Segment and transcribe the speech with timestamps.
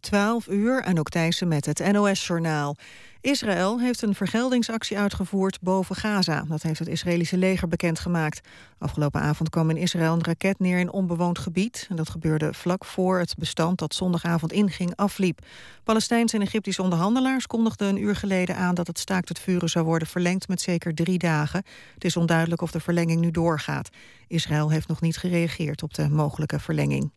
[0.00, 2.76] 12 uur, en ook Thijssen met het NOS-journaal.
[3.20, 6.44] Israël heeft een vergeldingsactie uitgevoerd boven Gaza.
[6.48, 8.48] Dat heeft het Israëlische leger bekendgemaakt.
[8.78, 11.86] Afgelopen avond kwam in Israël een raket neer in onbewoond gebied.
[11.90, 15.46] En dat gebeurde vlak voor het bestand dat zondagavond inging afliep.
[15.84, 18.74] Palestijnse en Egyptische onderhandelaars kondigden een uur geleden aan...
[18.74, 21.62] dat het staakt het vuren zou worden verlengd met zeker drie dagen.
[21.94, 23.88] Het is onduidelijk of de verlenging nu doorgaat.
[24.28, 27.10] Israël heeft nog niet gereageerd op de mogelijke verlenging.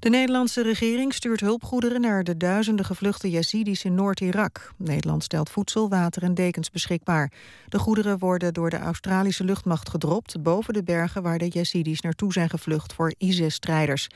[0.00, 4.72] De Nederlandse regering stuurt hulpgoederen naar de duizenden gevluchte Yazidis in Noord-Irak.
[4.76, 7.32] Nederland stelt voedsel, water en dekens beschikbaar.
[7.68, 12.32] De goederen worden door de Australische luchtmacht gedropt boven de bergen waar de Yazidis naartoe
[12.32, 14.08] zijn gevlucht voor ISIS-strijders.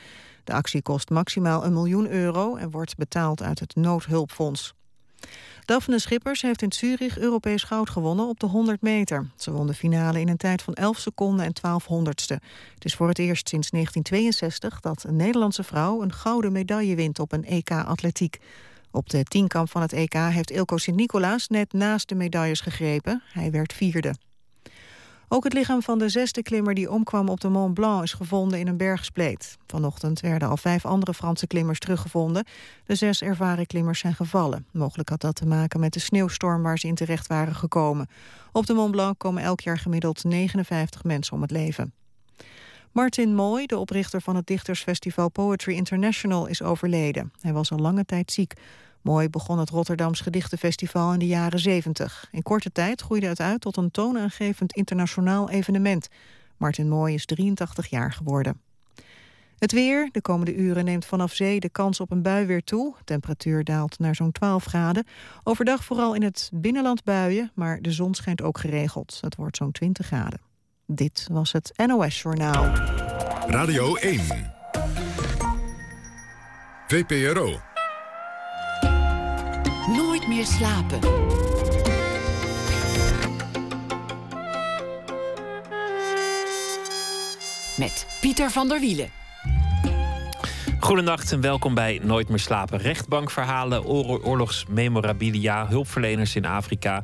[0.44, 4.74] De actie kost maximaal een miljoen euro en wordt betaald uit het noodhulpfonds.
[5.64, 9.30] Daphne Schippers heeft in Zurich Europees goud gewonnen op de 100 meter.
[9.36, 12.40] Ze won de finale in een tijd van 11 seconden en 12 honderdste.
[12.74, 17.18] Het is voor het eerst sinds 1962 dat een Nederlandse vrouw een gouden medaille wint
[17.18, 18.38] op een EK-atletiek.
[18.90, 23.22] Op de tienkamp van het EK heeft Ilko Sint-Nicolaas net naast de medailles gegrepen.
[23.32, 24.14] Hij werd vierde.
[25.34, 28.58] Ook het lichaam van de zesde klimmer die omkwam op de Mont Blanc is gevonden
[28.58, 29.56] in een bergspleet.
[29.66, 32.44] Vanochtend werden al vijf andere Franse klimmers teruggevonden.
[32.84, 34.66] De zes ervaren klimmers zijn gevallen.
[34.72, 38.08] Mogelijk had dat te maken met de sneeuwstorm waar ze in terecht waren gekomen.
[38.52, 41.92] Op de Mont Blanc komen elk jaar gemiddeld 59 mensen om het leven.
[42.92, 47.32] Martin Mooi, de oprichter van het dichtersfestival Poetry International, is overleden.
[47.40, 48.54] Hij was al lange tijd ziek.
[49.04, 52.28] Mooi begon het Rotterdams Gedichtenfestival in de jaren 70.
[52.30, 56.08] In korte tijd groeide het uit tot een toonaangevend internationaal evenement.
[56.56, 58.60] Martin Mooi is 83 jaar geworden.
[59.58, 60.08] Het weer.
[60.12, 62.94] De komende uren neemt vanaf zee de kans op een bui weer toe.
[63.04, 65.06] Temperatuur daalt naar zo'n 12 graden.
[65.42, 69.18] Overdag vooral in het binnenland buien, maar de zon schijnt ook geregeld.
[69.20, 70.40] Het wordt zo'n 20 graden.
[70.86, 72.64] Dit was het NOS Journaal.
[73.46, 74.20] Radio 1.
[76.86, 77.73] VPRO.
[79.88, 80.98] Nooit meer slapen.
[87.76, 89.08] Met Pieter van der Wielen.
[90.80, 92.78] Goedenacht en welkom bij Nooit meer slapen.
[92.78, 97.02] Rechtbankverhalen, oorlogsmemorabilia, hulpverleners in Afrika.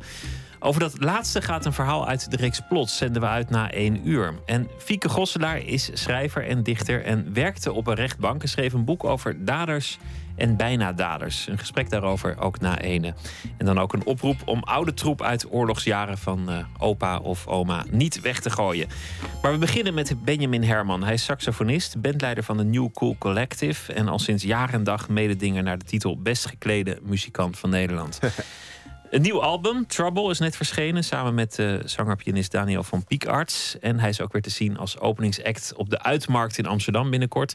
[0.62, 4.08] Over dat laatste gaat een verhaal uit de reeks Plots, zenden we uit na één
[4.08, 4.34] uur.
[4.46, 8.42] En Fieke Gosselaar is schrijver en dichter en werkte op een rechtbank...
[8.42, 9.98] en schreef een boek over daders
[10.40, 11.46] en bijna daders.
[11.46, 13.14] Een gesprek daarover ook na ene.
[13.58, 17.84] En dan ook een oproep om oude troep uit oorlogsjaren van uh, opa of oma
[17.90, 18.88] niet weg te gooien.
[19.42, 21.02] Maar we beginnen met Benjamin Herman.
[21.02, 25.08] Hij is saxofonist, bandleider van de New Cool Collective en al sinds jaar en dag
[25.08, 28.18] mededinger naar de titel Best geklede muzikant van Nederland.
[29.10, 33.78] Een nieuw album, Trouble, is net verschenen samen met uh, zanger-pianist Daniel van Piekarts.
[33.80, 37.54] En hij is ook weer te zien als openingsact op de Uitmarkt in Amsterdam binnenkort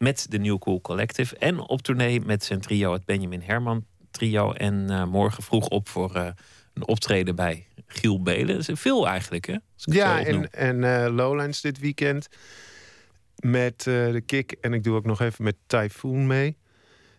[0.00, 1.36] met de New Cool Collective.
[1.36, 4.52] En op tournee met zijn trio, het Benjamin Herman trio.
[4.52, 6.26] En uh, morgen vroeg op voor uh,
[6.74, 8.76] een optreden bij Giel Belen.
[8.76, 9.56] Veel eigenlijk, hè?
[9.76, 12.28] Ja, en, en uh, Lowlands dit weekend
[13.36, 14.52] met de Kick.
[14.60, 16.56] En ik doe ook nog even met Typhoon mee.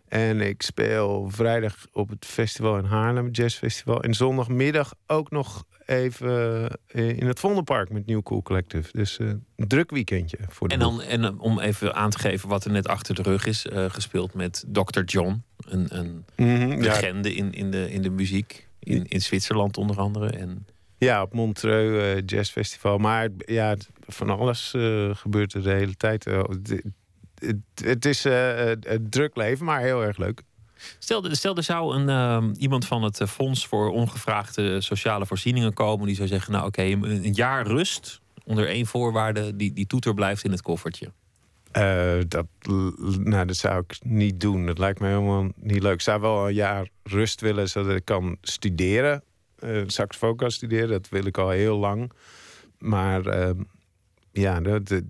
[0.07, 4.03] En ik speel vrijdag op het festival in Haarlem, Jazz Festival.
[4.03, 8.89] En zondagmiddag ook nog even eh, in het Vondelpark met New Cool Collective.
[8.91, 12.19] Dus uh, een druk weekendje voor de En, dan, en eh, om even aan te
[12.19, 15.01] geven wat er net achter de rug is, gespeeld met Dr.
[15.05, 15.43] John.
[15.57, 17.43] Een, een mm-hmm, legende ja.
[17.43, 18.67] in, in, de, in de muziek.
[18.79, 20.29] In, in Zwitserland onder andere.
[20.29, 20.65] En...
[20.97, 22.97] Ja, op Montreux uh, Jazz Festival.
[22.97, 23.75] Maar ja,
[24.07, 24.69] van alles
[25.11, 26.25] gebeurt er de hele tijd.
[26.25, 26.81] Het,
[27.35, 30.41] het, het, is een druk leven, maar heel erg leuk.
[30.99, 36.05] Stel, stel er zou een, uh, iemand van het Fonds voor Ongevraagde Sociale Voorzieningen komen.
[36.05, 38.21] die zou zeggen: Nou, oké, een jaar rust.
[38.43, 41.11] onder één voorwaarde: die, die toeter blijft in het koffertje.
[41.77, 42.45] Uh, dat,
[43.19, 44.65] nou, dat zou ik niet doen.
[44.65, 45.93] Dat lijkt me helemaal niet leuk.
[45.93, 49.23] Ik zou wel een jaar rust willen zodat ik kan studeren.
[49.59, 52.11] Uh, saxofoon kan studeren, dat wil ik al heel lang.
[52.77, 53.49] Maar uh,
[54.31, 55.01] ja, dat,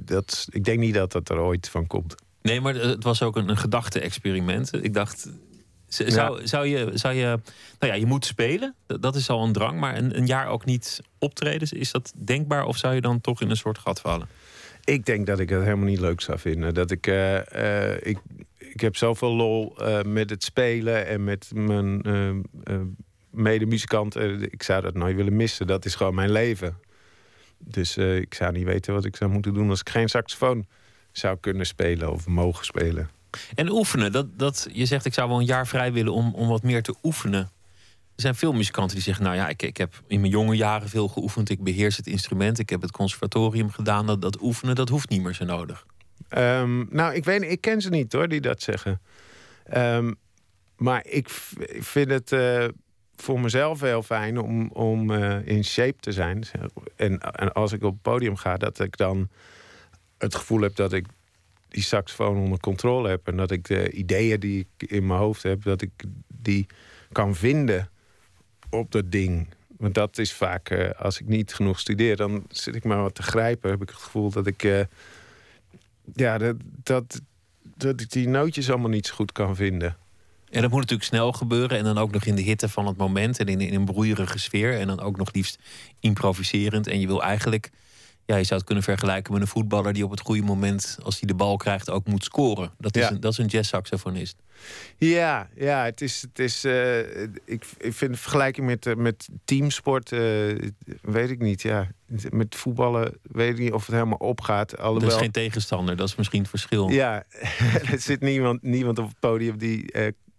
[0.00, 2.14] dat, ik denk niet dat dat er ooit van komt.
[2.42, 4.84] Nee, maar het was ook een, een gedachte-experiment.
[4.84, 5.28] Ik dacht,
[5.88, 7.26] zou, zou, je, zou je.
[7.78, 8.74] Nou ja, je moet spelen.
[8.86, 9.80] Dat is al een drang.
[9.80, 11.78] Maar een, een jaar ook niet optreden.
[11.78, 12.64] Is dat denkbaar?
[12.64, 14.28] Of zou je dan toch in een soort gat vallen?
[14.84, 16.74] Ik denk dat ik het helemaal niet leuk zou vinden.
[16.74, 17.06] Dat ik.
[17.06, 18.18] Uh, uh, ik,
[18.58, 22.02] ik heb zoveel lol uh, met het spelen en met mijn
[23.30, 24.52] medemuzikanten.
[24.52, 25.66] Ik zou dat nooit willen missen.
[25.66, 26.78] Dat is gewoon mijn leven.
[27.58, 30.66] Dus ik zou niet weten wat ik zou moeten doen als ik geen saxofoon
[31.12, 33.10] zou kunnen spelen of mogen spelen.
[33.54, 36.48] En oefenen, dat, dat, je zegt ik zou wel een jaar vrij willen om, om
[36.48, 37.40] wat meer te oefenen.
[38.14, 40.88] Er zijn veel muzikanten die zeggen, nou ja, ik, ik heb in mijn jonge jaren
[40.88, 41.50] veel geoefend.
[41.50, 44.06] Ik beheers het instrument, ik heb het conservatorium gedaan.
[44.06, 45.86] Dat, dat oefenen, dat hoeft niet meer zo nodig.
[46.36, 49.00] Um, nou, ik weet ik ken ze niet hoor, die dat zeggen.
[49.64, 50.12] Ehm,
[50.76, 51.28] maar ik
[51.80, 52.64] vind het eh,
[53.16, 56.44] voor mezelf heel fijn om, om eh, in shape te zijn.
[56.96, 59.28] En, en als ik op het podium ga, dat ik dan
[60.18, 61.06] het gevoel heb dat ik
[61.68, 63.26] die saxofoon onder controle heb.
[63.26, 65.90] En dat ik de ideeën die ik in mijn hoofd heb, dat ik
[66.28, 66.66] die
[67.12, 67.90] kan vinden
[68.70, 69.48] op dat ding.
[69.78, 73.14] Want dat is vaak, eh, als ik niet genoeg studeer, dan zit ik maar wat
[73.14, 73.70] te grijpen.
[73.70, 74.80] Heb ik het gevoel dat ik, eh,
[76.14, 77.20] ja, dat, dat,
[77.62, 79.96] dat ik die nootjes allemaal niet zo goed kan vinden.
[80.50, 81.78] En dat moet natuurlijk snel gebeuren.
[81.78, 83.38] En dan ook nog in de hitte van het moment.
[83.38, 84.78] En in, in een broeierige sfeer.
[84.78, 85.58] En dan ook nog liefst
[86.00, 86.86] improviserend.
[86.86, 87.70] En je wil eigenlijk...
[88.28, 89.92] Ja, je zou het kunnen vergelijken met een voetballer...
[89.92, 92.72] die op het goede moment, als hij de bal krijgt, ook moet scoren.
[92.78, 93.10] Dat is Ja.
[93.10, 94.36] een, dat is een jazzsaxofonist.
[94.96, 96.22] Ja, ja het is.
[96.22, 96.98] Het is eh,
[97.44, 100.12] ik, ik vind de vergelijking met, eh, met teamsport.
[100.12, 100.20] eh,
[101.02, 101.62] weet ik niet.
[101.62, 101.88] Ja.
[102.30, 104.78] Met voetballen weet ik niet of het helemaal opgaat.
[104.78, 105.96] Alhoewel, is geen tegenstander.
[105.96, 106.88] Dat is misschien het verschil.
[106.88, 107.24] Ja,
[107.92, 109.92] er zit niemand, niemand op het podium die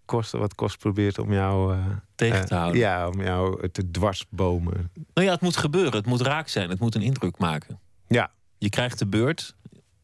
[0.10, 1.74] koste wat kost probeert om jou.
[1.74, 1.86] eh,
[2.16, 2.80] Tegen eh, te houden.
[2.82, 4.92] ja, om jou te dwarsbomen.
[5.14, 5.94] Nou ja, het moet gebeuren.
[5.94, 6.70] Het moet raak zijn.
[6.70, 7.80] Het moet een indruk maken.
[8.08, 9.56] Ja, Je krijgt de beurt.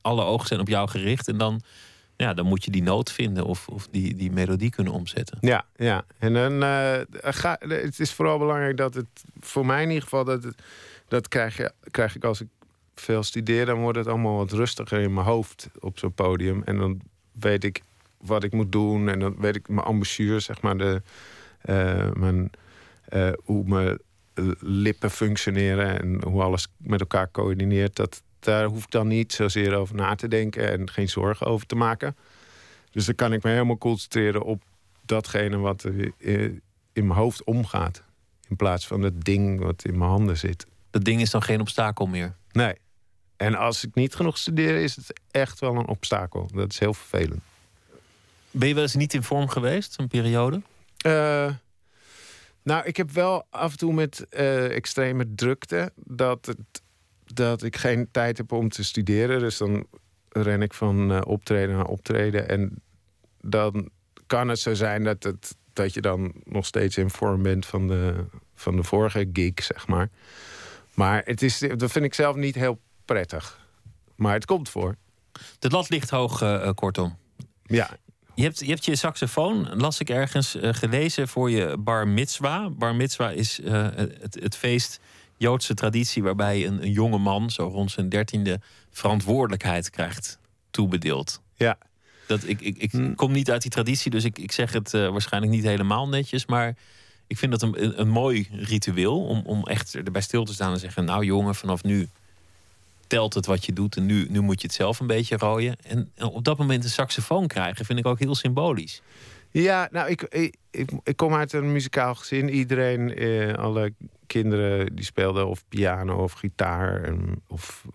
[0.02, 1.28] Alle ogen zijn op jou gericht.
[1.28, 1.62] En dan,
[2.16, 3.46] ja, dan moet je die noot vinden.
[3.46, 5.38] Of, of die, die melodie kunnen omzetten.
[5.42, 6.06] ja, ja.
[6.20, 7.00] En dan eh,
[7.34, 9.06] ga, het is vooral belangrijk dat het,
[9.40, 10.62] voor mij in ieder geval, dat, het,
[11.08, 12.48] dat krijg, je, krijg ik als ik
[12.96, 16.62] veel studeer, dan wordt het allemaal wat rustiger in mijn hoofd op zo'n podium.
[16.64, 17.02] En dan
[17.32, 17.82] weet ik
[18.26, 19.10] wat ik moet doen.
[19.10, 21.02] En dan weet ik mijn embouchure, zeg maar, de,
[21.62, 22.52] eh, mijn,
[23.06, 24.00] eh, hoe mijn
[24.34, 27.96] eh, lippen functioneren en hoe alles met elkaar coördineert.
[27.96, 31.68] Dat, daar hoef ik dan niet zozeer over na te denken en geen zorgen over
[31.68, 32.16] te maken.
[32.92, 34.64] Dus dan kan ik me helemaal concentreren op
[35.02, 36.12] datgene wat er
[36.94, 38.04] in mijn hoofd omgaat.
[38.48, 40.66] In plaats van het ding wat in mijn handen zit.
[40.90, 42.36] Dat ding is dan geen obstakel meer.
[42.52, 42.76] Nee.
[43.38, 46.50] En als ik niet genoeg studeer, is het echt wel een obstakel.
[46.54, 47.42] Dat is heel vervelend.
[48.58, 50.00] Ben je wel eens niet in vorm geweest?
[50.00, 50.62] Een periode?
[50.98, 51.54] Eh,
[52.64, 56.82] nou, ik heb wel af en toe met eh, extreme drukte dat, het,
[57.26, 59.40] dat ik geen tijd heb om te studeren.
[59.40, 59.88] Dus dan
[60.30, 62.50] ren ik van eh, optreden naar optreden.
[62.50, 62.82] En
[63.42, 63.90] dan
[64.28, 67.88] kan het zo zijn dat, het, dat je dan nog steeds in vorm bent van
[67.88, 68.26] de,
[68.56, 70.10] van de vorige gig, zeg maar.
[70.94, 73.68] Maar het is, dat vind ik zelf niet heel prettig.
[74.16, 74.96] Maar het komt voor.
[75.60, 77.18] De lat ligt hoog, kortom.
[77.64, 77.98] Ja,
[78.36, 82.70] Je hebt, je hebt je saxofoon, las ik ergens, eh, gelezen voor je bar mitzwa.
[82.70, 85.00] Bar mitzwa is eh, het, het feest,
[85.38, 86.24] Joodse traditie...
[86.24, 88.60] waarbij een, een jonge man, zo rond zijn dertiende...
[88.92, 90.40] verantwoordelijkheid krijgt
[90.72, 91.42] toebedeeld.
[91.56, 91.78] ja.
[92.28, 93.16] Dat, ik ik, ik Hmm.
[93.16, 96.46] kom niet uit die traditie, dus ik, ik zeg het eh, waarschijnlijk niet helemaal netjes.
[96.46, 96.76] Maar
[97.28, 100.74] ik vind dat een, een, een mooi ritueel om, om echt erbij stil te staan
[100.74, 102.10] en zeggen: Nou, jongen, vanaf nu
[103.08, 105.76] telt het wat je doet en nu, nu moet je het zelf een beetje rooien.
[105.84, 109.02] En, op dat moment een saxofoon krijgen vind ik ook heel symbolisch.
[109.52, 112.50] Ja, nou, ik, ik, ik, kom uit een muzikaal gezin.
[112.50, 113.94] Iedereen, eh, alle
[114.28, 117.14] kinderen die speelden of piano of gitaar
[117.48, 117.86] of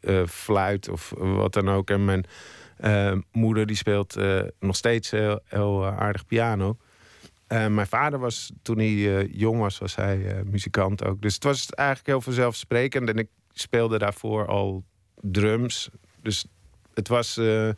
[0.00, 1.90] eh, fluit of wat dan ook.
[1.90, 2.24] En mijn
[2.76, 6.76] eh, moeder die speelt eh, nog steeds heel, heel aardig piano.
[7.48, 11.22] Mijn vader was, toen hij jong was, was hij muzikant ook.
[11.22, 13.08] Dus het was eigenlijk heel vanzelfsprekend.
[13.08, 13.28] En ik
[13.60, 14.84] speelde daarvoor al
[15.20, 15.88] drums.
[16.22, 16.46] Dus
[16.94, 17.70] het was, eh,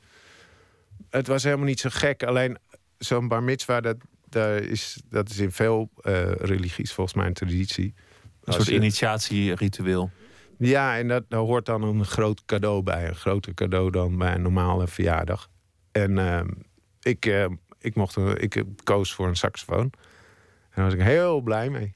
[1.11, 2.23] het was helemaal niet zo gek.
[2.23, 2.59] Alleen
[2.99, 3.97] zo'n bar mitzwa, dat,
[4.29, 7.95] daar is, dat is in veel eh, religies volgens mij een traditie.
[8.45, 10.11] Een soort initiatieritueel.
[10.59, 13.09] Ja, en dat, daar hoort dan een groot cadeau bij.
[13.09, 15.51] Een groter cadeau dan bij een normale verjaardag.
[15.93, 16.49] En ehm,
[17.01, 17.47] ik, eh,
[17.79, 19.91] ik, mocht, ik koos voor een saxofoon.
[20.71, 21.95] En daar was ik heel blij mee.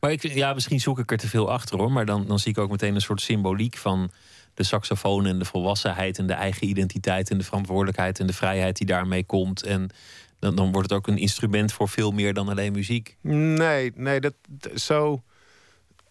[0.00, 1.92] Maar ik, ja, misschien zoek ik er te veel achter hoor.
[1.92, 4.10] Maar dan, dan zie ik ook meteen een soort symboliek van
[4.54, 8.76] de saxofoon en de volwassenheid en de eigen identiteit en de verantwoordelijkheid en de vrijheid
[8.76, 9.62] die daarmee komt.
[9.62, 9.90] En
[10.38, 13.16] dan, dan wordt het ook een instrument voor veel meer dan alleen muziek.
[13.20, 14.34] Nee, nee dat,
[14.74, 15.22] zo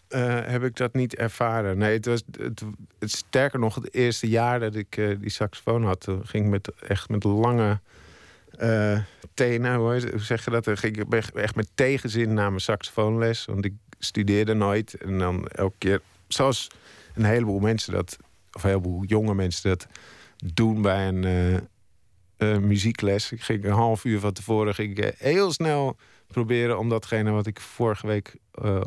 [0.07, 1.77] eh, heb ik dat niet ervaren.
[1.77, 2.63] Nee, het was het,
[2.99, 7.09] sterker nog, het eerste jaar dat ik eh, die saxofoon had, ging ik met, echt
[7.09, 7.79] met lange
[8.57, 8.99] eh,
[9.39, 10.63] tenen, hoe, zeg je dat?
[10.63, 14.93] Dan ging ik echt- met tegenzin naar mijn saxofoonles, want ik studeerde nooit.
[14.93, 16.67] En dan elke keer, zoals
[17.13, 18.17] een heleboel mensen dat,
[18.51, 19.87] of een heleboel jonge mensen dat
[20.37, 21.23] doen bij een
[22.39, 23.31] eh, muziekles.
[23.31, 27.31] Ik ging een half uur van tevoren ging ik eh, heel snel proberen om datgene
[27.31, 28.81] wat ik vorige week eh,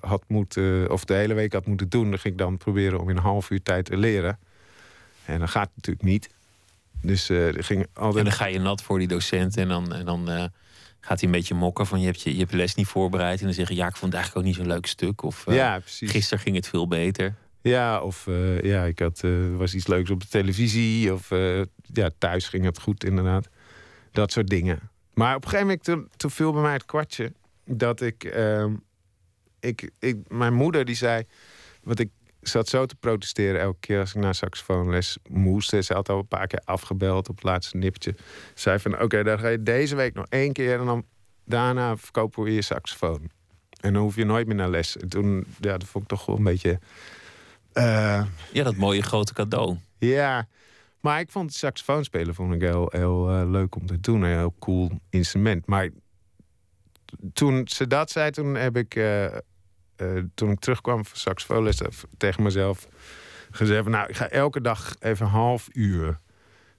[0.00, 3.08] had moeten, of de hele week had moeten doen, dan ging ik dan proberen om
[3.08, 4.38] in een half uur tijd te leren.
[5.24, 6.28] En dat gaat natuurlijk niet.
[7.06, 8.24] Dus eh er ging En altijd.
[8.24, 10.44] dan ga je nat voor die docent en dan, en dan eh,
[11.00, 13.38] gaat hij een beetje mokken van je hebt je, je hebt je les niet voorbereid.
[13.38, 15.22] En dan zeggen ja, ik vond het eigenlijk ook niet zo'n leuk stuk.
[15.22, 17.34] Of eh, ja, gisteren ging het veel beter.
[17.62, 18.26] Ja, of
[18.62, 19.22] ja, ik had,
[19.56, 21.12] was iets leuks op de televisie.
[21.12, 21.28] Of
[21.82, 23.48] ja, thuis ging het goed, inderdaad.
[24.12, 24.90] Dat soort dingen.
[25.14, 27.32] Maar op een gegeven moment, toen, toen viel bij mij het kwartje
[27.64, 28.74] dat ik, ehm,
[29.60, 30.16] ik, ik.
[30.28, 31.24] Mijn moeder die zei.
[31.82, 32.00] Want
[32.46, 35.70] ik zat zo te protesteren elke keer als ik naar saxofoonles moest.
[35.70, 38.14] Ze had al een paar keer afgebeld op het laatste nippertje.
[38.54, 41.04] Zei van oké, dan ga je deze week nog één keer en dan
[41.44, 43.30] daarna verkopen we je saxofoon.
[43.80, 44.96] En dan hoef je nooit meer naar les.
[44.96, 46.78] En toen, ja, dat vond ik toch wel een beetje.
[47.72, 49.76] eh, Ja, dat mooie grote cadeau.
[49.98, 50.48] ja,
[51.00, 54.22] maar ik vond saxofoon spelen vond ik heel, heel eh, leuk om te doen.
[54.22, 55.66] Een heel cool instrument.
[55.66, 55.88] Maar
[57.32, 58.94] toen ze dat zei, toen heb ik...
[58.94, 59.36] eh,
[59.96, 62.88] eh, toen ik terugkwam van saxofoonles eh, tegen mezelf
[63.50, 63.86] gezegd...
[63.86, 66.18] nou, ik ga elke dag even een half uur...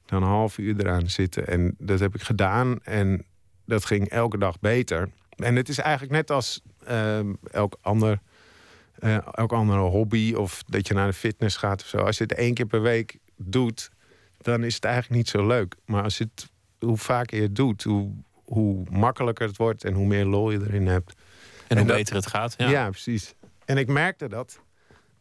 [0.05, 1.47] dan een half uur eraan zitten.
[1.47, 2.79] En dat heb ik gedaan.
[2.83, 3.25] En
[3.65, 5.09] dat ging elke dag beter.
[5.35, 8.19] En het is eigenlijk net als ehm, elk ander...
[9.31, 11.97] elk andere hobby of dat je naar de fitness gaat of zo.
[11.97, 13.89] Als je het één keer per week doet,
[14.37, 15.75] dan is het eigenlijk niet zo leuk.
[15.85, 18.11] Maar als je het, hoe vaker je het doet, hoe,
[18.43, 21.13] hoe makkelijker het wordt en hoe meer lol je erin hebt.
[21.67, 22.55] En, hoe dat- beter het gaat.
[22.57, 22.69] Ja.
[22.69, 22.89] Ja.
[22.89, 23.33] precies.
[23.65, 24.59] En ik merkte dat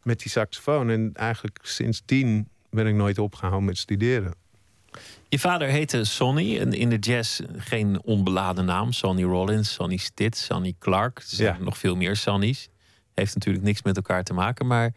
[0.03, 0.89] met die saxofoon.
[0.89, 4.33] En eigenlijk sindsdien ben ik nooit opgehouden met studeren.
[5.29, 6.59] Je vader heette Sonny.
[6.59, 8.91] En in de jazz geen onbeladen naam.
[8.91, 11.17] Sonny Rollins, Sonny Stitt, Sonny Clark.
[11.17, 11.63] Er zijn Ja.
[11.63, 12.69] nog veel meer Sonny's.
[13.13, 14.67] Heeft natuurlijk niks met elkaar te maken.
[14.67, 14.93] Maar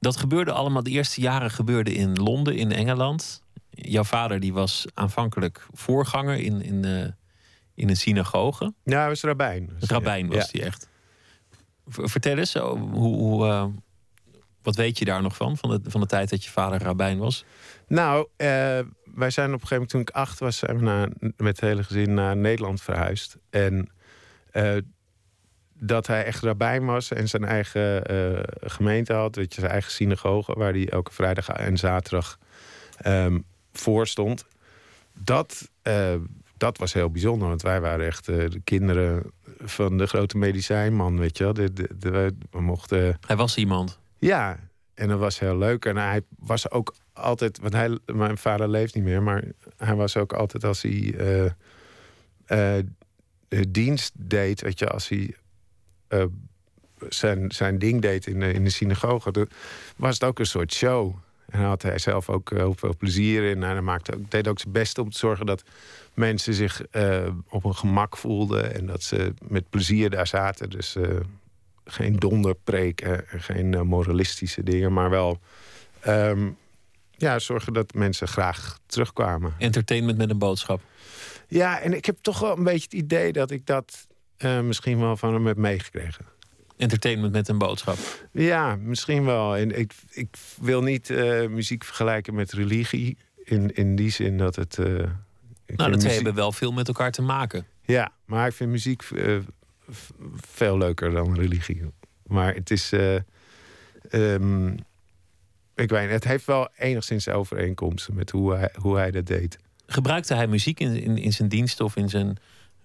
[0.00, 0.82] dat gebeurde allemaal.
[0.82, 3.42] De eerste jaren gebeurde in Londen, in Engeland.
[3.70, 7.06] Jouw vader die was aanvankelijk voorganger in, in, eh,
[7.76, 8.74] in een synagoge.
[8.82, 9.70] Ja, hij was rabbijn.
[9.80, 10.48] Rabbijn was ja.
[10.52, 10.88] die echt.
[11.86, 13.66] Vertel eens, zo, hoe, hoe, eh,
[14.62, 15.56] wat weet je daar nog van?
[15.56, 17.44] Van de, van de tijd dat je vader rabbijn was?
[17.86, 18.46] Nou, eh,
[19.14, 21.60] wij zijn op een gegeven moment, toen ik acht was, zijn we naar, met het
[21.60, 23.36] hele gezin naar Nederland verhuisd.
[23.50, 23.90] En
[24.50, 24.76] eh,
[25.74, 28.02] dat hij echt rabbijn was en zijn eigen
[28.60, 32.38] gemeente had, weet je, zijn eigen synagoge, waar hij elke vrijdag en zaterdag
[32.96, 33.38] ehm,
[33.72, 34.44] voor stond.
[35.12, 35.70] Dat,
[36.56, 39.22] dat was heel bijzonder, want wij waren echt eh, de kinderen
[39.58, 41.52] van de grote medicijnman, weet je wel.
[41.52, 42.10] De, de, de-
[42.50, 43.98] we- mochten Hij was iemand.
[44.18, 44.58] ja,
[44.94, 45.84] en dat was heel leuk.
[45.84, 49.44] En hij was ook altijd, want hij, mijn vader leeft niet meer, maar
[49.76, 51.14] hij was ook altijd als hij
[53.48, 55.34] de dienst deed, weet je, als hij
[57.08, 59.48] zijn, zijn ding deed in de, in de synagoge,
[59.96, 61.14] was het ook een soort show.
[61.46, 63.62] En daar had hij zelf ook heel veel plezier in.
[63.62, 65.62] En hij maakte ook, deed ook zijn best om te zorgen dat
[66.16, 70.70] mensen zich eh, op een gemak voelden en dat ze met plezier daar zaten.
[70.70, 71.16] Dus eh,
[71.84, 75.38] geen donderpreken en geen eh, moralistische dingen, maar wel
[76.00, 76.50] ehm,
[77.10, 79.54] ja, zorgen dat mensen graag terugkwamen.
[79.58, 80.80] Entertainment met een boodschap.
[81.48, 84.06] Ja, en ik heb toch wel een beetje het idee dat ik dat
[84.62, 86.24] misschien wel van hem heb meegekregen.
[86.76, 87.96] Entertainment met een boodschap.
[88.32, 89.56] Ja, misschien wel.
[89.56, 91.08] En ik, ik wil niet
[91.48, 93.16] muziek vergelijken met religie.
[93.44, 94.78] In, in die zin dat het.
[95.66, 97.66] Nou, de twee muziek- hebben wel veel met elkaar te maken.
[97.82, 99.36] Ja, maar ik vind muziek eh,
[100.34, 101.82] veel leuker dan religie.
[102.26, 102.92] Maar het is.
[102.92, 103.14] eh,
[104.10, 104.68] ehm,
[105.74, 109.58] ik weet het heeft wel enigszins overeenkomsten met hoe hij, hoe hij dat deed.
[109.86, 112.36] Gebruikte hij muziek in, in, in zijn dienst of in zijn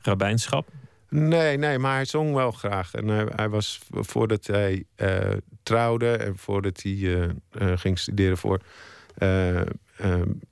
[0.01, 0.69] rabbijnschap?
[1.09, 2.93] Nee, nee, maar hij zong wel graag.
[2.93, 5.29] En hij, hij was voordat hij eh,
[5.63, 7.29] trouwde en voordat hij
[7.75, 8.61] ging studeren voor
[9.17, 9.61] eh,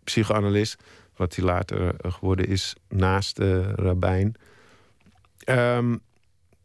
[0.04, 0.84] psychoanalist,
[1.20, 4.34] wat hij later eh, geworden is naast de rabbijn,
[5.44, 5.96] ehm,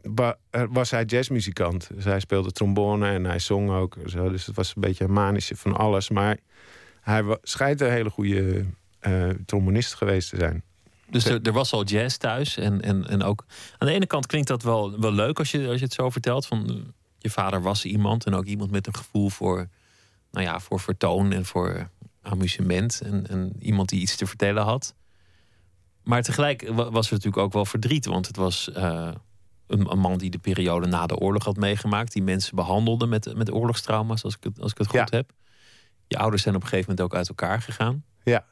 [0.03, 0.37] wa-
[0.71, 1.91] was hij jazzmuzikant.
[1.95, 3.97] Dus hij speelde trombone en hij zong ook.
[4.07, 4.29] Zo.
[4.29, 6.11] Dus het was een beetje een manische van alles.
[6.11, 6.37] Maar
[7.01, 8.65] hij schijnt een hele goede
[9.01, 10.63] eh trombonist geweest te zijn.
[11.11, 12.57] Dus er, er was al jazz thuis.
[12.57, 13.45] En, en, en ook
[13.79, 16.11] aan de ene kant klinkt dat wel, wel leuk als je, als je het zo
[16.11, 16.47] vertelt.
[16.47, 16.75] Van, eh,
[17.19, 19.69] je vader was iemand en ook iemand met een gevoel voor,
[20.31, 21.89] nou ja, voor vertoon en voor
[22.25, 23.01] amusement.
[23.05, 24.95] En, en iemand die iets te vertellen had.
[26.03, 28.07] Maar tegelijk wa- was er natuurlijk ook wel verdriet.
[28.07, 29.11] Want het was eh,
[29.67, 32.13] een, een man die de periode na de oorlog had meegemaakt.
[32.13, 35.17] Die mensen behandelde met, met oorlogstrauma's, als ik het, als ik het goed Ja.
[35.17, 35.31] heb.
[36.07, 38.05] Je ouders zijn op een gegeven moment ook uit elkaar gegaan.
[38.23, 38.45] Ja.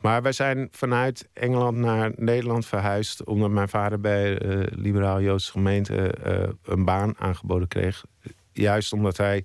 [0.00, 3.24] Maar wij zijn vanuit Engeland naar Nederland verhuisd.
[3.24, 8.04] omdat mijn vader bij de Liberaal-Joodse gemeente eh, een baan aangeboden kreeg.
[8.52, 9.44] Juist omdat hij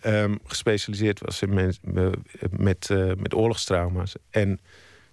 [0.00, 2.18] ehm, gespecialiseerd was in mens- me-
[2.50, 4.14] met, eh, met oorlogstrauma's.
[4.30, 4.60] En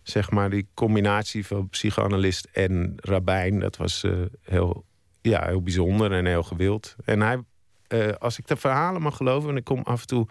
[0.04, 4.86] zeg maar die combinatie van psychoanalist en rabbijn, dat was eh, heel,
[5.22, 6.96] ja, heel bijzonder en heel gewild.
[7.06, 7.44] En hij,
[7.88, 10.28] eh, als ik de verhalen mag geloven, en ik kom af en toe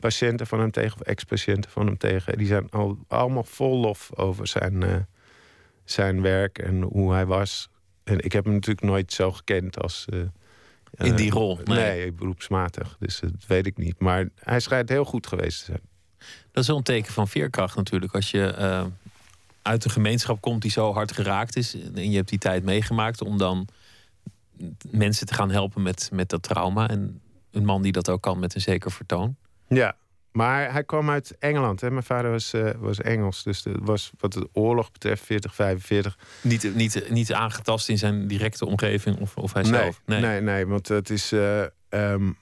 [0.00, 2.38] patiënten van hem tegen, of ex-patiënten van hem tegen.
[2.38, 5.06] Die zijn al, allemaal vol lof over zijn,
[5.84, 7.68] zijn werk en hoe hij was.
[8.04, 10.06] En ik heb hem natuurlijk nooit zo gekend als.
[10.96, 11.78] In die eh, rol, nee.
[11.78, 12.96] Nee, beroepsmatig.
[12.98, 13.98] Dus dat weet ik niet.
[13.98, 15.80] Maar hij schijnt heel goed geweest te zijn.
[16.52, 18.14] Dat is wel een teken van veerkracht natuurlijk.
[18.14, 18.84] Als je eh,
[19.62, 21.76] uit een gemeenschap komt die zo hard geraakt is.
[21.94, 23.68] En je hebt die tijd meegemaakt om dan
[24.90, 26.88] mensen te gaan helpen met, met dat trauma.
[26.88, 27.20] En
[27.50, 29.36] een man die dat ook kan met een zeker vertoon.
[29.68, 29.96] Ja,
[30.36, 31.80] maar hij kwam uit Engeland.
[31.80, 31.90] Hè?
[31.90, 33.42] Mijn vader was, uh, was Engels.
[33.42, 36.18] Dus het was wat de oorlog betreft, 40, 45.
[36.40, 40.00] Niet, niet, niet aangetast in zijn directe omgeving of, of hij nee, zelf?
[40.06, 40.20] Nee.
[40.20, 41.32] nee, nee, want het is.
[41.32, 42.36] Uh, um,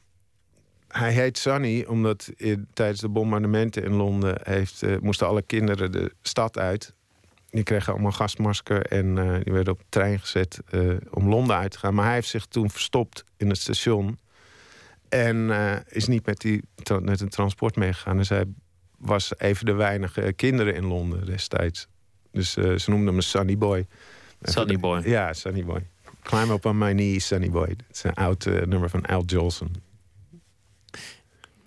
[0.88, 5.92] hij heet Sunny omdat in, tijdens de bombardementen in Londen heeft, uh, moesten alle kinderen
[5.92, 6.94] de stad uit.
[7.50, 10.60] Die kregen allemaal gasmasker en die werden op de trein gezet
[11.10, 11.94] om Londen uit te gaan.
[11.94, 14.18] Maar hij heeft zich toen verstopt in het station.
[15.12, 16.62] En uh, is niet met, die,
[17.02, 18.16] met een transport meegegaan.
[18.16, 18.44] Dus hij
[18.98, 21.86] was even de weinige kinderen in Londen destijds.
[22.30, 23.86] Dus uh, ze noemden hem Sunny Boy.
[24.42, 25.02] Sunny Boy.
[25.04, 25.86] Ja, Sunny Boy.
[26.22, 27.68] Climb up on my knee, Sunny Boy.
[27.68, 29.74] Het is een oud uh, nummer van Al Jolson.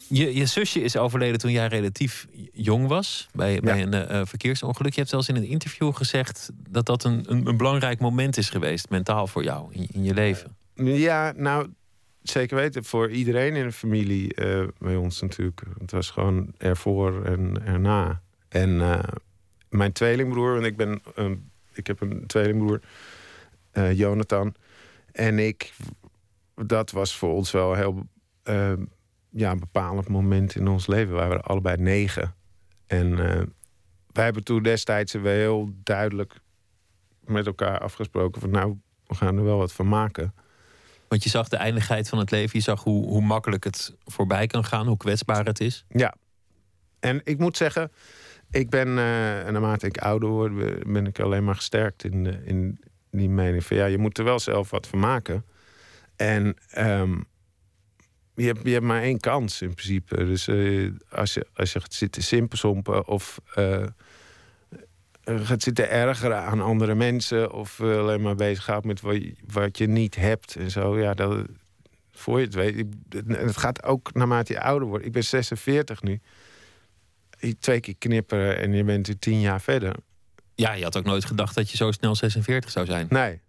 [0.08, 3.30] Je, je zusje is overleden toen jij relatief jong was.
[3.34, 3.60] Bij, ja.
[3.60, 4.94] bij een verkeersongeluk.
[4.94, 8.50] Je hebt zelfs in een interview gezegd dat dat een, een, een belangrijk moment is
[8.50, 10.56] geweest, mentaal voor jou, in, in je leven.
[10.76, 11.68] Ja, nou,
[12.30, 12.84] zeker weten.
[12.84, 15.62] Voor iedereen in de familie uh, bij ons natuurlijk.
[15.80, 18.22] Het was gewoon ervoor en erna.
[18.50, 19.00] En uh,
[19.70, 21.02] mijn tweelingbroer, want ik ben,
[21.74, 22.82] ik heb een tweelingbroer,
[23.94, 24.56] Jonathan.
[25.12, 25.74] En ik,
[26.56, 28.08] dat was voor ons wel een heel
[29.30, 31.16] ja, bepalend moment in ons leven.
[31.16, 32.36] Wij waren allebei negen.
[32.88, 33.16] En
[34.12, 36.34] wij hebben toen destijds heel duidelijk
[37.20, 38.78] met elkaar afgesproken van nou,
[39.08, 40.34] we gaan er wel wat van maken.
[41.08, 42.58] Want je zag de eindigheid van het leven.
[42.58, 44.88] Je zag hoe, hoe makkelijk het voorbij kan gaan.
[44.88, 45.86] Hoe kwetsbaar het is.
[45.90, 46.16] Ja.
[47.00, 47.92] En ik moet zeggen,
[48.50, 52.80] ik ben, uh, naarmate ik ouder word, ben ik alleen maar gesterkt in, uh, in
[53.12, 55.46] die mening van ja, je moet er wel zelf wat van maken.
[56.16, 57.26] En um,
[58.36, 60.16] je, hebt, je hebt maar één kans in principe.
[60.16, 63.40] Dus uh, als, je, als je gaat zitten simpelsompen of
[65.26, 69.78] gaat zitten ergeren aan andere mensen of alleen maar bezig gaat met wat je, wat
[69.78, 71.00] je niet hebt en zo.
[71.00, 71.46] Ja, dat,
[72.12, 72.78] voor je het weet.
[72.78, 72.88] Ik,
[73.28, 75.06] het gaat ook naarmate je ouder wordt.
[75.06, 76.22] Ik ben 46 nu.
[77.60, 79.96] Twee keer knipperen en je bent er tien jaar verder.
[80.56, 83.08] Ja, je had ook nooit gedacht dat je zo snel 46 zou zijn.
[83.10, 83.42] Nee.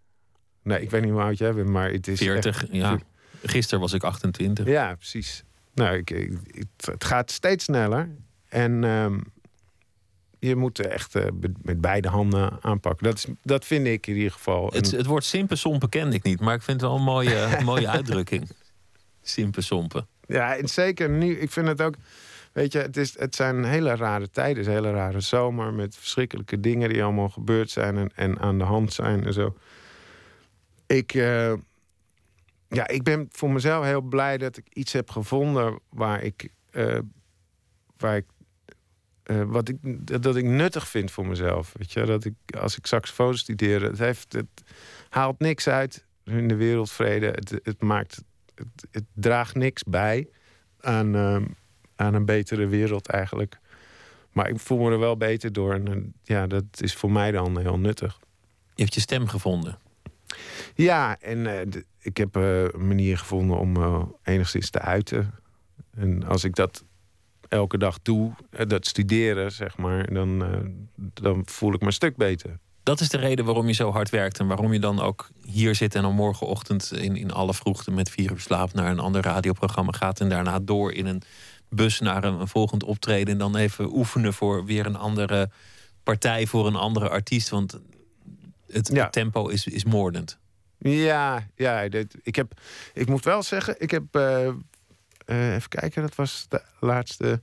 [0.62, 2.18] Nee, ik weet niet hoe oud jij bent, maar het is.
[2.18, 2.72] 40, echt...
[2.72, 2.98] ja.
[3.42, 4.66] Gisteren was ik 28.
[4.66, 5.44] Ja, precies.
[5.74, 6.32] Nou, ik, ik,
[6.76, 8.08] het gaat steeds sneller.
[8.48, 9.22] En um,
[10.38, 11.24] je moet echt uh,
[11.62, 13.06] met beide handen aanpakken.
[13.06, 14.70] Dat, is, dat vind ik in ieder geval.
[14.72, 17.88] Het, het woord simpensompen kende ik niet, maar ik vind het wel een mooie, mooie
[17.88, 18.50] uitdrukking.
[19.22, 20.06] Simpensompen.
[20.26, 21.38] Ja, en zeker nu.
[21.38, 21.94] Ik vind het ook.
[22.52, 24.56] Weet je, het, is, het zijn hele rare tijden.
[24.56, 28.38] Het is een hele rare zomer met verschrikkelijke dingen die allemaal gebeurd zijn en, en
[28.38, 29.56] aan de hand zijn en zo.
[30.86, 31.52] Ik, uh,
[32.68, 36.98] ja, ik ben voor mezelf heel blij dat ik iets heb gevonden waar ik, uh,
[37.96, 38.24] waar ik
[39.30, 39.76] uh, wat ik,
[40.22, 41.72] dat ik nuttig vind voor mezelf.
[41.76, 42.04] Weet je?
[42.04, 44.62] Dat ik, als ik saxofoon studeer, het, heeft, het
[45.08, 47.26] haalt niks uit in de wereldvrede.
[47.26, 48.22] Het, het, maakt,
[48.54, 50.28] het, het draagt niks bij
[50.80, 51.42] aan, uh,
[51.96, 53.58] aan een betere wereld eigenlijk.
[54.32, 55.74] Maar ik voel me er wel beter door.
[55.74, 58.18] En ja, dat is voor mij dan heel nuttig.
[58.74, 59.78] Je hebt je stem gevonden.
[60.74, 65.34] Ja, en uh, de, ik heb een manier gevonden om enigszins te uiten.
[65.94, 66.84] En als ik dat
[67.48, 68.32] elke dag doe,
[68.66, 70.58] dat studeren, zeg maar, dan, uh,
[70.96, 72.58] dan voel ik me een stuk beter.
[72.82, 75.74] Dat is de reden waarom je zo hard werkt en waarom je dan ook hier
[75.74, 79.22] zit en dan morgenochtend in, in alle vroegte met vier uur slaap naar een ander
[79.22, 81.22] radioprogramma gaat en daarna door in een
[81.68, 85.50] bus naar een, een volgend optreden en dan even oefenen voor weer een andere
[86.02, 87.48] partij, voor een andere artiest.
[87.48, 87.80] Want
[88.66, 89.02] het, ja.
[89.02, 90.38] het tempo is, is moordend.
[90.78, 92.60] Ja, ja dit, ik, heb,
[92.94, 94.48] ik moet wel zeggen, ik heb uh,
[95.26, 97.40] uh, even kijken, dat was de laatste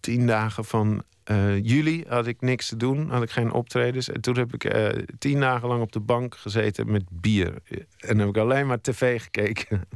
[0.00, 2.04] tien dagen van uh, juli.
[2.08, 4.08] Had ik niks te doen, had ik geen optredens.
[4.08, 7.54] En toen heb ik uh, tien dagen lang op de bank gezeten met bier.
[7.98, 9.88] En heb ik alleen maar tv gekeken.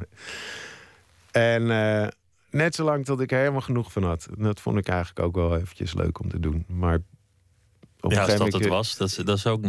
[1.31, 1.67] en
[2.51, 4.29] net zo lang tot ik er helemaal genoeg van had.
[4.37, 6.65] En dat vond ik eigenlijk ook wel eventjes leuk om te doen.
[6.69, 6.99] Maar
[8.01, 9.65] op ja, als dat het was, dat is, dat is ook...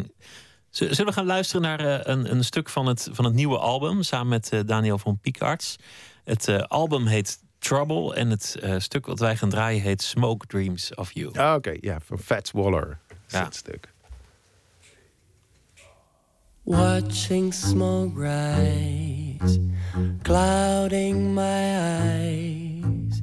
[0.69, 4.03] Zullen we gaan luisteren naar een, een stuk van het, van het nieuwe album...
[4.03, 5.77] samen met Daniel van Piekarts...
[6.23, 10.47] Het uh, album heet Trouble en het uh, stuk wat wij gaan draaien heet Smoke
[10.47, 11.37] Dreams of You.
[11.39, 12.99] Ah, Oké, okay, ja, van Fats Waller.
[13.27, 13.43] Ja.
[13.43, 13.89] Dat stuk.
[16.63, 19.59] Watching smoke rise,
[20.21, 23.21] clouding my eyes.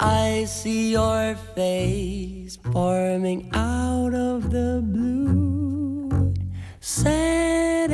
[0.00, 6.32] I see your face forming out of the blue.
[6.80, 7.90] Sad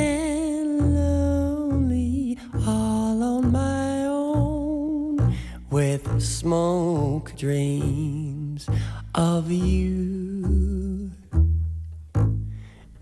[6.17, 8.67] smoke dreams
[9.15, 11.11] of you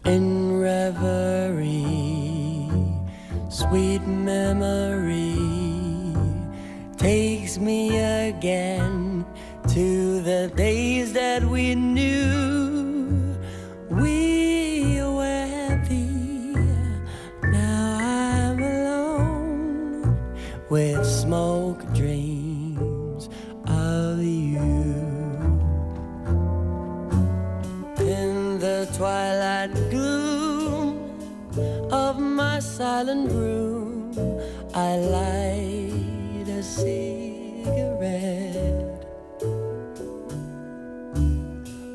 [0.06, 1.76] in reverie
[3.50, 5.36] sweet memory
[6.98, 9.26] takes me again
[9.70, 12.45] to the days that we knew
[32.86, 34.14] silent room,
[34.76, 38.14] I light a cigarette.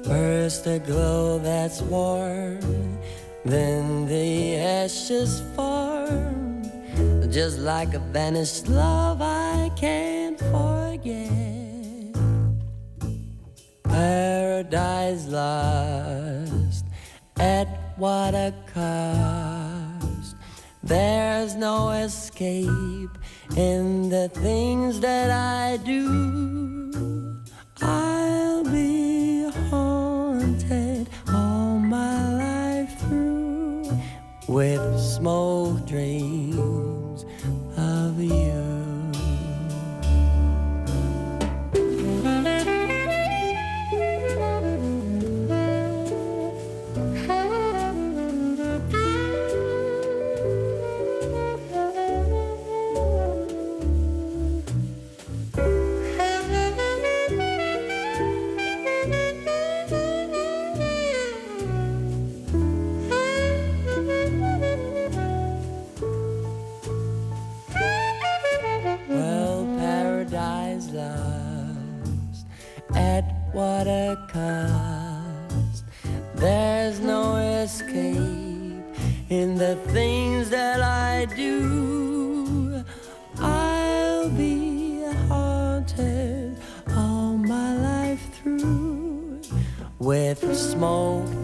[0.04, 2.98] First a glow that's warm,
[3.44, 6.64] then the ashes form.
[7.30, 12.16] Just like a vanished love I can't forget.
[13.84, 16.84] Paradise lost,
[17.38, 19.59] at what a cost.
[20.90, 23.16] There's no escape
[23.56, 27.40] in the things that I do.
[27.80, 33.84] I'll be haunted all my life through
[34.48, 36.39] with smoke dreams
[90.38, 91.39] with smoke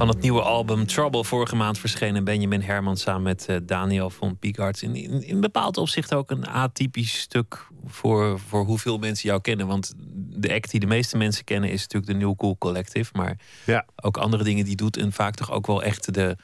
[0.00, 4.38] Van het nieuwe album Trouble vorige maand verschenen Benjamin Herman samen met eh, Daniel van
[4.38, 4.82] Piekarts.
[4.82, 9.66] In, in, in bepaald opzicht ook een atypisch stuk voor, voor hoeveel mensen jou kennen.
[9.66, 13.10] Want de act die de meeste mensen kennen is natuurlijk de New Cool Collective.
[13.16, 13.36] Maar
[13.66, 13.86] Ja.
[13.96, 14.96] ook andere dingen die doet.
[14.96, 16.36] En vaak toch ook wel echt de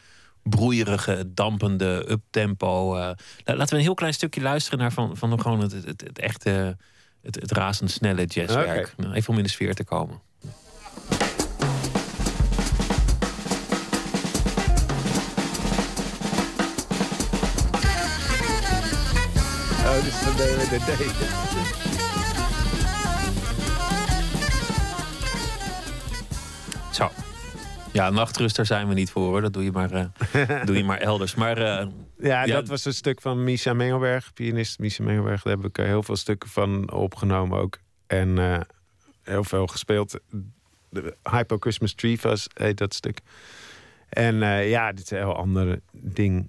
[0.43, 2.95] broeierige, dampende, uptempo.
[2.97, 3.15] la-
[3.45, 6.77] laten we een heel klein stukje luisteren naar van, van gewoon het, het, echte,
[7.23, 8.95] het, het razendsnelle jazzwerk.
[9.13, 10.21] Even om in de sfeer te komen.
[20.07, 21.03] Is DWDD.
[26.93, 27.11] Zo.
[27.93, 29.41] Ja, nachtruster zijn we niet voor hoor.
[29.41, 31.35] Dat doe je maar, eh, doe je maar elders.
[31.35, 31.87] Maar eh,
[32.19, 32.55] Ja, Ja.
[32.55, 35.43] dat was een stuk van Misha Mengelberg, pianist Misha Mengelberg.
[35.43, 37.79] Daar heb ik eh, heel veel stukken van opgenomen ook.
[38.07, 38.39] En
[39.23, 40.19] heel veel gespeeld.
[40.91, 43.21] De Hypo Christmas Tree was heet dat stuk.
[44.09, 44.37] En
[44.69, 46.49] ja, dit is een heel ander ding.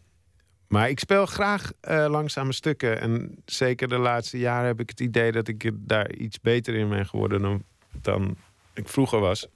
[0.68, 3.02] Maar ik speel graag eh, langzame stukken.
[3.02, 6.90] En zeker de laatste jaren heb ik het idee dat ik daar iets beter in
[6.90, 7.64] ben geworden dan,
[8.02, 8.38] dan
[8.74, 9.48] ik vroeger was.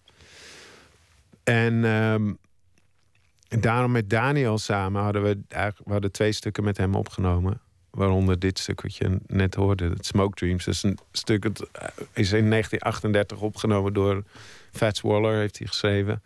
[1.44, 2.34] En ehm,
[3.62, 5.40] daarom met Daniel samen hadden we
[5.84, 7.62] we hadden twee stukken met hem opgenomen.
[7.90, 10.66] Waaronder dit stuk wat je net hoorde, het Smoke Dreams.
[10.66, 14.24] Dat is een stuk dat eh, is in 1938 opgenomen door
[14.72, 16.24] Fats Waller, heeft hij geschreven.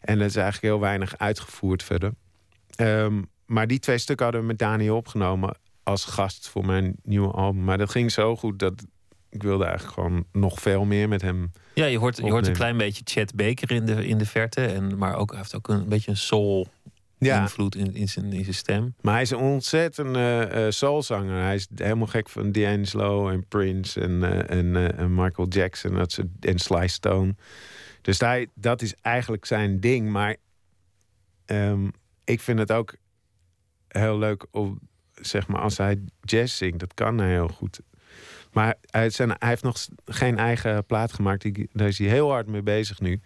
[0.00, 2.12] En dat is eigenlijk heel weinig uitgevoerd verder.
[2.76, 7.32] Ehm, maar die twee stukken hadden we met Daniel opgenomen als gast voor mijn nieuwe
[7.32, 7.64] album.
[7.64, 8.84] Maar dat ging zo goed dat
[9.30, 11.52] ik wilde eigenlijk gewoon nog veel meer met hem.
[11.74, 14.66] ja, je hoort, je hoort een klein beetje Chet Baker in de, in de verte.
[14.66, 16.66] En, maar ook, hij heeft ook een beetje een soul
[17.18, 18.94] Ja, invloed in, in, zijn, in zijn stem.
[19.00, 21.42] Maar hij is een ontzettend eh, eh, soulzanger.
[21.42, 26.20] Hij is helemaal gek van D'Angelo en Prince en, eh, en, en Michael Jackson dat
[26.40, 27.34] en Sly Stone.
[28.02, 30.10] Dus hij, dat is eigenlijk zijn ding.
[30.10, 30.36] Maar
[31.44, 31.88] ehm,
[32.24, 32.96] ik vind het ook
[33.98, 34.78] heel leuk om,
[35.14, 36.78] zeg maar, als hij jazz zingt.
[36.78, 37.80] Dat kan hij heel goed.
[38.52, 41.42] Maar hij, zijn, hij heeft nog geen eigen plaat gemaakt.
[41.42, 43.20] Die, daar is hij heel hard mee bezig nu.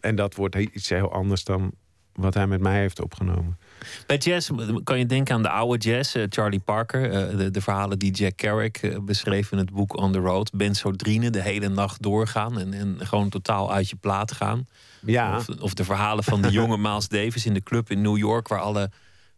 [0.00, 1.72] En dat wordt iets heel anders dan
[2.12, 3.58] wat hij met mij heeft opgenomen.
[4.06, 4.50] Bij jazz
[4.84, 6.14] kan je denken aan de oude jazz.
[6.16, 9.96] eh, Charlie Parker, eh, de, de verhalen die Jack Kerouac eh, beschreef in het boek
[9.96, 10.50] On the Road.
[10.54, 14.66] Benzodrine, de hele nacht doorgaan en, en gewoon totaal uit je plaat gaan.
[15.00, 18.16] Ja, Of, of de verhalen van de jonge Miles Davis in de club in New
[18.16, 18.48] York...
[18.48, 18.90] waar alle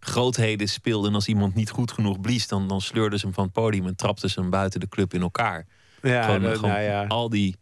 [0.04, 1.08] grootheden speelden.
[1.08, 3.86] En als iemand niet goed genoeg blies, dan, dan sleurden ze hem van het podium...
[3.86, 5.66] en trapten ze hem buiten de club in elkaar.
[6.02, 7.04] ja, gewoon dat- gewoon nou ja.
[7.06, 7.56] al die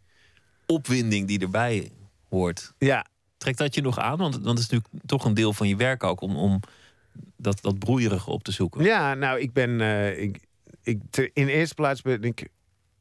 [0.65, 1.91] opwinding die erbij
[2.29, 2.73] hoort.
[2.77, 3.05] ja,
[3.37, 4.17] Trekt dat je nog aan?
[4.17, 6.21] Want, want het is natuurlijk toch een deel van je werk ook...
[6.21, 6.59] om, om
[7.37, 8.83] dat, dat broeierige op te zoeken.
[8.83, 9.81] Ja, nou, ik ben.
[9.81, 10.39] eh, ik,
[10.83, 12.47] ik, in eerste plaats ben ik.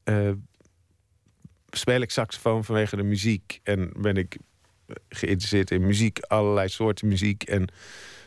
[0.05, 0.31] eh,
[1.71, 3.61] speel ik saxofoon vanwege de muziek.
[3.63, 4.37] En ben ik
[5.09, 7.43] geïnteresseerd in muziek, allerlei soorten muziek.
[7.43, 7.69] En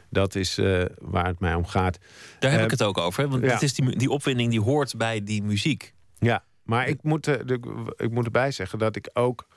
[0.09, 1.97] dat is eh, waar het mij om gaat.
[2.39, 3.23] Daar heb Eh, ik het ook over.
[3.23, 3.29] Hè?
[3.29, 3.51] Want ja.
[3.51, 5.93] het is die, die opwinding die hoort bij die muziek.
[6.19, 7.57] Ja, maar ik moet, eh,
[7.97, 9.47] ik moet erbij zeggen dat ik ook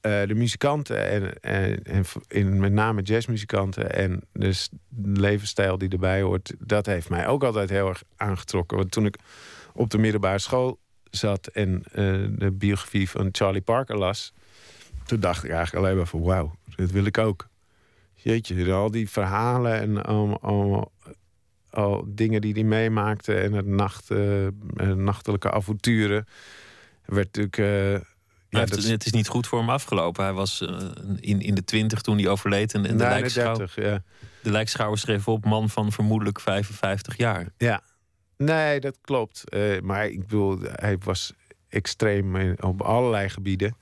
[0.00, 6.22] de muzikanten en, en, en in, met name jazzmuzikanten en dus de levensstijl die erbij
[6.22, 8.76] hoort, dat heeft mij ook altijd heel erg aangetrokken.
[8.76, 9.16] Want toen ik
[9.72, 10.78] op de middelbare school
[11.10, 11.82] zat en
[12.38, 14.32] de biografie van Charlie Parker las,
[15.06, 17.48] toen dacht ik eigenlijk alleen maar van wauw, dat wil ik ook.
[18.22, 20.92] Jeetje, al die verhalen en allemaal
[21.70, 24.52] al dingen die hij meemaakte en het nacht, eh, eh,
[24.94, 26.26] nachtelijke avonturen.
[27.04, 27.58] Werd natuurlijk.
[27.58, 27.92] eh,
[28.48, 30.24] ja, het, dat is het is niet goed voor hem afgelopen.
[30.24, 30.60] Hij was
[31.20, 32.74] in, in de twintig toen hij overleed.
[32.74, 34.02] En, en de, lijkschouw, 30, ja.
[34.42, 37.46] de lijkschouwer schreef op man van vermoedelijk 55 jaar.
[37.56, 37.80] ja.
[38.36, 39.44] Nee, dat klopt.
[39.82, 41.32] Maar ik bedoel, hij was
[41.68, 43.76] extreem op allerlei gebieden.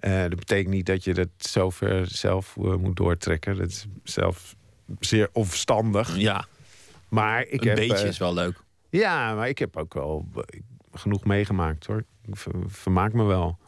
[0.00, 3.56] Eh, dat betekent niet dat je dat zover zelf eh, moet doortrekken.
[3.56, 4.54] Dat is zelf
[4.98, 6.16] zeer onverstandig.
[6.16, 6.46] Ja,
[7.08, 7.76] Maar ik een heb.
[7.76, 8.60] beetje eh, is wel leuk.
[8.90, 10.28] Ja, maar ik heb ook wel
[10.92, 12.04] genoeg meegemaakt hoor.
[12.26, 13.58] Ik ver- vermaak me wel.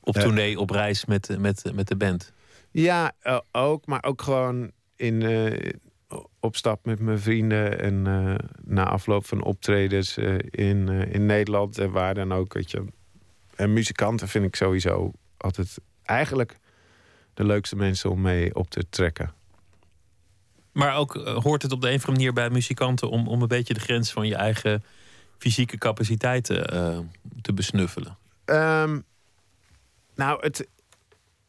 [0.00, 2.32] Op tournee, op reis met, met, met de band.
[2.70, 3.12] Ja,
[3.52, 5.22] ook, maar ook gewoon in,
[6.40, 7.80] op stap met mijn vrienden.
[7.80, 8.02] En
[8.64, 10.16] na afloop van optredens
[10.50, 12.52] in, in Nederland en waar dan ook.
[12.54, 12.84] Weet je.
[13.56, 16.58] En muzikanten vind ik sowieso altijd eigenlijk
[17.34, 19.34] de leukste mensen om mee op te trekken.
[20.72, 23.10] Maar ook eh, hoort het op de een of andere manier bij muzikanten...
[23.10, 24.84] om, om een beetje de grens van je eigen
[25.38, 26.98] fysieke capaciteiten eh,
[27.42, 28.18] te besnuffelen.
[28.44, 29.00] Ehm,
[30.14, 30.68] nou, het,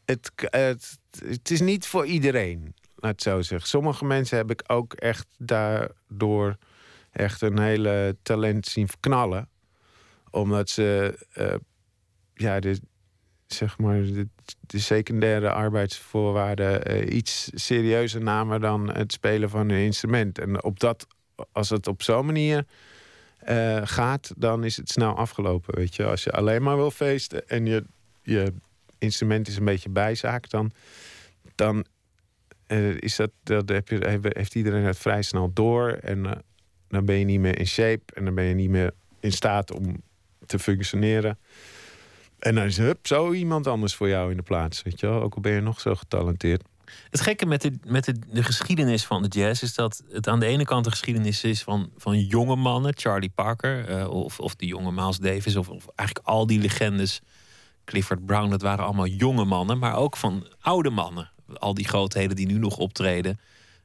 [0.04, 3.68] het, het, het is niet voor iedereen, laat het zo zeggen.
[3.68, 6.56] Sommige mensen heb ik ook echt daardoor
[7.10, 9.48] echt een hele talent zien verknallen.
[10.30, 11.54] Omdat ze, eh,
[12.34, 12.80] ja, de,
[13.54, 14.28] zeg maar, de,
[14.60, 20.38] de secundaire arbeidsvoorwaarden eh, iets serieuzer namen dan het spelen van hun instrument.
[20.38, 21.06] En op dat,
[21.52, 22.66] als het op zo'n manier
[23.38, 25.74] eh, gaat, dan is het snel afgelopen.
[25.74, 27.84] Weet je, als je alleen maar wil feesten en je,
[28.22, 28.52] je
[28.98, 30.72] instrument is een beetje bijzaak, dan,
[31.54, 31.86] dan
[32.66, 35.88] eh, is dat, dat heb je, heeft- iedereen het vrij snel door.
[35.90, 36.44] En
[36.88, 39.72] dan ben je niet meer in shape en dan ben je niet meer in staat
[39.72, 40.02] om
[40.46, 41.38] te functioneren.
[42.42, 44.82] En dan is er hup, zo iemand anders voor jou in de plaats.
[44.82, 45.22] Weet je wel?
[45.22, 46.62] Ook al ben je nog zo getalenteerd.
[47.10, 50.40] Het gekke met, de, met de, de geschiedenis van de jazz is dat het aan
[50.40, 54.54] de ene kant de geschiedenis is van, van jonge mannen, Charlie Parker eh, of, of
[54.54, 57.20] die jonge Miles Davis, of, of eigenlijk al die legendes,
[57.84, 61.30] Clifford Brown, dat waren allemaal jonge mannen, maar ook van oude mannen.
[61.54, 63.40] Al die grootheden die nu nog optreden.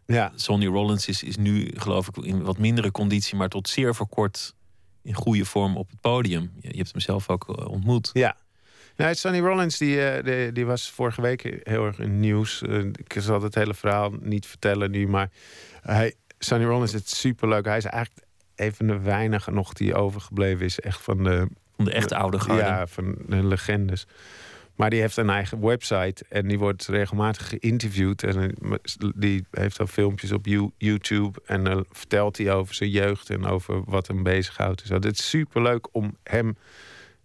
[0.06, 3.96] Ja, Sonny Rollins is, is nu, geloof ik, in wat mindere conditie, maar tot zeer
[3.96, 4.56] voor kort
[5.04, 6.52] in goede vorm op het podium.
[6.60, 8.10] Je, je hebt hem zelf ook eh, ontmoet.
[8.14, 8.36] Ja.
[8.98, 12.62] Nou, Sonny Rollins die, eh, die, die was vorige week heel erg in het nieuws.
[12.62, 15.30] Eh, ik zal het hele verhaal niet vertellen nu, maar
[15.82, 17.66] hij, Sonny Rollins is superleuk.
[17.66, 21.86] Hij is eigenlijk een van de weinigen nog die overgebleven is, echt van de, Van
[21.86, 22.62] de echte oude garde.
[22.62, 24.08] ja, van de legendes.
[24.76, 28.24] Maar die heeft een eigen website en die wordt regelmatig geïnterviewd.
[28.24, 28.78] En eh,
[29.16, 31.40] die heeft al filmpjes op You- YouTube.
[31.46, 34.80] En dan vertelt hij over zijn jeugd en over wat hem bezighoudt.
[34.82, 36.58] Dus het is super leuk om hem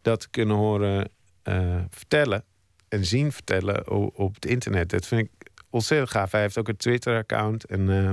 [0.02, 1.08] dat te kunnen horen
[1.42, 2.44] eh, vertellen.
[2.88, 4.90] En zien vertellen o- op het internet.
[4.90, 6.32] Dat vind ik ontzettend gaaf.
[6.32, 8.08] Hij heeft ook een Twitter-account en eh,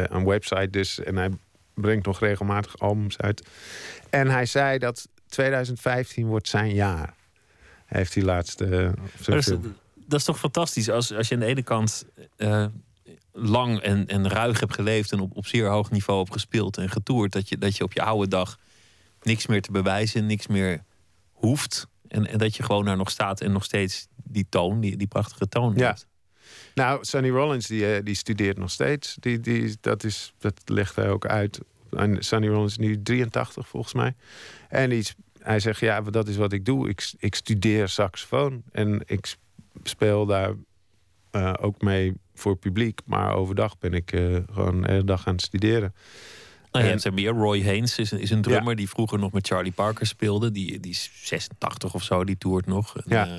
[0.00, 1.00] eh, een website dus.
[1.00, 1.30] En hij
[1.74, 3.48] brengt nog regelmatig albums uit.
[4.10, 7.14] En hij zei dat 2015 wordt zijn jaar.
[7.86, 8.94] Heeft hij laatste.
[9.24, 9.46] dat, is,
[9.94, 12.06] dat is toch fantastisch als, als je aan de ene kant
[13.32, 16.88] lang en, en ruig hebt geleefd en op, op zeer hoog niveau hebt gespeeld en
[16.88, 18.58] getoerd, dat je, dat je op je oude dag
[19.22, 20.82] niks meer te bewijzen, niks meer
[21.32, 21.86] hoeft.
[22.08, 25.06] En, en dat je gewoon daar nog staat en nog steeds die toon, die, die
[25.06, 25.86] prachtige toon Ja.
[25.86, 26.06] hebt.
[26.74, 29.16] Nou, Sonny Rollins die, eh, die studeert nog steeds.
[29.20, 31.60] Die, die, dat, is, dat legt hij ook uit.
[31.90, 34.14] En Sonny Rollins is nu 83 volgens mij.
[34.68, 36.88] En die, is- hij zegt, ja, dat is wat ik doe.
[36.88, 38.62] Ik, ik studeer saxofoon.
[38.72, 39.36] En ik
[39.82, 40.54] speel daar
[41.30, 43.00] eh, ook mee voor publiek.
[43.04, 45.94] Maar overdag ben ik eh, gewoon de hele dag aan het studeren.
[46.78, 47.30] Nou, je hebt er meer.
[47.42, 50.50] Roy Haynes is een, is een drummer die vroeger nog met Charlie Parker speelde.
[50.50, 52.96] Die, die is 86 of zo, die toert nog.
[52.96, 53.26] En, Ja.
[53.26, 53.32] eh,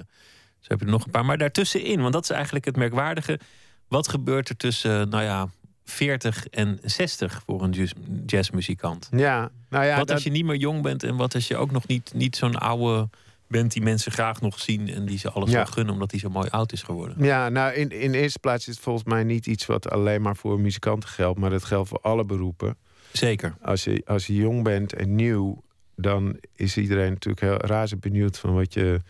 [0.60, 1.26] zo heb je er nog een paar.
[1.26, 3.40] Maar daartussenin, want dat is eigenlijk het merkwaardige.
[3.88, 5.50] Wat gebeurt er tussen, nou ja,
[5.86, 7.94] 40 en 60 voor een jazz-
[8.26, 9.08] jazzmuzikant?
[9.12, 11.58] Ja, nou ja, wat dat- als je niet meer jong bent en wat als je
[11.58, 13.10] ook nog niet, niet zo'n oude
[13.48, 15.56] bent die mensen graag nog zien en die ze alles Ja.
[15.56, 17.24] wel gunnen omdat hij zo mooi oud is geworden?
[17.26, 20.36] Ja, nou in, in eerste plaats is het volgens mij niet iets wat alleen maar
[20.36, 22.78] voor muzikanten geldt, maar dat geldt voor alle beroepen.
[23.12, 23.56] Zeker.
[23.62, 25.64] Als je, als je jong bent en nieuw,
[25.96, 29.02] dan is iedereen natuurlijk heel razend benieuwd van wat je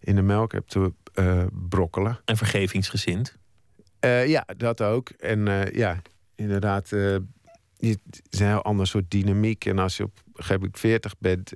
[0.00, 2.20] in de melk hebt te eh, brokkelen.
[2.24, 3.36] En vergevingsgezind.
[4.00, 5.08] Eh, ja, dat ook.
[5.08, 6.02] En eh, ja,
[6.34, 7.22] inderdaad, je,
[7.78, 9.64] het is een heel ander soort dynamiek.
[9.64, 11.52] En als je op een gegeven moment 40 bent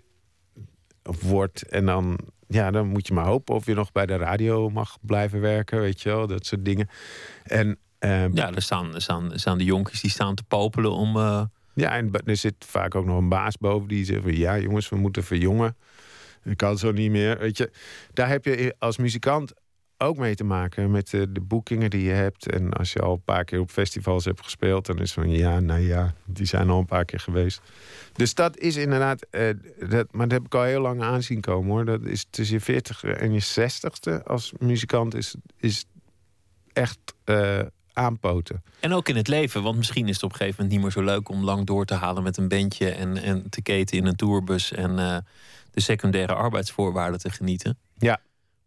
[1.02, 4.16] of wordt, en dan, ja, dan moet je maar hopen of je nog bij de
[4.16, 6.88] radio mag blijven werken, weet je wel, dat soort dingen.
[7.42, 11.16] En Ja, er staan, er staan, er staan de jonkies die staan te popelen om.
[11.74, 14.88] Ja, en er zit vaak ook nog een baas boven die zegt van ja, jongens,
[14.88, 15.76] we moeten verjongen.
[16.44, 17.38] Ik kan zo niet meer.
[17.38, 17.70] Weet je,
[18.12, 19.52] daar heb je als muzikant
[20.02, 22.50] ook mee te maken met de, de boekingen die je hebt.
[22.50, 25.60] En als je al een paar keer op festivals hebt gespeeld, dan is van ja,
[25.60, 27.60] nou ja, die zijn al een paar keer geweest.
[28.12, 29.48] Dus dat is inderdaad, eh,
[29.88, 31.84] dat, maar dat heb ik al heel lang aanzien komen hoor.
[31.84, 35.84] Dat is tussen je 40 en je 60ste als muzikant is, is
[36.72, 37.60] echt eh,
[37.92, 38.62] aanpoten.
[38.80, 41.04] En ook in het leven, want misschien is het op een gegeven moment niet meer
[41.04, 44.06] zo leuk om lang door te halen met een bandje en, en te keten in
[44.06, 45.16] een tourbus en eh,
[45.70, 47.78] de secundaire arbeidsvoorwaarden te genieten.
[47.98, 48.20] Ja.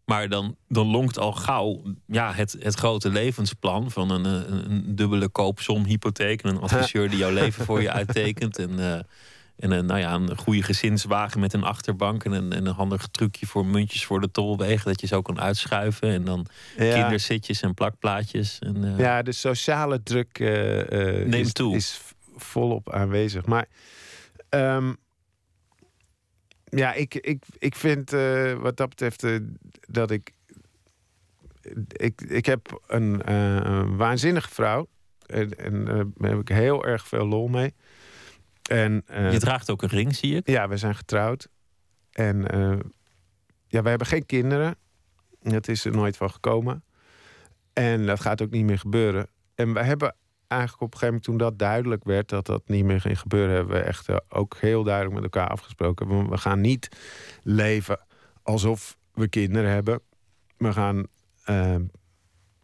[0.04, 4.96] Maar dan, dan lonkt al gauw ja, het, het grote levensplan van een, eh, een,
[4.96, 8.58] dubbele koopsom hypotheek en een adviseur die jouw leven voor je uittekent.
[8.58, 9.00] En, eh,
[9.56, 13.06] en een, nou ja, een goede gezinswagen met een achterbank en een, en een handig
[13.06, 14.84] trucje voor muntjes voor de tolwegen.
[14.90, 16.08] Dat je zo kan uitschuiven.
[16.08, 16.46] En dan
[16.78, 17.00] Ja.
[17.00, 18.58] kinderzitjes en plakplaatjes.
[18.58, 20.80] En, eh, Ja, de sociale druk eh,
[21.20, 21.76] eh, Neemt is, toe.
[21.76, 22.00] is
[22.36, 23.46] volop aanwezig.
[23.46, 23.66] Maar
[24.48, 24.92] ehm,
[26.64, 29.36] ja, ik, ik, ik vind eh, wat dat betreft eh,
[29.88, 30.30] dat ik,
[31.92, 32.20] ik.
[32.20, 34.88] Ik heb een, eh, waanzinnige vrouw.
[35.26, 37.74] En, en eh, daar heb ik heel erg veel lol mee.
[38.70, 40.48] En, eh, Je draagt ook een ring, zie ik.
[40.48, 41.48] ja, we zijn getrouwd.
[42.10, 42.78] En eh,
[43.66, 44.76] ja, we hebben geen kinderen.
[45.42, 46.84] Dat is er nooit van gekomen.
[47.72, 49.26] En dat gaat ook niet meer gebeuren.
[49.54, 50.14] En we hebben
[50.48, 53.54] eigenlijk op een gegeven moment, toen dat duidelijk werd dat dat niet meer ging gebeuren,
[53.54, 56.08] hebben we echt eh, ook heel duidelijk met elkaar afgesproken.
[56.08, 56.88] We, we gaan niet
[57.42, 57.98] leven
[58.42, 60.00] alsof we kinderen hebben.
[60.56, 61.06] We gaan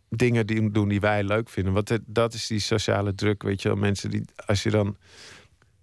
[0.08, 1.72] dingen die, doen die wij leuk vinden.
[1.72, 3.76] Want dat is die sociale druk, weet je wel.
[3.76, 4.96] Mensen die, als je dan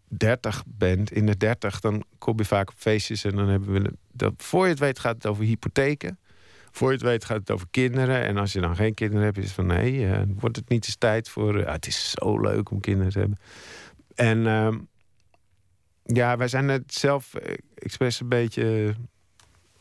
[0.08, 3.93] 30 bent, in de 30, dan kom je vaak op feestjes en dan hebben we.
[4.12, 6.20] Dat, voor je het weet gaat het over hypotheken.
[6.72, 8.24] Voor je het weet gaat het over kinderen.
[8.24, 10.86] En als je dan geen kinderen hebt, is het van nee, eh, wordt het niet
[10.86, 11.60] eens tijd voor.
[11.60, 13.38] eh, het is zo leuk om kinderen te hebben.
[14.15, 14.80] En ehm,
[16.04, 18.96] ja, wij zijn er zelf eh, expres een beetje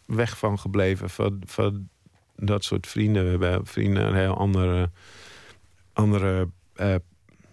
[0.06, 1.10] weg van gebleven.
[1.10, 1.88] Van, van
[2.36, 3.38] dat soort vrienden.
[3.38, 4.90] We hebben vrienden een heel andere,
[5.92, 6.48] andere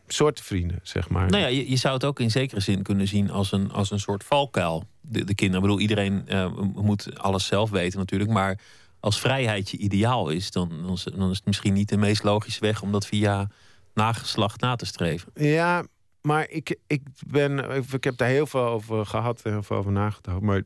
[0.08, 1.30] soorten vrienden, zeg maar.
[1.30, 3.92] Nou ja, je, je zou het ook in zekere zin kunnen zien als een, als
[3.92, 4.84] een soort valkuil.
[5.02, 8.32] De, de kinderen, ik bedoel, iedereen eh, moet alles zelf weten natuurlijk.
[8.32, 8.60] Maar
[9.00, 12.24] als vrijheid je ideaal is, dan, dan, is, dan is het misschien niet de meest
[12.24, 13.50] logische weg om dat via
[13.94, 15.32] nageslacht na te streven.
[15.36, 15.86] Ja,
[16.22, 17.72] maar ik, ik ben.
[17.72, 20.42] Ik, ik heb daar heel veel over gehad en heel veel over nagedacht.
[20.42, 20.64] Maar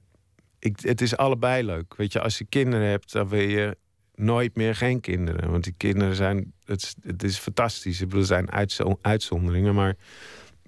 [0.59, 1.95] ik, het is allebei leuk.
[1.95, 3.77] Weet je, als je kinderen hebt, dan wil je
[4.15, 5.51] nooit meer geen kinderen.
[5.51, 6.53] Want die kinderen zijn.
[6.67, 7.99] Het is, het is fantastisch.
[7.99, 9.75] Bedoel, er zijn uitzo- uitzonderingen.
[9.75, 9.95] Maar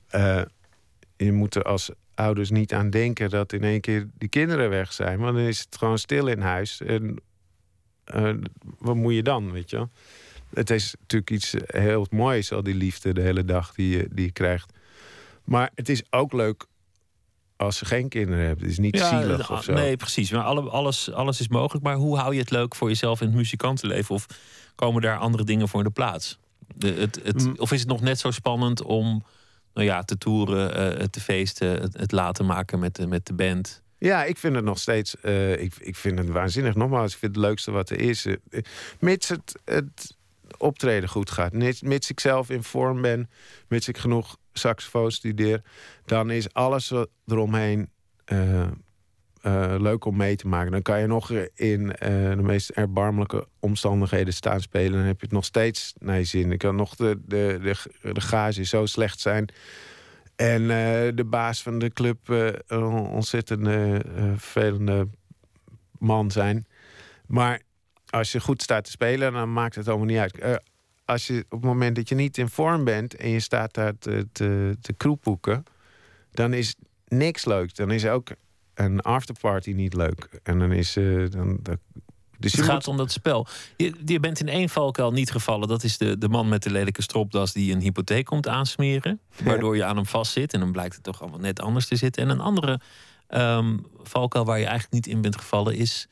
[0.08, 0.42] eh,
[1.18, 4.94] je moet er als ouders niet aan denken dat in één keer die kinderen weg
[4.94, 5.20] zijn.
[5.20, 6.82] Want dan is het gewoon stil in huis.
[6.82, 7.22] En
[8.04, 8.34] eh,
[8.78, 9.88] wat moet je dan, weet je?
[10.54, 14.32] Het is natuurlijk iets heel moois, al die liefde de hele dag die die je
[14.32, 14.74] krijgt.
[15.44, 16.66] Maar het is ook leuk
[17.60, 18.64] als ze geen kinderen hebben.
[18.64, 19.74] Het is niet zielig eh, of zo.
[19.74, 20.32] Nee, precies.
[20.32, 21.86] Maar alle, alles, alles is mogelijk.
[21.86, 24.16] Maar hoe hou je het leuk voor jezelf in het muzikantenleven?
[24.16, 24.26] Of
[24.76, 26.38] komen daar andere dingen voor in de plaats?
[26.76, 27.54] De, het, het, Mm.
[27.58, 29.24] Of is het nog net zo spannend om
[29.74, 33.34] nou ja, te toeren, eh, te feesten, het, het laten maken met de, met de
[33.34, 33.82] band?
[33.98, 35.20] Ja, ik vind het nog steeds.
[35.22, 36.76] eh, ik, ik vind het waanzinnig.
[36.76, 38.26] Nogmaals, ik vind het leukste wat er is.
[38.26, 38.36] Eh,
[39.00, 40.18] mits het, het
[40.58, 41.54] optreden goed gaat.
[41.54, 43.30] Mits, mits ik zelf in vorm ben.
[43.68, 45.62] Mits ik genoeg saxofoon studeer.
[46.06, 46.94] Dan is alles
[47.26, 47.90] eromheen
[48.26, 50.72] eh, eh, leuk om mee te maken.
[50.72, 54.92] Dan kan je nog in eh, de meest erbarmelijke omstandigheden staan spelen.
[54.92, 56.52] Dan heb je het nog steeds naar je zin.
[56.52, 59.50] Ik kan nog de, de, de, de gage zo slecht zijn.
[60.36, 60.68] En
[61.16, 62.28] de baas van de club
[62.68, 63.68] een ontzettend
[64.36, 65.08] vervelende
[65.98, 66.66] man zijn.
[67.28, 67.62] Maar
[68.10, 70.62] als je goed staat te spelen, dan maakt het allemaal niet uit.
[71.10, 73.98] Als je op het moment dat je niet in vorm bent en je staat daar
[73.98, 74.94] te, te, te
[76.32, 76.76] dan is
[77.08, 77.76] niks leuk.
[77.76, 78.30] Dan is ook
[78.74, 80.40] een afterparty niet leuk.
[80.44, 81.78] En dan is eh dan, dan-
[82.38, 83.48] dus Het gaat moet- om dat spel.
[83.78, 85.68] Je, je bent in één valkuil niet gevallen.
[85.68, 89.20] Dat is de, de man met de lelijke stropdas die een hypotheek komt aansmeren.
[89.44, 90.54] Waardoor je aan hem vastzit.
[90.54, 92.24] En dan blijkt het toch allemaal net anders te zitten.
[92.24, 92.80] En een andere
[93.28, 96.08] ehm, valkuil waar je eigenlijk niet in bent gevallen is,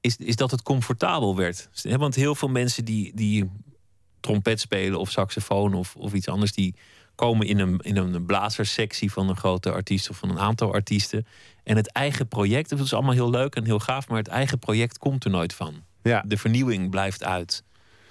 [0.00, 1.68] is, is dat het comfortabel werd.
[1.82, 3.50] Want heel veel mensen die, die
[4.24, 6.74] trompet spelen of saxofoon of, of iets anders, die
[7.14, 11.26] komen in een, in een blazerssectie van een grote artiest of van een aantal artiesten.
[11.64, 14.58] En het eigen project, dat is allemaal heel leuk en heel gaaf, maar het eigen
[14.58, 15.74] project komt er nooit van.
[16.02, 17.62] ja, De vernieuwing blijft uit.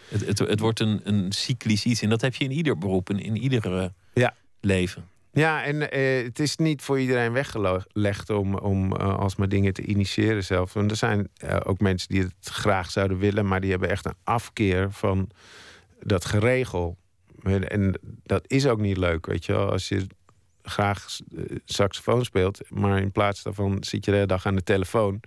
[0.07, 2.01] Het, het, het wordt een, een cyclisch iets.
[2.01, 4.33] En dat heb je in ieder beroep en in ieder eh, Ja.
[4.61, 5.07] leven.
[5.31, 9.81] ja, en eh, het is niet voor iedereen weggelegd om, om eh, alsmaar dingen te
[9.85, 10.73] initiëren zelf.
[10.73, 14.05] Want er zijn eh, ook mensen die het graag zouden willen, maar die hebben echt
[14.05, 15.29] een afkeer van
[16.05, 16.97] dat geregel.
[17.67, 19.71] En dat is ook niet leuk, weet je wel.
[19.71, 20.07] Als je
[20.63, 21.05] graag
[21.37, 25.19] eh, saxofoon speelt, maar in plaats daarvan zit je de hele dag aan de telefoon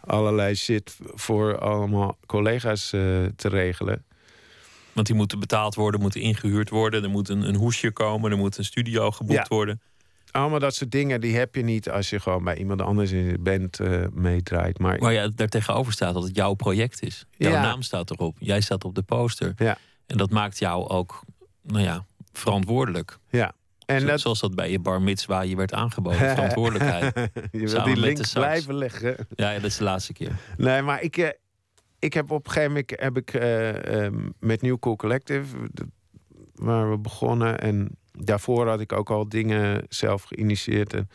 [0.00, 3.00] allerlei shit voor allemaal collega's eh,
[3.36, 4.04] te regelen.
[4.92, 7.02] Want die moeten betaald worden, moeten ingehuurd worden.
[7.02, 9.44] Er moet een, een hoesje komen, er moet een studio geboekt Ja.
[9.48, 9.80] worden.
[10.30, 13.28] Allemaal dat soort dingen, die heb je niet als je gewoon bij iemand anders in
[13.28, 14.78] de band eh, meedraait.
[14.78, 17.26] Maar Waar ja, daar tegenover staat dat het jouw project is.
[17.36, 17.62] Jouw Ja.
[17.62, 18.36] naam staat erop.
[18.38, 19.52] Jij staat op de poster.
[19.56, 19.78] Ja.
[20.12, 21.22] En dat maakt jou ook,
[21.62, 23.18] nou ja, verantwoordelijk.
[23.30, 23.52] ja.
[23.86, 26.18] En dat, Zoals dat bij je bar mitzwa je werd aangeboden.
[26.36, 27.30] Verantwoordelijkheid.
[27.52, 29.26] je die link blijven leggen.
[29.34, 30.36] Ja, ja, dat is de laatste keer.
[30.56, 31.28] Nee, maar ik, eh,
[31.98, 35.56] ik heb op een gegeven moment heb ik, eh, ehm, met New Cool Collective,
[36.54, 37.58] waar we begonnen.
[37.60, 40.92] En daarvoor had ik ook al dingen zelf geïnitieerd.
[40.94, 41.08] En,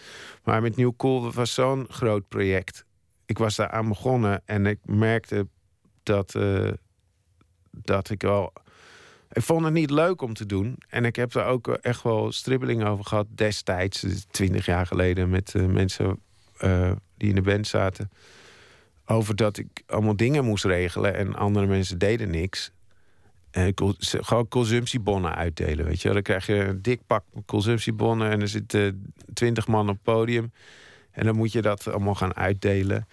[0.43, 2.85] maar met New Cool was zo'n groot project.
[3.25, 5.47] Ik was daar aan begonnen en ik merkte
[6.03, 6.71] dat, eh,
[7.71, 8.53] dat ik wel.
[9.38, 10.77] Ik vond het niet leuk om te doen.
[10.89, 15.29] En ik heb daar ook echt wel stribbelingen over gehad destijds, dus twintig jaar geleden,
[15.29, 16.19] met eh, mensen
[16.57, 18.11] eh, die in de band zaten
[19.05, 22.71] over dat ik allemaal dingen moest regelen en andere mensen deden niks.
[23.51, 26.13] En gewoon consumptiebonnen uitdelen, weet je.
[26.13, 30.51] Dan krijg je een dik pak consumptiebonnen en er zitten twintig man op het podium.
[31.11, 33.07] En dan moet je dat allemaal gaan uitdelen.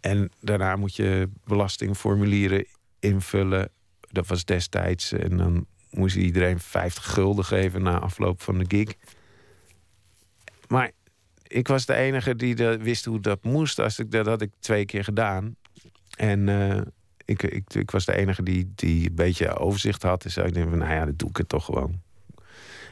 [0.00, 2.66] En daarna moet je belastingformulieren
[2.98, 3.70] invullen.
[4.10, 5.12] Dat was destijds.
[5.12, 8.94] En dan moest iedereen 50 gulden geven na afloop van de gig.
[10.68, 10.90] Maar
[11.46, 13.78] ik was de enige die de, wist hoe dat moest.
[13.78, 15.56] Als ik, dat had ik twee keer gedaan.
[16.16, 16.80] En eh,
[17.24, 20.22] ik, ik, ik was de enige die, die een beetje overzicht had.
[20.22, 22.00] Dus ik denk van, nou ja, dat doe ik het toch gewoon.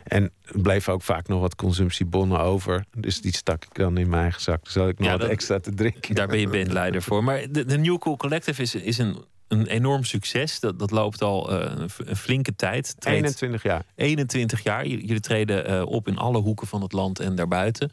[0.04, 2.84] En er bleef ook vaak nog wat consumptiebonnen over.
[2.96, 4.64] Dus die stak ik dan in mijn eigen zak.
[4.64, 6.14] Dus had ik nog Ja, wat extra te drinken.
[6.14, 7.24] Daar ben je bandleider voor.
[7.24, 10.60] Maar de, de New Cool Collective is, is een, een enorm succes.
[10.60, 11.72] Dat, dat loopt al eh,
[12.04, 12.94] een, flinke tijd.
[12.98, 13.84] Treedt 21 jaar.
[13.94, 14.86] 21 jaar.
[14.86, 17.92] J- Jullie treden eh, op in alle hoeken van het land en daarbuiten.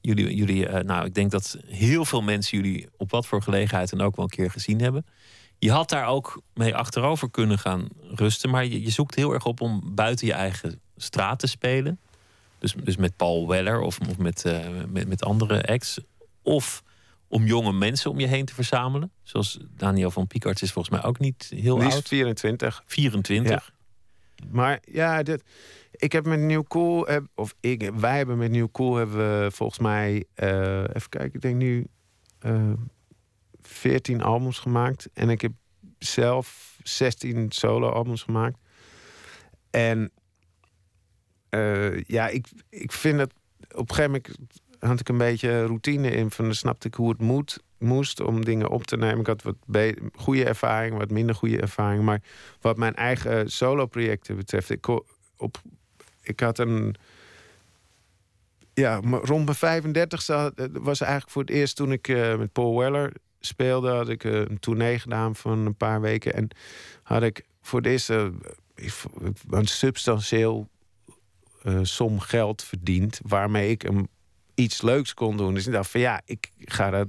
[0.00, 3.90] Jullie, jullie eh, nou, ik denk dat heel veel mensen jullie op wat voor gelegenheid
[3.90, 5.06] dan ook wel een keer gezien hebben.
[5.58, 9.44] Je had daar ook mee achterover kunnen gaan rusten, maar je, je zoekt heel erg
[9.44, 11.98] op om buiten je eigen straat te spelen.
[12.58, 14.44] Dus, dus met Paul Weller of, of met,
[14.88, 15.98] met, met andere acts.
[16.42, 16.82] Of
[17.34, 19.12] om jonge mensen om je heen te verzamelen.
[19.22, 22.08] Zoals Daniel van Piekarts is volgens mij ook niet heel Die is oud.
[22.08, 22.82] 24.
[22.86, 23.72] 24.
[24.50, 25.42] Maar ja, dit,
[25.90, 29.50] ik heb met New Cool, heb- of ik, wij hebben met New Cool hebben we
[29.50, 31.86] volgens mij, eh, even kijken, ik denk nu
[32.38, 32.72] eh
[33.62, 35.08] 14 albums gemaakt.
[35.14, 35.52] En ik heb
[35.98, 38.58] zelf 16 solo-albums gemaakt.
[39.70, 40.10] En
[41.48, 43.32] eh, ja, ik, ik vind het
[43.74, 44.38] op een gegeven moment
[44.86, 46.30] had ik een beetje routine in.
[46.30, 49.20] Van snapte ik hoe het moet, moest om dingen op te nemen.
[49.20, 49.56] Ik had wat
[50.14, 52.02] goede ervaring, wat minder goede ervaring.
[52.02, 52.22] Maar
[52.60, 54.88] wat mijn eigen solo-projecten betreft, ik,
[55.36, 55.62] op,
[56.22, 56.94] ik had een.
[58.74, 60.26] Ja, rond mijn 35
[60.72, 64.32] was eigenlijk voor het eerst toen ik eh, met Paul Weller speelde, had ik eh,
[64.32, 66.34] een tournee gedaan van een paar weken.
[66.34, 66.48] En
[67.02, 68.26] had ik voor het eerst eh,
[69.50, 70.68] een substantieel
[71.62, 73.20] eh, som geld verdiend.
[73.22, 74.08] Waarmee ik een,
[74.54, 75.54] iets leuks kon doen.
[75.54, 77.06] Dus ik dacht van ja, ik ga daar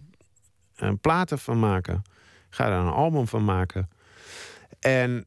[0.76, 2.04] een platen van maken.
[2.48, 3.90] Ik ga daar een album van maken.
[4.80, 5.26] En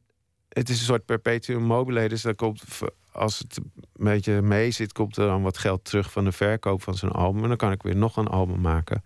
[0.49, 2.09] het is een soort perpetuum mobile.
[2.09, 2.63] Dus dat komt,
[3.11, 6.83] als het een beetje mee zit, komt er dan wat geld terug van de verkoop
[6.83, 7.41] van zo'n album.
[7.41, 9.03] En dan kan ik weer nog een album maken.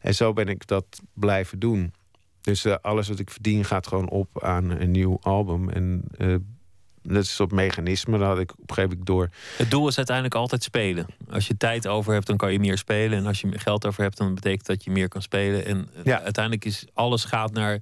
[0.00, 1.92] En zo ben ik dat blijven doen.
[2.40, 5.68] Dus eh, alles wat ik verdien gaat gewoon op aan een nieuw album.
[5.68, 6.34] En eh,
[7.02, 8.18] dat is een soort mechanisme.
[8.18, 9.28] Dat had ik op een gegeven moment door.
[9.56, 11.06] Het doel is uiteindelijk altijd spelen.
[11.30, 13.18] Als je tijd over hebt, dan kan je meer spelen.
[13.18, 15.64] En als je geld over hebt, dan betekent dat je meer kan spelen.
[15.64, 16.22] En eh, Ja.
[16.22, 17.80] uiteindelijk is alles gaat naar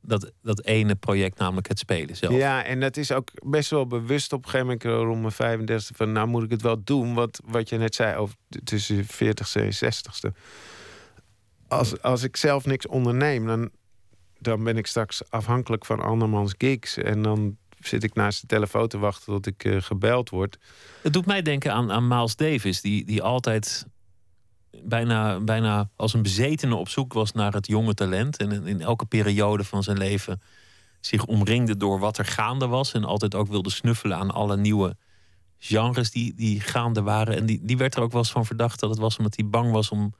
[0.00, 2.34] dat, dat ene project, namelijk het spelen zelf.
[2.34, 5.96] Ja, en dat is ook best wel bewust op een gegeven moment rond mijn 35
[5.96, 7.14] van nou moet ik het wel doen.
[7.14, 10.36] Wat, wat je net zei over tussen je 40ste en je 60ste.
[11.68, 13.70] Als, als ik zelf niks onderneem, dan,
[14.38, 16.96] dan ben ik straks afhankelijk van andermans gigs.
[16.96, 17.56] En dan
[17.86, 20.58] zit ik naast de telefoon te wachten tot ik eh, gebeld word.
[21.02, 23.86] Het doet mij denken aan, aan Miles Davis, die, die altijd
[24.84, 28.36] bijna, bijna als een bezetene op zoek was naar het jonge talent.
[28.36, 30.42] En in, in elke periode van zijn leven
[31.00, 32.92] zich omringde door wat er gaande was.
[32.92, 34.96] En altijd ook wilde snuffelen aan alle nieuwe
[35.58, 37.36] genres die, die gaande waren.
[37.36, 39.46] En die, die werd er ook wel eens van verdacht dat het was omdat hij
[39.48, 40.14] bang was om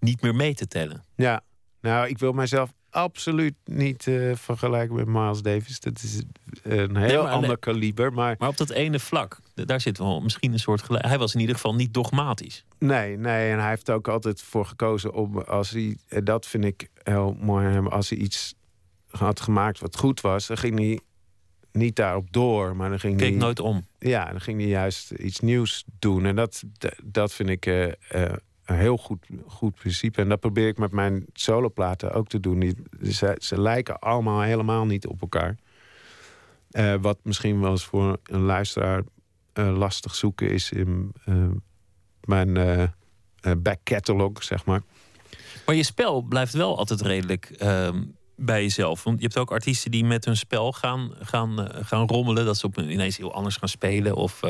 [0.00, 1.04] niet meer mee te tellen.
[1.16, 1.42] Ja,
[1.80, 5.80] nou, ik wil mijzelf absoluut niet eh, vergelijken met Miles Davis.
[5.80, 6.22] Dat is
[6.62, 8.12] een heel maar- ander kaliber.
[8.12, 11.04] Maar Maar op dat ene vlak, daar zit wel misschien een soort gelijk.
[11.04, 12.64] Hij was in ieder geval niet dogmatisch.
[12.78, 16.88] Nee, nee, en hij heeft ook altijd voor gekozen om als hij, dat vind ik
[17.02, 18.54] heel mooi als hij iets
[19.10, 21.00] had gemaakt wat goed was, dan ging hij
[21.72, 23.86] niet daarop door, maar dan ging Keek hij, nooit om.
[23.98, 26.24] ja, dan ging hij juist iets nieuws doen.
[26.24, 26.62] En dat,
[27.04, 28.32] dat vind ik eh, eh,
[28.68, 30.20] een heel goed, goed principe.
[30.20, 32.60] En dat probeer ik met mijn soloplaten ook te doen.
[32.60, 32.74] Die,
[33.38, 35.56] ze, lijken allemaal helemaal niet op elkaar.
[36.70, 39.02] Eh, wat misschien wel eens voor een luisteraar
[39.52, 41.34] eh, lastig zoeken is in eh,
[42.20, 42.52] mijn
[43.58, 44.82] back catalog, zeg maar.
[45.66, 48.04] Maar je spel blijft wel altijd redelijk ehm,
[48.36, 49.04] bij jezelf.
[49.04, 52.44] Want je hebt ook artiesten die met hun spel gaan, gaan, gaan rommelen.
[52.44, 54.14] Dat ze op een, ineens heel anders gaan spelen.
[54.14, 54.40] Of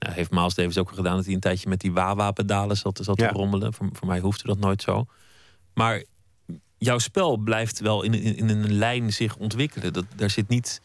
[0.00, 3.00] nou, heeft Miles Davis ook al gedaan dat hij een tijdje met die Wawa-pedalen zat,
[3.02, 3.28] zat Ja.
[3.28, 3.72] te rommelen.
[3.74, 5.06] Voor, voor mij hoefde dat nooit zo.
[5.74, 6.04] Maar
[6.78, 9.92] jouw spel blijft wel in, in, in een lijn zich ontwikkelen.
[9.92, 10.80] Dat, daar zit niet,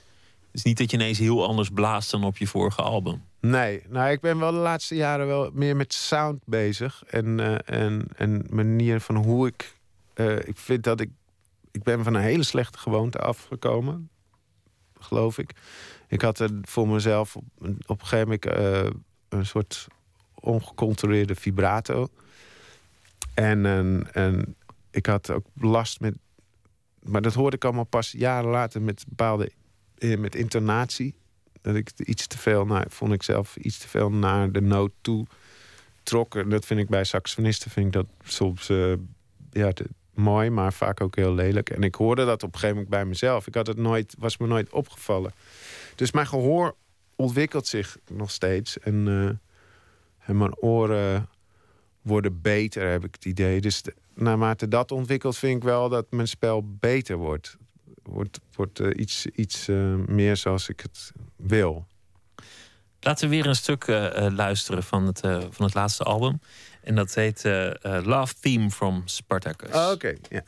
[0.45, 3.24] het is niet dat je ineens heel anders blaast dan op je vorige album.
[3.39, 7.03] Nee, nou, ik ben wel de laatste jaren wel meer met sound bezig.
[7.07, 9.76] En, eh, en, en manier van hoe ik.
[10.13, 11.09] eh, ik vind dat ik.
[11.72, 14.09] Ik ben van een hele slechte gewoonte afgekomen.
[14.99, 15.51] Geloof ik.
[16.07, 18.45] Ik had er voor mezelf op, een- op een gegeven moment
[18.86, 18.99] eh,
[19.38, 19.88] een soort
[20.33, 22.07] ongecontroleerde vibrato.
[23.33, 24.55] En, en, en
[24.91, 26.15] ik had ook last met.
[27.03, 29.51] Maar dat hoorde ik allemaal pas jaren later met bepaalde.
[29.97, 31.15] eh, met intonatie
[31.61, 34.91] dat ik iets te veel naar, vond ik zelf iets te veel naar de noot
[35.01, 35.25] toe
[36.03, 36.36] trok.
[36.36, 38.93] En dat vind ik bij saxofonisten vind ik dat soms eh,
[39.51, 39.71] ja,
[40.13, 41.69] mooi, maar vaak ook heel lelijk.
[41.69, 43.47] En ik hoorde dat op een gegeven moment bij mezelf.
[43.47, 45.31] Ik had het nooit, was me nooit opgevallen.
[45.95, 46.75] Dus mijn gehoor
[47.16, 48.80] ontwikkelt zich nog steeds.
[48.80, 51.30] En, eh, en mijn oren
[52.01, 53.61] worden beter, heb ik het idee.
[53.61, 57.57] Dus de- naarmate dat ontwikkelt, vind ik wel dat mijn spel beter wordt.
[58.03, 61.88] Wordt, wordt eh, iets, iets eh, meer zoals ik het wil.
[62.99, 63.88] Laten we weer een stuk
[64.32, 66.39] luisteren van het, van het laatste album.
[66.84, 67.43] En dat heet
[67.82, 69.72] Love Theme from Spartacus.
[69.72, 70.43] Ah, Oké, ja.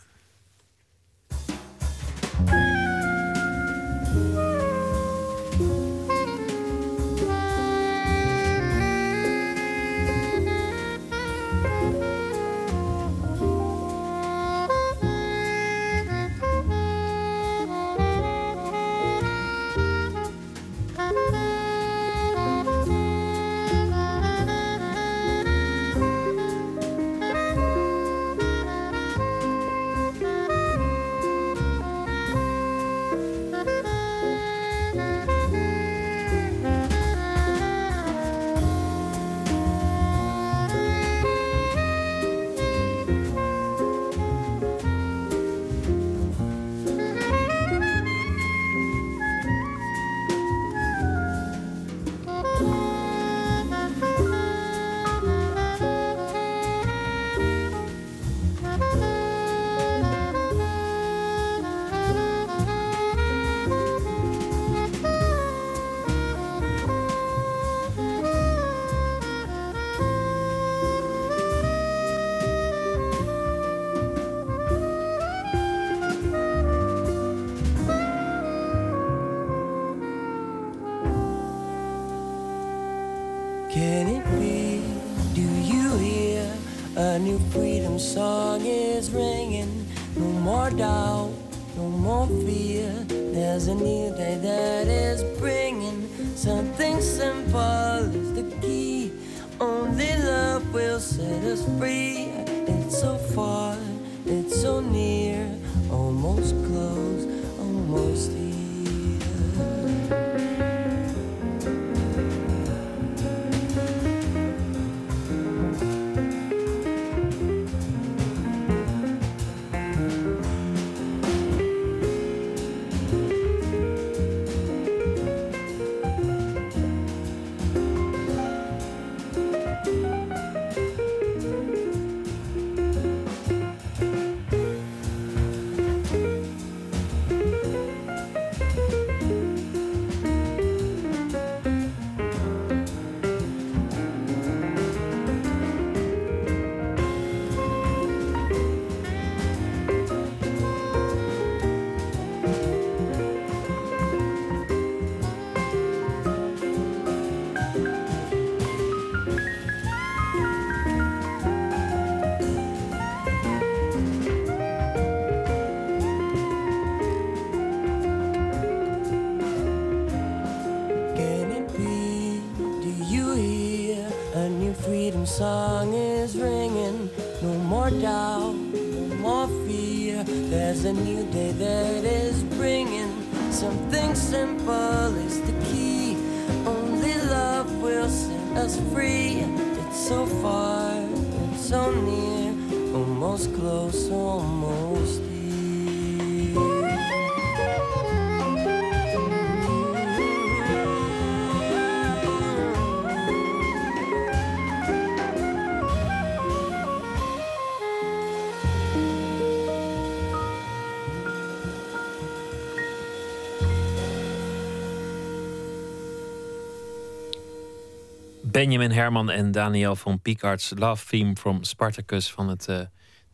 [218.58, 222.80] Benjamin Herman en Daniel van Piekarts Love Theme from Spartacus van het uh,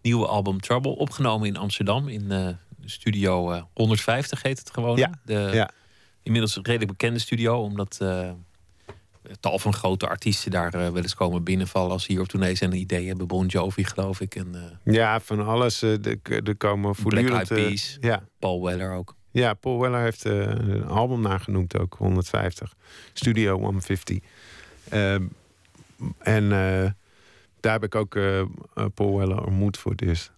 [0.01, 0.95] nieuwe album Trouble.
[0.95, 2.47] Opgenomen in Amsterdam in uh,
[2.86, 4.97] studio uh, 150 heet het gewoon.
[4.97, 5.69] Ja, de ja.
[6.24, 8.01] inmiddels redelijk bekende studio, omdat
[9.39, 12.71] tal van grote artiesten daar wel eens komen binnenvallen als ze hier op tournee zijn.
[12.71, 13.28] Een idee hebben.
[13.28, 14.36] Bon Jovi geloof ik.
[14.36, 15.82] En, ja, van alles.
[15.82, 17.47] er komen voortdurend...
[17.47, 18.24] Black Eyed Peas, ja.
[18.39, 19.15] Paul Weller ook.
[19.32, 22.74] Ja, Paul Weller heeft een album nagenoemd ook, 150.
[23.13, 24.19] Studio 150.
[24.94, 25.24] Ehm,
[26.18, 26.89] en uh,
[27.60, 28.44] daar heb ik ook uh,
[28.94, 30.32] Paul Weller ontmoet voor het eerst.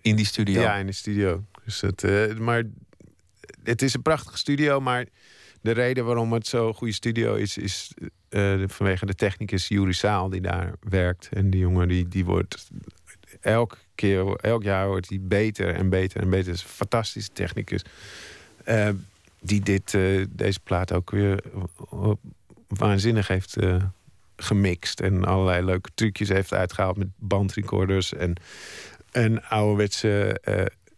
[0.00, 0.60] In die studio?
[0.60, 1.44] Ja, in de studio.
[1.64, 2.02] Dus het,
[2.38, 2.62] maar
[3.62, 5.06] het is een prachtige studio, maar
[5.60, 7.92] de reden waarom het zo'n goede studio is, is
[8.66, 11.28] vanwege de technicus Juri Saal die daar werkt.
[11.32, 12.68] En die jongen die, die wordt
[13.40, 16.46] elk keer, elk jaar wordt hij beter en beter en beter.
[16.46, 17.82] Het is een fantastische technicus.
[19.40, 19.90] die dit,
[20.30, 21.42] deze plaat ook weer
[22.68, 23.76] waanzinnig heeft uh,
[24.36, 25.00] gemixt.
[25.00, 28.36] En allerlei leuke trucjes heeft uitgehaald met bandrecorders en,
[29.10, 30.40] en ouderwetse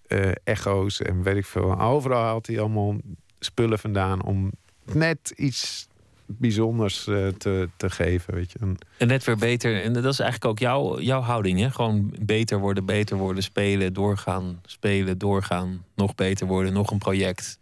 [0.08, 1.80] uh, echo's en weet ik veel.
[1.80, 2.96] Overal haalt hij allemaal
[3.38, 4.50] spullen vandaan om
[4.84, 5.88] net iets
[6.26, 7.04] bijzonders
[7.38, 8.34] te, te geven.
[8.34, 8.58] Weet je.
[8.98, 9.82] En net weer beter.
[9.82, 11.58] En dat is eigenlijk ook jouw, jouw houding.
[11.58, 11.70] Hè?
[11.70, 15.84] Gewoon beter worden, beter worden, spelen, doorgaan, spelen, doorgaan.
[15.94, 17.57] Nog beter worden, nog een project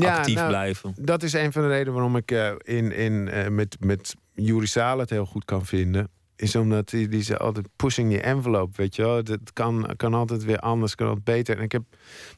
[0.00, 0.94] ja, actief nou, blijven.
[1.00, 4.66] Dat is een van de redenen waarom ik uh, in, in, uh, met, met Juri
[4.66, 6.08] Sala het heel goed kan vinden.
[6.36, 9.16] Is omdat die, die ze altijd pushing the envelope, weet je wel.
[9.16, 11.56] Het kan, kan altijd weer anders, kan altijd beter.
[11.56, 11.82] En ik heb,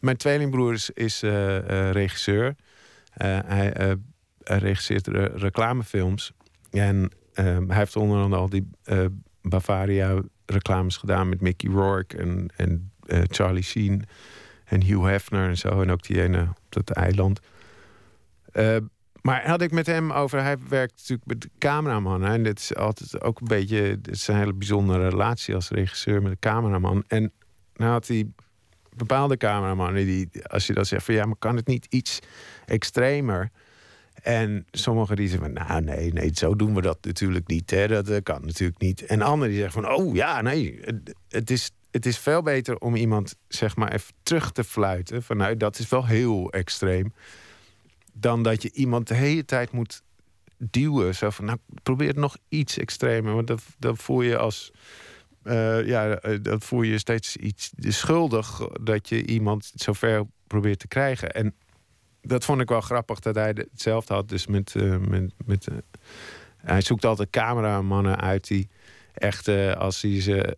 [0.00, 2.56] mijn tweelingbroer is, is uh, regisseur.
[3.12, 3.96] hij, hij
[4.42, 6.32] regisseert re reclamefilms.
[6.70, 8.70] En hij heeft onder andere al die
[9.42, 12.92] Bavaria reclames gedaan met Mickey Rourke en, en
[13.28, 14.04] Charlie Sheen
[14.70, 15.82] en Hugh Hefner en zo.
[15.82, 17.40] En ook die ene op dat eiland.
[18.52, 18.76] Uh,
[19.22, 20.42] maar had ik met hem over.
[20.42, 22.24] Hij werkt natuurlijk met cameraman.
[22.24, 23.82] En dit is altijd ook een beetje.
[23.82, 27.04] Het is een hele bijzondere relatie als regisseur met een cameraman.
[27.06, 27.32] En
[27.74, 28.26] nou had hij
[28.96, 32.18] bepaalde cameramannen die, als je dan zegt van ja, maar kan het niet iets
[32.66, 33.50] extremer?
[34.22, 37.88] En sommigen die zeggen van, nou nee, nee, zo doen we dat natuurlijk niet.
[37.88, 39.06] Dat, dat kan natuurlijk niet.
[39.06, 40.80] En anderen die zeggen van, oh ja, nee,
[41.28, 45.22] het is het is veel beter om iemand zeg maar even terug te fluiten.
[45.22, 47.12] Van nou, dat is wel heel extreem.
[48.12, 50.02] Dan dat je iemand de hele tijd moet
[50.58, 51.14] duwen.
[51.14, 53.34] Zo van nou, probeer het nog iets extremer.
[53.34, 54.72] Want dat, dat voel je als.
[55.44, 60.88] Uh, ja, eh, dat voel je steeds iets schuldig dat je iemand zover probeert te
[60.88, 61.30] krijgen.
[61.30, 61.54] En
[62.22, 64.28] dat vond ik wel grappig dat hij hetzelfde had.
[64.28, 64.74] Dus met.
[64.74, 65.68] Uh, met, met
[66.56, 68.68] hij zoekt altijd cameramannen uit die
[69.12, 70.56] echt, als hij ze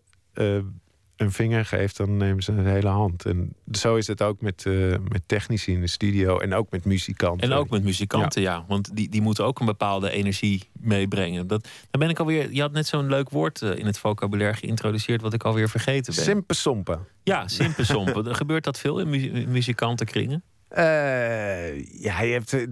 [1.15, 3.25] een vinger geeft, dan nemen ze een hele hand.
[3.25, 6.85] En zo is het ook met, uh, met technici in de studio en ook met
[6.85, 7.51] muzikanten.
[7.51, 8.65] En ook met muzikanten, ja.
[8.67, 11.47] Want die, die moeten ook een bepaalde energie meebrengen.
[11.47, 12.51] Dat, dan ben ik alweer.
[12.51, 16.15] Je had net zo'n leuk woord uh, in het vocabulaire geïntroduceerd, wat ik alweer vergeten
[16.15, 16.23] ben.
[16.23, 17.07] Simpesompen.
[17.23, 18.35] Ja, simpesompen.
[18.43, 20.43] Gebeurt dat veel in mu muzikantenkringen?
[20.71, 22.67] Uh, ja, je hebt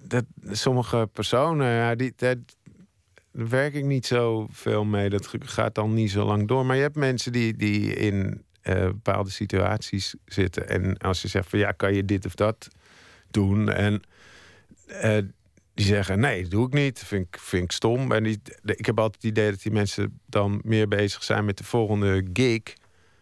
[0.00, 2.38] dat, sommige personen, ja, die, dat,
[3.32, 5.08] daar werk ik niet zo veel mee.
[5.08, 6.66] Dat gaat dan niet zo lang door.
[6.66, 10.68] Maar je hebt mensen die, die in uh, bepaalde situaties zitten.
[10.68, 12.68] En als je zegt van ja, kan je dit of dat
[13.30, 13.68] doen?
[13.68, 14.02] En
[14.88, 15.18] uh,
[15.74, 16.98] die zeggen nee, dat doe ik niet.
[16.98, 18.12] Vind ik, vind ik stom.
[18.12, 21.58] En die, ik heb altijd het idee dat die mensen dan meer bezig zijn met
[21.58, 22.62] de volgende gig.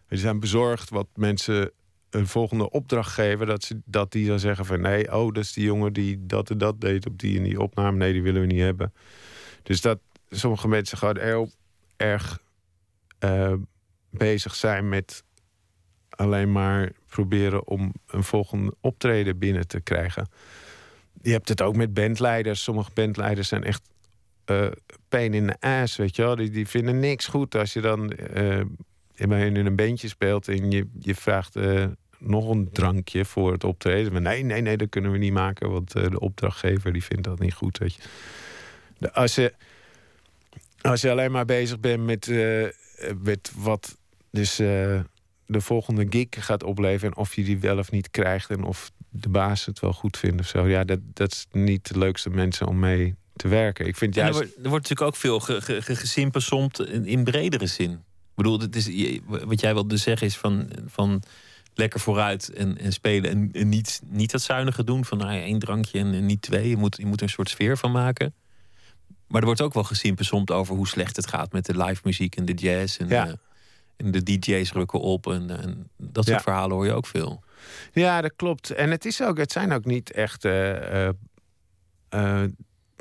[0.09, 1.71] Ze zijn bezorgd wat mensen
[2.11, 3.47] een volgende opdracht geven.
[3.47, 6.51] Dat, ze, dat die dan zeggen van nee, oh, dat is die jongen die dat
[6.51, 7.97] en dat deed op die en die opname.
[7.97, 8.93] Nee, die willen we niet hebben.
[9.63, 9.99] Dus dat
[10.31, 11.51] sommige mensen gewoon heel
[11.97, 12.39] erg
[13.25, 13.53] uh,
[14.11, 15.25] bezig zijn met
[16.11, 20.29] alleen maar proberen om een volgende optreden binnen te krijgen.
[21.23, 22.63] Je hebt het ook met bandleiders.
[22.63, 23.83] Sommige bandleiders zijn echt
[24.47, 24.67] uh,
[25.09, 26.37] pijn in de ass, weet je wel.
[26.37, 28.61] Die, die vinden niks goed als je dan uh,
[29.15, 31.59] in een bandje speelt en je, je vraagt
[32.19, 34.13] nog een drankje voor het optreden.
[34.13, 37.39] Maar nee, nee, nee, dat kunnen we niet maken, want de opdrachtgever die vindt dat
[37.39, 38.03] niet goed, weet je.
[39.13, 39.55] Als je
[40.81, 42.67] Als je alleen maar bezig bent met, eh,
[43.23, 43.97] met wat
[44.31, 45.01] dus eh,
[45.47, 47.15] de volgende gig gaat opleveren...
[47.15, 50.17] en of je die wel of niet krijgt en of de baas het wel goed
[50.17, 50.69] vindt of zo.
[50.69, 53.87] Ja, dat, dat is niet de leukste mensen om mee te werken.
[53.87, 54.39] Ik vind juist...
[54.39, 57.91] er, wordt, er wordt natuurlijk ook veel ge, ge, ge- gesimpelsomd in, in bredere zin.
[57.91, 61.23] Ik bedoel, het is, wat jij wilde zeggen is van, van
[61.75, 63.31] lekker vooruit en, en spelen.
[63.31, 66.43] En, en niet, niet dat zuinige doen van nou ja, één drankje en, en niet
[66.43, 66.69] twee.
[66.69, 68.35] Je moet, je moet er een soort sfeer van maken.
[69.31, 72.37] Maar er wordt ook wel gesimpelsomd over hoe slecht het gaat met de live muziek
[72.37, 72.99] en de jazz.
[72.99, 73.35] En, Ja.
[73.97, 75.27] en de DJ's rukken op.
[75.27, 76.43] En, en dat soort Ja.
[76.43, 77.43] verhalen hoor je ook veel.
[77.93, 78.71] Ja, dat klopt.
[78.71, 81.09] En het, is ook, het zijn ook niet echt eh,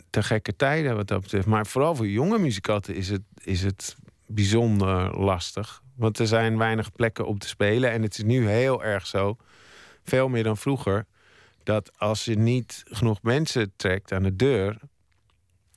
[0.09, 1.45] te gekke tijden wat dat betreft.
[1.45, 5.81] Maar vooral voor jonge muzikanten is het, is het bijzonder lastig.
[5.95, 7.91] Want er zijn weinig plekken om te spelen.
[7.91, 9.37] En het is nu heel erg zo,
[10.03, 11.05] veel meer dan vroeger...
[11.63, 14.77] dat als je niet genoeg mensen trekt aan de deur...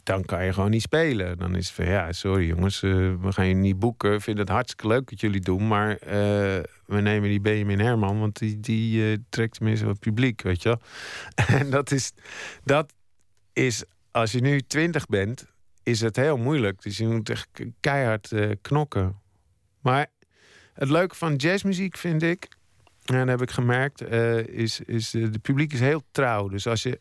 [0.03, 1.38] dan kan je gewoon niet spelen.
[1.38, 2.90] Dan is het van, ja, sorry jongens, eh,
[3.20, 4.14] we gaan je niet boeken.
[4.14, 5.68] Ik vind het hartstikke leuk wat jullie doen...
[5.68, 8.18] maar eh, we nemen die Benjamin Herman...
[8.18, 10.80] want die, die eh, trekt tenminste wat publiek, weet je wel.
[11.59, 12.12] En dat is,
[12.64, 12.92] dat
[13.53, 15.46] is, als je nu twintig bent...
[15.82, 16.82] is het heel moeilijk.
[16.82, 17.48] Dus je moet echt
[17.80, 19.20] keihard knokken.
[19.80, 20.07] Maar
[20.72, 22.48] het leuke van jazzmuziek vind ik...
[23.05, 24.11] en dat heb ik gemerkt...
[24.48, 26.48] is, is de publiek is heel trouw.
[26.48, 27.00] Dus als je...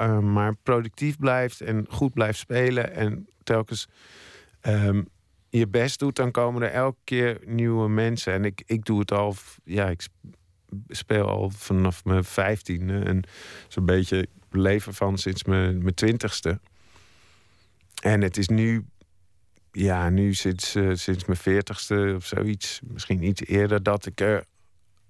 [0.00, 3.88] eh, eh, maar productief blijft en goed blijft spelen en telkens
[4.60, 5.02] ehm,
[5.48, 8.32] je best doet, dan komen er elke keer nieuwe mensen.
[8.32, 9.34] En ik, ik doe het al,
[9.64, 10.38] ja, ik sp-
[10.88, 13.22] speel al vanaf mijn vijftiende en
[13.68, 16.60] zo'n beetje leven van sinds mijn, mijn twintigste.
[18.02, 18.84] En het is nu,
[19.72, 24.44] ja, nu sinds, eh, sinds mijn veertigste of zoiets, misschien iets eerder, dat ik er,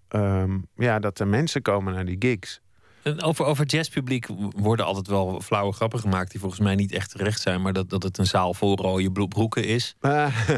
[0.08, 2.60] ehm, ja, dat er mensen komen naar die gigs.
[3.02, 4.26] En over, over jazzpubliek
[4.56, 6.30] worden altijd wel flauwe grappen gemaakt...
[6.30, 7.62] die volgens mij niet echt terecht zijn...
[7.62, 9.96] maar dat, dat het een zaal vol rode bro- broeken is.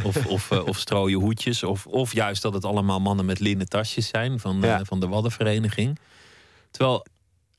[0.04, 1.62] Of, of, eh, of strooien hoedjes.
[1.62, 4.40] Of, of juist dat het allemaal mannen met linnen tasjes zijn...
[4.40, 5.98] van, eh, van de Waddenvereniging.
[6.70, 7.06] Terwijl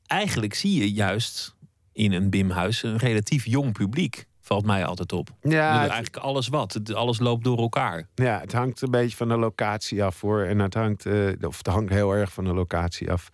[0.06, 1.54] eigenlijk zie je juist
[1.92, 2.82] in een bimhuis...
[2.82, 4.26] een relatief jong publiek.
[4.40, 5.28] Valt mij altijd op.
[5.42, 6.94] Ja, het- eigenlijk alles wat.
[6.94, 8.08] Alles loopt door elkaar.
[8.14, 10.42] Ja, het hangt een beetje van de locatie af hoor.
[10.42, 13.30] En het hangt, eh, of het hangt heel erg van de locatie af.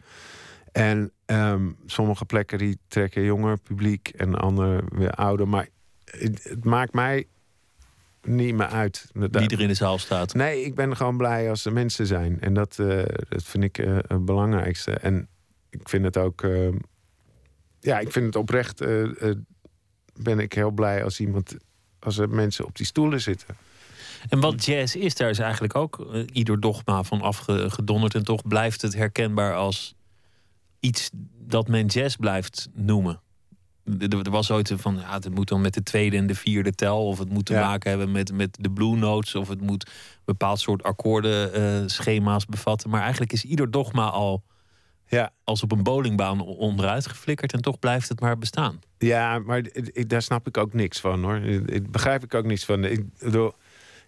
[0.72, 5.48] En ehm, sommige plekken die trekken jonger publiek en andere weer ouder.
[5.48, 5.68] Maar
[6.04, 7.26] het, het maakt mij
[8.22, 9.10] niet meer uit.
[9.12, 10.34] Wie er in de zaal staat.
[10.34, 12.40] Nee, ik ben gewoon blij als er mensen zijn.
[12.40, 14.90] En dat, eh, dat vind ik eh, het belangrijkste.
[14.92, 15.28] En
[15.70, 16.42] ik vind het ook.
[16.42, 16.68] eh,
[17.80, 18.80] ja, ik vind het oprecht.
[18.80, 19.30] eh,
[20.22, 21.56] ben ik heel blij als iemand.
[21.98, 23.56] Als er mensen op die stoelen zitten.
[24.28, 28.14] En wat jazz is, daar is eigenlijk ook ieder dogma van afgedonderd.
[28.14, 29.94] En toch blijft het herkenbaar als
[30.80, 33.20] iets dat men jazz blijft noemen.
[33.98, 37.06] Er was ooit van, ja, het moet dan met de tweede en de vierde tel.
[37.06, 37.66] Of het moet te Ja.
[37.66, 39.34] maken hebben met, met de blue notes.
[39.34, 39.92] Of het moet een
[40.24, 42.90] bepaald soort akkoordenschema's bevatten.
[42.90, 44.42] Maar eigenlijk is ieder dogma al
[45.06, 45.32] Ja.
[45.44, 47.52] als op een bowlingbaan onderuit geflikkerd.
[47.52, 48.80] En toch blijft het maar bestaan.
[48.98, 51.36] Ja, maar ik- ik- daar snap ik ook niks van hoor.
[51.66, 52.84] Ik begrijp ik ook niks van.
[52.84, 53.52] Ik bedoel,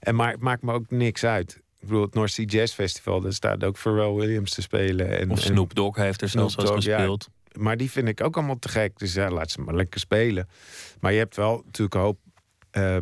[0.00, 1.61] en maar het maakt me ook niks uit.
[1.82, 5.18] Ik bedoel, het North Sea Jazz Festival, daar staat ook Pharrell Williams te spelen.
[5.18, 6.96] En, Of Snoop Dogg heeft er zelfs als ja.
[6.96, 7.28] gespeeld.
[7.52, 8.98] maar die vind ik ook allemaal te gek.
[8.98, 10.48] Dus ja, laat ze maar lekker spelen.
[11.00, 12.18] Maar je hebt wel natuurlijk een hoop,
[12.70, 12.96] eh,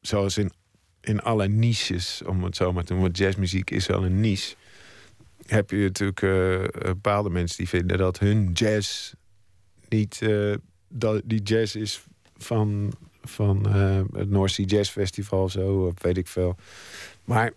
[0.00, 0.52] zoals in,
[1.00, 3.10] in alle niches, om het zo maar te noemen.
[3.10, 4.54] Want jazzmuziek is wel een niche.
[5.46, 9.12] Heb je natuurlijk eh, bepaalde mensen die vinden dat hun jazz
[9.88, 10.54] niet eh,
[10.88, 12.04] dat die jazz is
[12.36, 13.66] van, van
[14.12, 16.56] het North Sea Jazz Festival of zo, of weet ik veel.
[17.24, 17.52] Maar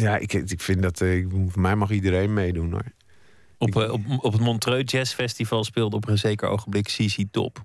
[0.00, 2.92] ja, ik, ik vind dat eh, voor mij mag iedereen meedoen hoor.
[3.58, 7.62] Op, eh, op, op het Montreux Jazz Festival speelde op een zeker ogenblik CC Top.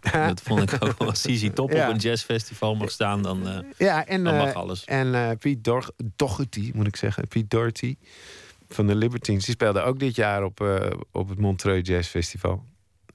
[0.12, 1.08] Dat vond ik ook wel.
[1.08, 1.88] Als CC Top Ja.
[1.88, 4.84] op een jazzfestival mag staan, dan, eh, Ja, en, dan mag alles.
[4.84, 7.28] En Piet Dor Doherty, moet ik zeggen.
[7.28, 7.96] Piet Doherty
[8.68, 9.44] van de Libertines.
[9.44, 10.60] Die speelde ook dit jaar op,
[11.12, 12.64] op het Montreux Jazz Festival.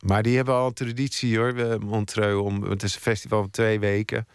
[0.06, 2.42] Maar die hebben al een traditie hoor, Montreux.
[2.42, 4.28] Om, het is een festival van twee weken.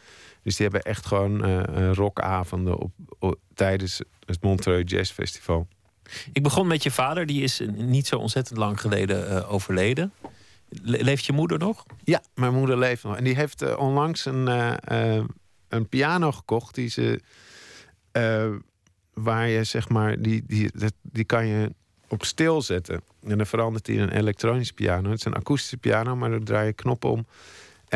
[0.42, 1.62] Dus die hebben echt gewoon
[1.92, 5.68] rockavonden op, op- tijdens het Montreux Jazz Festival.
[6.32, 10.12] Ik begon met je vader, die is niet zo ontzettend lang geleden eh, overleden.
[10.68, 11.84] Le- leeft je moeder nog?
[12.04, 13.16] Ja, mijn moeder leeft nog.
[13.16, 15.24] En die heeft eh, onlangs een, eh, eh,
[15.68, 16.74] een piano gekocht.
[16.74, 17.20] Die ze,
[18.12, 18.50] eh,
[19.14, 21.74] waar je zeg maar, die, die, dat- die kan je
[22.08, 23.00] op stil zetten.
[23.26, 25.10] En dan verandert hij in een elektronische piano.
[25.10, 27.26] Het is een akoestische piano, maar dan draai je knop om.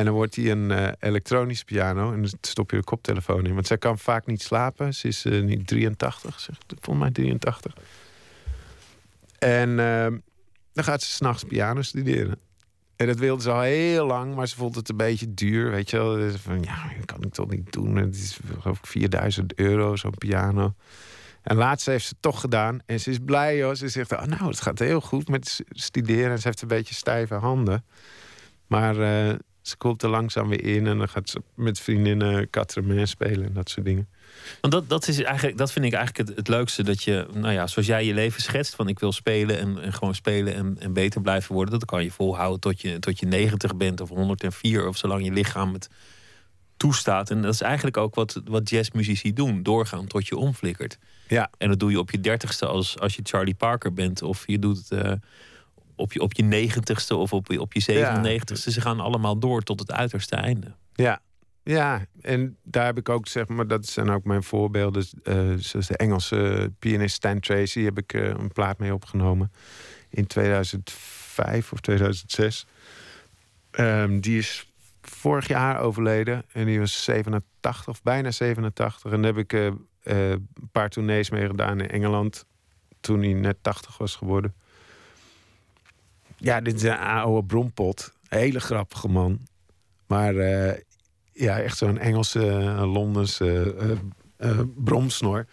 [0.01, 2.13] En dan wordt hij een eh, elektronische piano.
[2.13, 3.55] En dan stop je de koptelefoon in.
[3.55, 4.95] Want zij kan vaak niet slapen.
[4.95, 7.75] Ze is eh, niet 83, zeg, volgens mij 83.
[9.39, 10.07] En eh,
[10.73, 12.39] dan gaat ze s'nachts piano studeren.
[12.97, 15.71] En dat wilde ze al heel lang, maar ze vond het een beetje duur.
[15.71, 17.97] Weet je wel, van ja, dat kan ik toch niet doen.
[17.97, 20.75] Het is geloof ik 4000 euro, zo'n piano.
[21.43, 22.81] En laatst heeft ze het toch gedaan.
[22.87, 23.77] En ze is blij hoor.
[23.77, 26.31] Ze zegt, oh, nou, het gaat heel goed met studeren.
[26.31, 27.85] En ze heeft een beetje stijve handen.
[28.67, 30.87] Maar eh, ze komt er langzaam weer in.
[30.87, 34.09] En dan gaat ze met vriendinnen quatre spelen en dat soort dingen.
[34.61, 36.83] Want dat, dat, is eigenlijk, dat vind ik eigenlijk het, het leukste.
[36.83, 38.75] Dat je, nou ja, zoals jij je leven schetst.
[38.75, 41.79] Van ik wil spelen en, en gewoon spelen en, en beter blijven worden.
[41.79, 44.87] Dat kan je volhouden tot je, tot je 90 bent of 104.
[44.87, 45.89] Of zolang je lichaam het
[46.77, 47.31] toestaat.
[47.31, 49.63] En dat is eigenlijk ook wat, wat jazzmuzici doen.
[49.63, 50.99] Doorgaan tot je omflikkert.
[51.29, 51.51] Ja.
[51.59, 54.23] En dat doe je op je dertigste als, als je Charlie Parker bent.
[54.23, 55.13] Of je doet het eh,
[56.01, 58.71] op, je, op je negentigste of op, je- op je 97ste.
[58.71, 60.75] Ze gaan allemaal door tot het uiterste einde.
[60.93, 61.21] Ja.
[61.63, 65.05] Ja, en daar heb ik ook, zeg maar, dat zijn ook mijn voorbeelden.
[65.23, 69.53] eh, zoals de Engelse pianist Stan Tracy heb ik eh, een plaat mee opgenomen
[70.09, 72.67] in 2005 of 2006.
[73.71, 74.73] Ehm, die is
[75.03, 79.13] vorig jaar overleden en die was 87 of bijna 87.
[79.13, 79.65] En daar heb ik eh,
[80.05, 82.47] een paar tournees mee gedaan in Engeland
[83.01, 84.55] toen hij net 80 was geworden.
[86.43, 88.13] Ja, dit is een oude brompot.
[88.29, 89.39] Hele grappige man.
[90.07, 90.81] Maar eh,
[91.33, 93.75] ja, echt zo'n Engelse, eh, Londense
[94.37, 95.47] eh, bromsnor.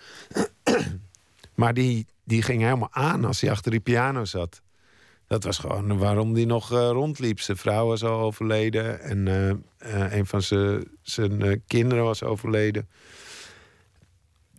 [1.56, 4.62] maar die, die ging helemaal aan als hij achter die piano zat.
[5.28, 7.40] Dat was gewoon waarom die nog rondliep.
[7.40, 9.28] Zijn vrouw was al overleden en
[10.18, 10.42] een van
[11.02, 12.90] zijn, kinderen was overleden.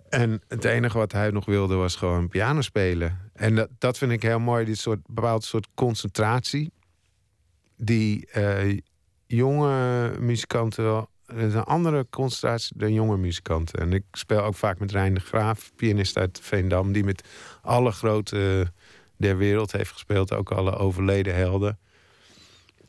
[0.09, 3.28] En het enige wat hij nog wilde was gewoon piano spelen.
[3.39, 6.73] En dat, vind ik heel mooi, dit soort bepaald soort concentratie.
[7.77, 8.79] Die eh,
[9.27, 11.09] jonge muzikanten wel.
[11.27, 13.81] Het is een andere concentratie dan jonge muzikanten.
[13.81, 17.29] En ik speel ook vaak met Rijn de Graaf, pianist uit Veendam, die met
[17.63, 18.73] alle grote
[19.17, 21.79] der wereld heeft gespeeld, ook alle overleden helden.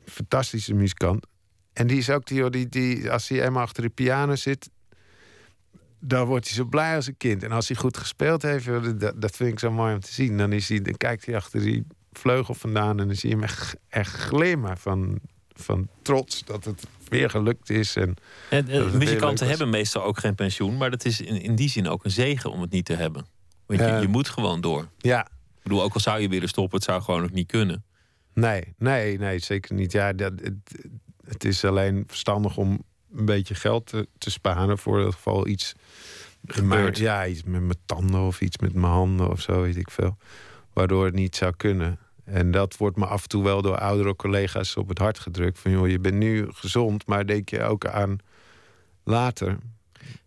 [0.05, 1.25] Fantastische muzikant.
[1.73, 4.69] En die is ook die, die, die als hij eenmaal achter de piano zit,
[5.99, 7.43] dan wordt hij zo blij als een kind.
[7.43, 8.65] En als hij goed gespeeld heeft,
[8.99, 10.37] dat, dat vind ik zo mooi om te zien.
[10.37, 13.43] Dan, is hij, dan kijkt hij achter die vleugel vandaan en dan zie je hem
[13.43, 15.19] echt, echt glimmen van,
[15.53, 17.95] van trots dat het weer gelukt is.
[17.95, 18.15] En,
[18.49, 20.77] leuk muzikanten hebben meestal ook geen pensioen.
[20.77, 23.25] Maar dat is in, in die zin ook een zegen om het niet te hebben.
[23.65, 24.01] Want je, Eh.
[24.01, 24.87] je moet gewoon door.
[24.97, 27.83] ja, Ik bedoel, ook al zou je willen stoppen, het zou gewoon ook niet kunnen.
[28.33, 29.91] nee, nee, nee, zeker niet.
[29.91, 30.85] Ja, dat, het,
[31.27, 35.75] het is alleen verstandig om beetje geld te, te sparen voor het geval iets
[36.45, 36.97] Gebeurt.
[36.97, 40.17] ja, iets met mijn tanden of iets met mijn handen of zo, weet ik veel.
[40.73, 41.99] Waardoor het niet zou kunnen.
[42.23, 45.59] En dat wordt me af en toe wel door oudere collega's op het hart gedrukt.
[45.59, 48.17] Van joh, je bent nu gezond, maar denk je ook aan
[49.03, 49.57] later.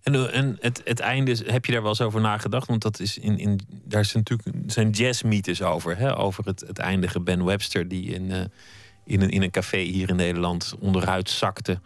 [0.03, 2.67] En, en het, het einde, heb je daar wel eens over nagedacht?
[2.67, 5.97] Want dat is in, in, daar zijn natuurlijk zijn jazzmythes over.
[5.97, 6.17] Hè?
[6.17, 8.45] Over het, het eindige Ben Webster, die in, eh,
[9.05, 11.81] in, een, in een café hier in Nederland onderuit zakte.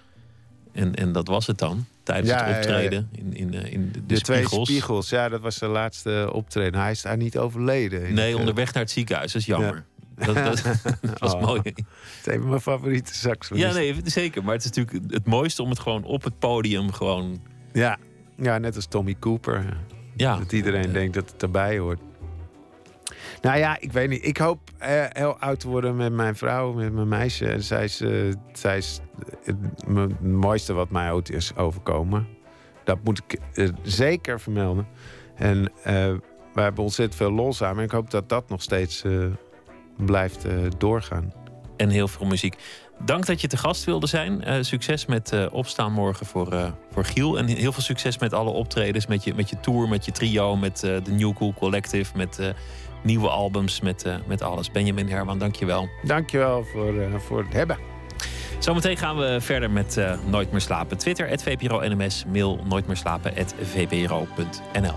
[0.76, 2.56] En, en dat was het dan, tijdens Ja, het ja, ja.
[2.58, 4.68] optreden in, in, eh, in de, de De, twee spiegels.
[4.68, 6.80] spiegels, ja, dat was zijn laatste optreden.
[6.80, 8.14] Hij is daar niet overleden.
[8.14, 9.84] Nee, onderweg naar het ziekenhuis, dat is jammer.
[10.14, 10.62] Dat, dat,
[11.00, 11.42] dat was Oh.
[11.42, 11.60] mooi.
[11.64, 11.78] Het
[12.26, 13.84] is een van mijn favoriete saxofonisten.
[13.84, 14.44] Ja, nee, zeker.
[14.44, 17.40] Maar het is natuurlijk het mooiste om het gewoon op het podium gewoon...
[17.72, 17.98] Ja.
[18.36, 19.76] ja, net als Tommy Cooper.
[20.16, 22.00] Ja, Dat iedereen denkt dat het erbij hoort.
[23.40, 24.26] Nou ja, ik weet niet.
[24.26, 27.48] Ik hoop eh, heel oud te worden met mijn vrouw, met mijn meisje.
[27.48, 28.10] En zij is, eh,
[28.52, 29.00] zij is
[29.44, 29.56] het,
[30.20, 32.28] mooiste wat mij ooit is overkomen.
[32.84, 34.86] Dat moet ik eh, zeker vermelden.
[35.34, 36.14] En eh
[36.54, 37.78] we hebben ontzettend veel lol samen.
[37.78, 39.04] En ik hoop dat dat nog steeds
[39.96, 40.46] blijft
[40.78, 41.32] doorgaan.
[41.76, 42.56] en heel veel muziek.
[43.04, 44.64] Dank dat je te gast wilde zijn.
[44.64, 47.38] Succes met opstaan morgen voor, voor Giel.
[47.38, 49.06] En heel veel succes met alle optredens.
[49.06, 52.16] Met je, met je tour, met je trio, met de New Cool Collective.
[52.16, 52.54] Met
[53.02, 54.70] nieuwe albums, met, eh, met alles.
[54.70, 55.88] Benjamin Herman, dank je wel.
[56.02, 57.78] Dankjewel voor, eh, voor het hebben.
[58.58, 60.98] Zometeen gaan we verder met eh, Nooit meer slapen.
[60.98, 62.24] Twitter, at VPRO NMS.
[62.32, 64.94] Mail nooit meer slapen, at VPRO.nl.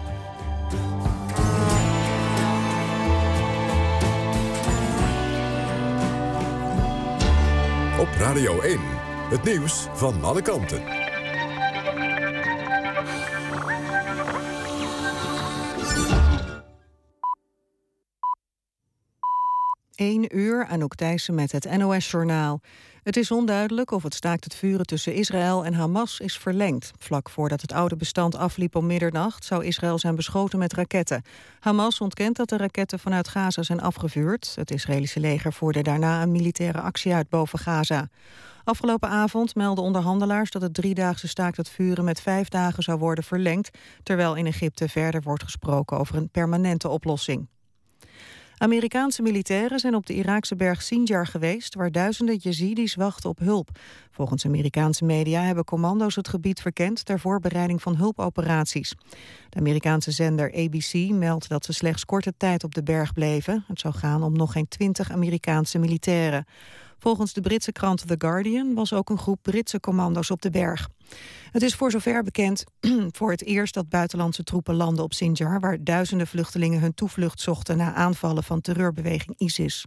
[8.00, 8.80] Op Radio 1.
[9.30, 11.09] Het nieuws van alle kanten.
[20.00, 22.62] 1 uur, Anouk Thijssen met het NOS-journaal.
[23.04, 26.92] Het is onduidelijk of het staakt het vuren tussen Israël en Hamas is verlengd.
[26.98, 29.46] Vlak voordat het oude bestand afliep om middernacht...
[29.46, 31.22] zou Israël zijn beschoten met raketten.
[31.60, 34.54] Hamas ontkent dat de raketten vanuit Gaza zijn afgevuurd.
[34.56, 38.08] Het Israëlische leger voerde daarna een militaire actie uit boven Gaza.
[38.64, 42.04] Afgelopen avond meldden onderhandelaars dat het driedaagse staakt het vuren...
[42.04, 43.78] met vijf dagen zou worden verlengd...
[44.04, 47.48] terwijl in Egypte verder wordt gesproken over een permanente oplossing.
[48.60, 51.76] Amerikaanse militairen zijn op de Iraakse berg Sinjar geweest...
[51.76, 53.70] waar duizenden Yazidis wachten op hulp.
[54.12, 57.06] Volgens Amerikaanse media hebben commando's het gebied verkend...
[57.06, 58.96] ter voorbereiding van hulpoperaties.
[59.50, 63.64] De Amerikaanse zender ABC meldt dat ze slechts korte tijd op de berg bleven.
[63.68, 66.46] Het zou gaan om nog geen twintig Amerikaanse militairen.
[67.00, 70.90] Volgens de Britse krant The Guardian was ook een groep Britse commando's op de berg.
[71.52, 72.64] Het is voor zover bekend
[73.18, 75.60] voor het eerst dat buitenlandse troepen landen op Sinjar...
[75.60, 79.86] waar duizenden vluchtelingen hun toevlucht zochten na aanvallen van terreurbeweging ISIS.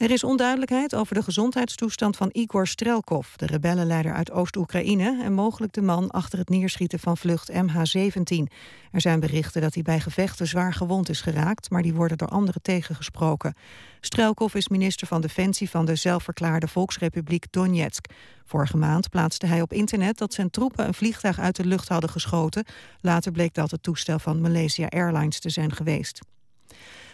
[0.00, 3.34] Er is onduidelijkheid over de gezondheidstoestand van Igor Strelkov...
[3.36, 5.20] de rebellenleider uit Oost-Oekraïne...
[5.22, 8.52] en mogelijk de man achter het neerschieten van vlucht MH17.
[8.92, 11.70] Er zijn berichten dat hij bij gevechten zwaar gewond is geraakt...
[11.70, 13.54] maar die worden door anderen tegengesproken.
[14.00, 18.06] Strelkov is minister van Defensie van de zelfverklaarde Volksrepubliek Donetsk.
[18.44, 22.10] Vorige maand plaatste hij op internet dat zijn troepen een vliegtuig uit de lucht hadden
[22.10, 22.64] geschoten.
[23.00, 26.20] Later bleek dat het toestel van Malaysia Airlines te zijn geweest.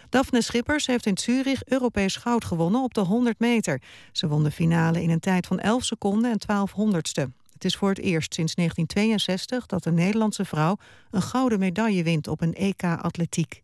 [0.09, 3.81] Daphne Schippers heeft in Zurich Europees goud gewonnen op de 100 meter.
[4.11, 7.31] Ze won de finale in een tijd van 11 seconden en 12 honderdste.
[7.53, 10.77] Het is voor het eerst sinds 1962 dat een Nederlandse vrouw
[11.11, 13.61] een gouden medaille wint op een EK-atletiek.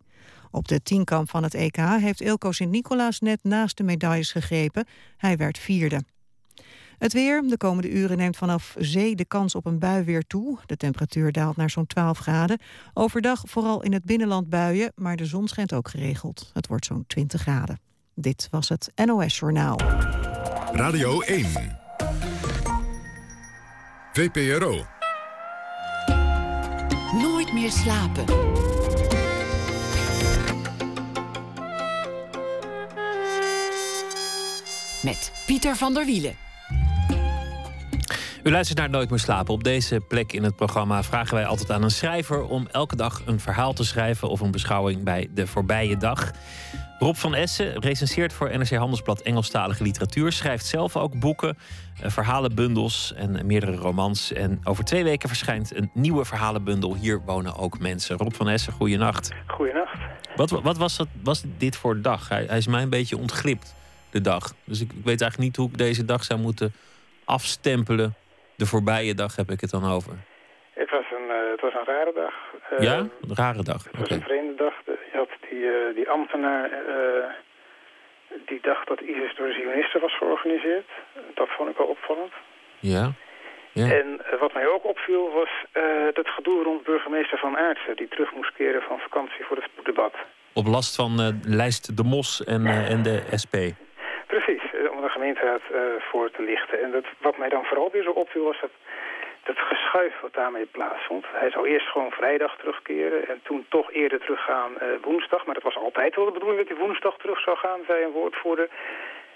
[0.52, 4.88] Op de tienkamp van het EK heeft Ilko Sint-Nicolaas net naast de medailles gegrepen.
[5.18, 6.04] Hij werd vierde.
[7.04, 7.44] Het weer.
[7.48, 10.58] De komende uren neemt vanaf zee de kans op een bui weer toe.
[10.66, 12.60] De temperatuur daalt naar zo'n 12 graden.
[12.94, 16.52] Overdag vooral in het binnenland buien, maar de zon schijnt ook geregeld.
[16.54, 17.80] Het wordt zo'n 20 graden.
[18.16, 19.80] Dit was het NOS Journaal.
[20.72, 21.46] Radio 1.
[24.14, 24.86] VPRO.
[27.22, 28.26] Nooit meer slapen.
[35.04, 36.44] Met Pieter van der Wielen.
[38.44, 39.54] U luistert naar Nooit meer slapen.
[39.54, 43.22] Op deze plek in het programma vragen wij altijd aan een schrijver om elke dag
[43.26, 46.32] een verhaal te schrijven of een beschouwing bij de voorbije dag.
[47.00, 51.58] Rob van Essen recenseert voor NRC Handelsblad Engelstalige literatuur, schrijft zelf ook boeken,
[52.02, 54.34] eh, verhalenbundels en meerdere romans.
[54.34, 56.96] En over twee weken verschijnt een nieuwe verhalenbundel.
[56.96, 58.18] Hier wonen ook mensen.
[58.18, 59.32] Rob van Essen, goeienacht.
[59.48, 60.00] Goeienacht.
[60.36, 62.30] Wat, wat was, dat, was dit voor dag?
[62.30, 63.76] Hij, hij is mij een beetje ontglipt,
[64.10, 64.54] de dag.
[64.64, 66.74] Dus ik, ik weet eigenlijk niet hoe ik deze dag zou moeten
[67.26, 68.16] afstempelen
[68.56, 70.14] de voorbije dag heb ik het dan over.
[70.74, 72.34] Het was een, uh, het was een rare dag.
[72.74, 73.84] Uh, ja, een rare dag.
[73.84, 74.74] Het was een vreemde dag.
[74.86, 76.70] Je had die, uh, die ambtenaar
[78.46, 80.90] die dacht dat ISIS door de Zionisten was georganiseerd.
[81.34, 82.34] Dat vond ik wel opvallend.
[82.80, 83.12] Ja.
[83.72, 83.92] ja.
[83.92, 85.50] En wat mij ook opviel was
[86.14, 87.96] dat gedoe rond burgemeester Van Aartsen...
[87.96, 90.14] die terug moest keren van vakantie voor het debat.
[90.54, 93.56] Op last van Lijst de Mos en, en de SP.
[95.24, 96.82] Uh, voor te lichten.
[96.82, 98.70] En dat, wat mij dan vooral weer zo opviel was dat,
[99.44, 101.26] dat geschuif wat daarmee plaatsvond.
[101.32, 105.46] Hij zou eerst gewoon vrijdag terugkeren en toen toch eerder teruggaan uh, woensdag.
[105.46, 108.12] Maar dat was altijd wel de bedoeling dat hij woensdag terug zou gaan, zei een
[108.12, 108.70] woordvoerder.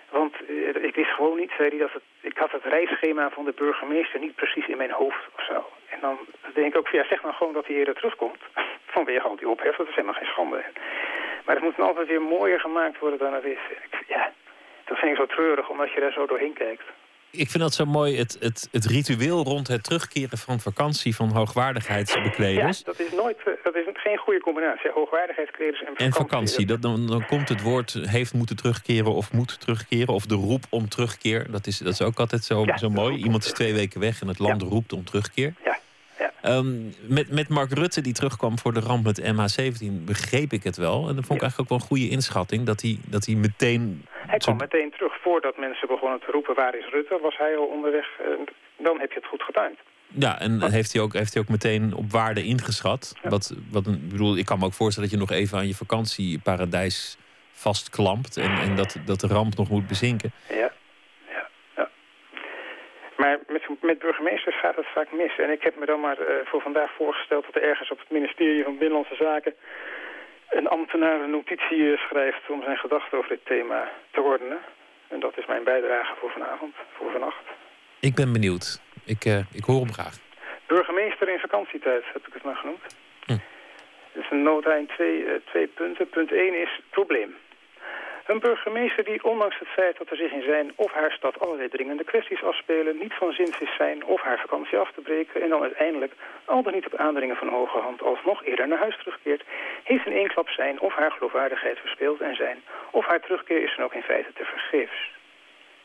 [0.09, 3.45] Want uh, ik wist gewoon niet, zei hij, dat het, ik had het reisschema van
[3.45, 5.65] de burgemeester niet precies in mijn hoofd of zo.
[5.89, 6.17] En dan
[6.53, 8.41] denk ik ook, ja, zeg dan gewoon dat hij eerder terugkomt.
[8.95, 10.63] Vanwege al die ophef, dat is helemaal geen schande.
[11.45, 13.59] Maar het moet altijd weer mooier gemaakt worden dan het is.
[13.69, 14.31] Ik, ja,
[14.87, 16.83] dat vind ik zo treurig, omdat je daar zo doorheen kijkt.
[17.31, 21.29] Ik vind dat zo mooi, het, het, het ritueel rond het terugkeren van vakantie van
[21.29, 22.77] hoogwaardigheidsbekleders.
[22.77, 24.91] Ja, dat is, nooit, eh, dat is geen goede combinatie.
[24.91, 26.05] Hoogwaardigheidsbekleders en vakantie.
[26.05, 30.13] En vakantie, dat, dan, dan komt het woord heeft moeten terugkeren of moet terugkeren.
[30.13, 33.15] Of de roep om terugkeer, dat is, dat is ook altijd zo, zo mooi.
[33.15, 35.53] Iemand is twee weken weg en het land roept om terugkeer.
[35.63, 35.77] Ja.
[36.45, 40.77] Um, met, met Mark Rutte, die terugkwam voor de ramp met MH17, begreep ik het
[40.77, 41.07] wel.
[41.09, 42.65] En dat vond ik eigenlijk ook wel een goede inschatting.
[42.65, 44.05] Dat hij, dat hij meteen.
[44.11, 47.19] Hij kwam meteen terug voordat mensen begonnen te roepen: waar is Rutte?
[47.21, 48.07] Was hij al onderweg?
[48.77, 49.79] dan heb je het goed getimed.
[50.07, 53.13] Ja, en heeft hij, ook, heeft hij ook meteen op waarde ingeschat.
[53.23, 55.75] Wat, wat een, bedoel, ik kan me ook voorstellen dat je nog even aan je
[55.75, 57.17] vakantieparadijs
[57.51, 58.37] vastklampt.
[58.37, 60.31] En, en dat, dat de ramp nog moet bezinken.
[60.49, 60.71] Ja.
[63.17, 65.37] Maar met, met burgemeesters gaat het vaak mis.
[65.37, 68.09] En ik heb me dan maar uh, voor vandaag voorgesteld dat er ergens op het
[68.09, 69.53] ministerie van Binnenlandse Zaken
[70.49, 74.59] een ambtenaar een notitie eh, schrijft om zijn gedachten over dit thema te ordenen.
[75.07, 77.43] En dat is mijn bijdrage voor vanavond, voor vannacht.
[77.99, 78.81] Ik ben benieuwd.
[79.05, 80.15] Ik, uh, ik hoor hem graag.
[80.65, 82.97] Burgemeester in vakantietijd, heb ik het maar genoemd.
[83.25, 83.37] Hm.
[84.13, 86.09] Is een nota in twee, uh, twee punten.
[86.09, 87.35] Punt 1 is probleem.
[88.27, 91.69] Een burgemeester die ondanks het feit dat er zich in zijn of haar stad allerlei
[91.69, 92.97] dringende kwesties afspelen...
[92.97, 95.41] niet van zins is zijn of haar vakantie af te breken...
[95.41, 96.13] en dan uiteindelijk,
[96.45, 98.01] al dan niet op aandringen van hoge hand...
[98.01, 99.43] alsnog eerder naar huis terugkeert...
[99.83, 102.63] heeft in één klap zijn of haar geloofwaardigheid verspeeld en zijn...
[102.91, 105.15] of haar terugkeer is dan ook in feite te vergeefs.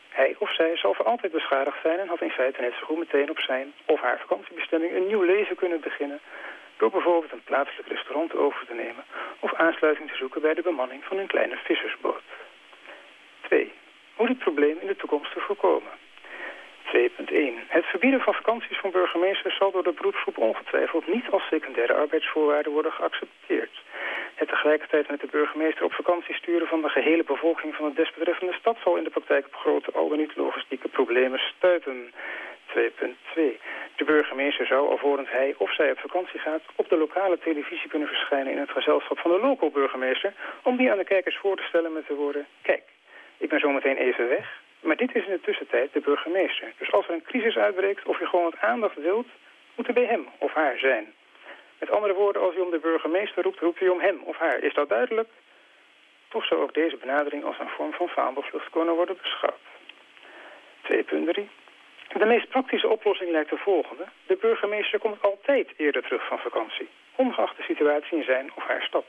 [0.09, 2.97] Hij of zij zal voor altijd beschadigd zijn en had in feite net zo goed
[2.97, 6.19] meteen op zijn of haar vakantiebestemming een nieuw leven kunnen beginnen
[6.77, 9.03] door bijvoorbeeld een plaatselijk restaurant over te nemen
[9.39, 12.23] of aansluiting te zoeken bij de bemanning van een kleine vissersboot.
[13.41, 13.71] 2.
[14.15, 15.91] Hoe dit probleem in de toekomst te voorkomen.
[16.93, 17.67] 2.1.
[17.67, 22.69] Het verbieden van vakanties van burgemeesters zal door de beroepsgroep ongetwijfeld niet als secundaire arbeidsvoorwaarde
[22.69, 23.81] worden geaccepteerd.
[24.35, 28.53] Het tegelijkertijd met de burgemeester op vakantie sturen van de gehele bevolking van de desbetreffende
[28.53, 32.13] stad zal in de praktijk op grote al dan niet logistieke problemen stuiten.
[32.77, 33.59] 2.2.
[33.95, 38.07] De burgemeester zou, alvorens hij of zij op vakantie gaat, op de lokale televisie kunnen
[38.07, 41.63] verschijnen in het gezelschap van de local burgemeester, om die aan de kijkers voor te
[41.63, 42.83] stellen met de woorden, kijk,
[43.37, 46.73] ik ben zometeen even weg, maar dit is in de tussentijd de burgemeester.
[46.77, 49.27] Dus als er een crisis uitbreekt of je gewoon wat aandacht wilt,
[49.75, 51.13] moet er bij hem of haar zijn.
[51.79, 54.59] Met andere woorden, als je om de burgemeester roept, roept u om hem of haar.
[54.59, 55.29] Is dat duidelijk?
[56.27, 59.59] Toch zou ook deze benadering als een vorm van vaandelvlucht kunnen worden beschouwd.
[60.91, 61.62] 2.3.
[62.17, 64.03] De meest praktische oplossing lijkt de volgende.
[64.27, 68.81] De burgemeester komt altijd eerder terug van vakantie, ongeacht de situatie in zijn of haar
[68.81, 69.05] stad.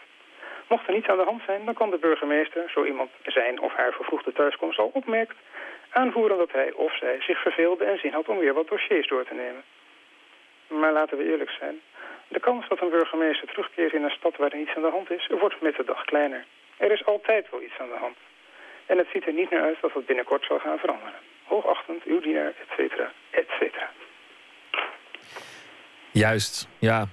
[0.68, 3.74] Mocht er niets aan de hand zijn, dan kan de burgemeester, zo iemand zijn of
[3.74, 5.36] haar vervroegde thuiskomst al opmerkt,
[5.90, 9.24] aanvoeren dat hij of zij zich verveelde en zin had om weer wat dossiers door
[9.24, 9.62] te nemen.
[10.68, 11.80] Maar laten we eerlijk zijn,
[12.28, 15.10] de kans dat een burgemeester terugkeert in een stad waar er niets aan de hand
[15.10, 16.44] is, wordt met de dag kleiner.
[16.76, 18.16] Er is altijd wel iets aan de hand.
[18.86, 21.33] En het ziet er niet naar uit dat het binnenkort zal gaan veranderen.
[21.44, 23.90] Hoogachtend, uw dienaar, et cetera, et cetera.
[26.12, 27.08] Juist, ja.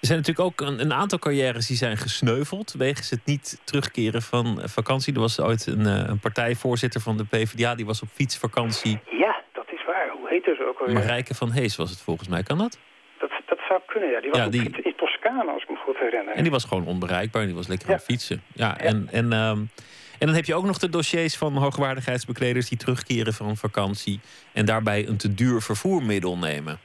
[0.00, 2.72] Er zijn natuurlijk ook een, een, aantal carrières die zijn gesneuveld...
[2.72, 5.14] wegens het niet terugkeren van vakantie.
[5.14, 7.74] Er was ooit een, eh, een partijvoorzitter van de PvdA...
[7.74, 8.98] die was op fietsvakantie.
[9.10, 10.08] Ja, dat is waar.
[10.08, 10.94] Hoe heet ze ook alweer?
[10.94, 12.42] Marijke van Hees was het volgens mij.
[12.42, 12.78] Kan dat?
[13.18, 14.20] Dat, dat zou kunnen, ja.
[14.20, 14.82] Die was ja, die...
[14.82, 16.34] in Toscane, als ik me goed herinner.
[16.34, 17.40] En die was gewoon onbereikbaar.
[17.40, 18.42] En die was lekker aan het fietsen.
[18.54, 19.08] Ja, en...
[19.10, 19.70] en um,
[20.18, 24.20] en dan heb je ook nog de dossiers van hoogwaardigheidsbekleders die terugkeren van vakantie
[24.52, 26.78] en daarbij een te duur vervoermiddel nemen.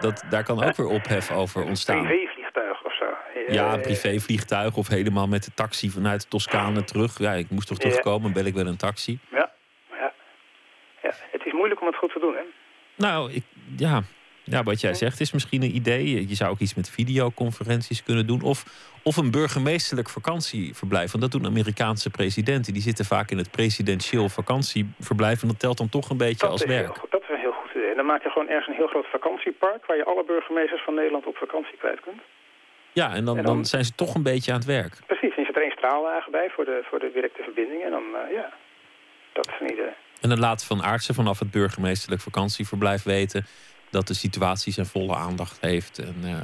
[0.00, 1.96] Dat, daar kan ook weer ophef over ontstaan.
[1.96, 3.04] Een privévliegtuig of zo.
[3.46, 7.18] Ja, een privévliegtuig of helemaal met de taxi vanuit Toscane terug.
[7.18, 9.18] Ja, ik moest toch terugkomen, bel ik wel een taxi.
[9.30, 9.52] Ja,
[9.90, 10.12] ja.
[11.02, 11.12] ja.
[11.30, 12.42] Het is moeilijk om het goed te doen, hè?
[12.96, 13.42] Nou, ik,
[13.76, 14.02] ja,
[14.44, 16.28] ja, wat jij zegt is misschien een idee.
[16.28, 18.42] Je zou ook iets met videoconferenties kunnen doen.
[18.42, 18.64] Of,
[19.02, 21.10] of een burgemeesterlijk vakantieverblijf.
[21.12, 22.72] Want dat doen Amerikaanse presidenten.
[22.72, 25.42] Die zitten vaak in het presidentieel vakantieverblijf.
[25.42, 26.94] En dat telt dan toch een beetje als werk.
[27.10, 27.94] dat is een heel goed idee.
[27.94, 29.86] Dan maak je gewoon ergens een heel groot vakantiepark...
[29.86, 32.20] waar je alle burgemeesters van Nederland op vakantie kwijt kunt.
[32.92, 34.94] Ja, en dan, dan, zijn ze toch een beetje aan het werk.
[35.06, 37.82] Precies, en je zit er één straalwagen bij voor de, voor de directe verbinding.
[37.84, 38.52] En dan, uh, ja,
[39.32, 39.94] dat is een idee.
[40.20, 43.46] En dan laat Van Aartsen vanaf het burgemeesterlijk vakantieverblijf weten
[43.92, 45.98] dat de situatie zijn volle aandacht heeft.
[45.98, 46.36] En, uh,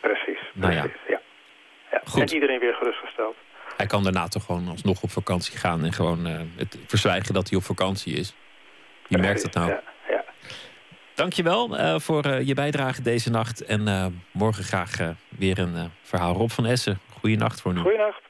[0.00, 1.20] precies, nou precies, ja.
[1.90, 2.00] ja.
[2.04, 2.20] Goed.
[2.20, 3.36] En iedereen weer gerustgesteld.
[3.76, 7.48] Hij kan daarna toch gewoon alsnog op vakantie gaan en gewoon uh, het verzwijgen dat
[7.48, 8.34] hij op vakantie is.
[9.06, 9.68] Je merkt het nou.
[9.68, 10.24] Ja, ja.
[11.14, 13.64] Dankjewel uh, voor je bijdrage deze nacht.
[13.64, 13.82] En
[14.32, 16.34] morgen graag weer een verhaal.
[16.34, 17.80] Rob van Essen, goeienacht voor nu.
[17.80, 18.22] Goeienacht.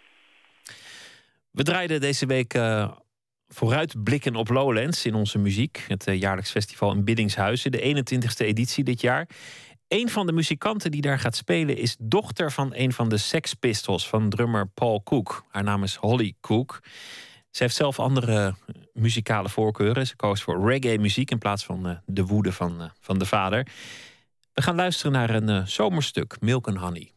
[1.51, 2.55] We draaiden deze week
[3.49, 5.85] vooruitblikken op Lowlands in onze muziek.
[5.89, 9.29] Het uh, jaarlijks festival in Biddingshuizen, de 21ste editie dit jaar.
[9.89, 13.55] Een van de muzikanten die daar gaat spelen is dochter van een van de Sex
[13.55, 15.45] Pistols van drummer Paul Cook.
[15.49, 16.81] Haar naam is Holly Cook.
[17.51, 18.55] Ze heeft zelf andere
[18.93, 20.07] muzikale voorkeuren.
[20.07, 23.67] Ze koos voor reggae muziek in plaats van uh, de woede van, van de vader.
[24.53, 27.13] We gaan luisteren naar een zomerstuk, Milk and Honey.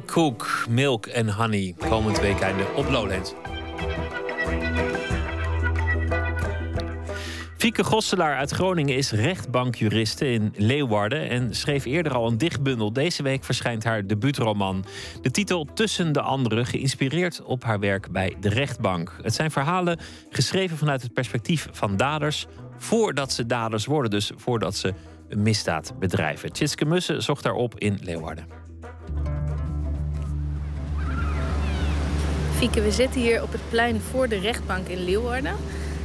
[0.00, 1.74] Cook, Milk en Honey.
[1.88, 3.34] Komend weekende op Lowlands.
[7.56, 12.92] Fieke Gosselaar uit Groningen is rechtbankjuriste in Leeuwarden en schreef eerder al een dichtbundel.
[12.92, 14.84] Deze week verschijnt haar debuutroman.
[15.22, 19.16] De titel Tussen de Anderen, geïnspireerd op haar werk bij de rechtbank.
[19.22, 19.98] Het zijn verhalen
[20.30, 22.46] geschreven vanuit het perspectief van daders
[22.78, 24.94] voordat ze daders worden, dus voordat ze
[25.28, 26.52] een misdaad bedrijven.
[26.52, 28.61] Tjitske Mussen zocht daarop in Leeuwarden.
[32.70, 35.56] We zitten hier op het plein voor de rechtbank in Leeuwarden.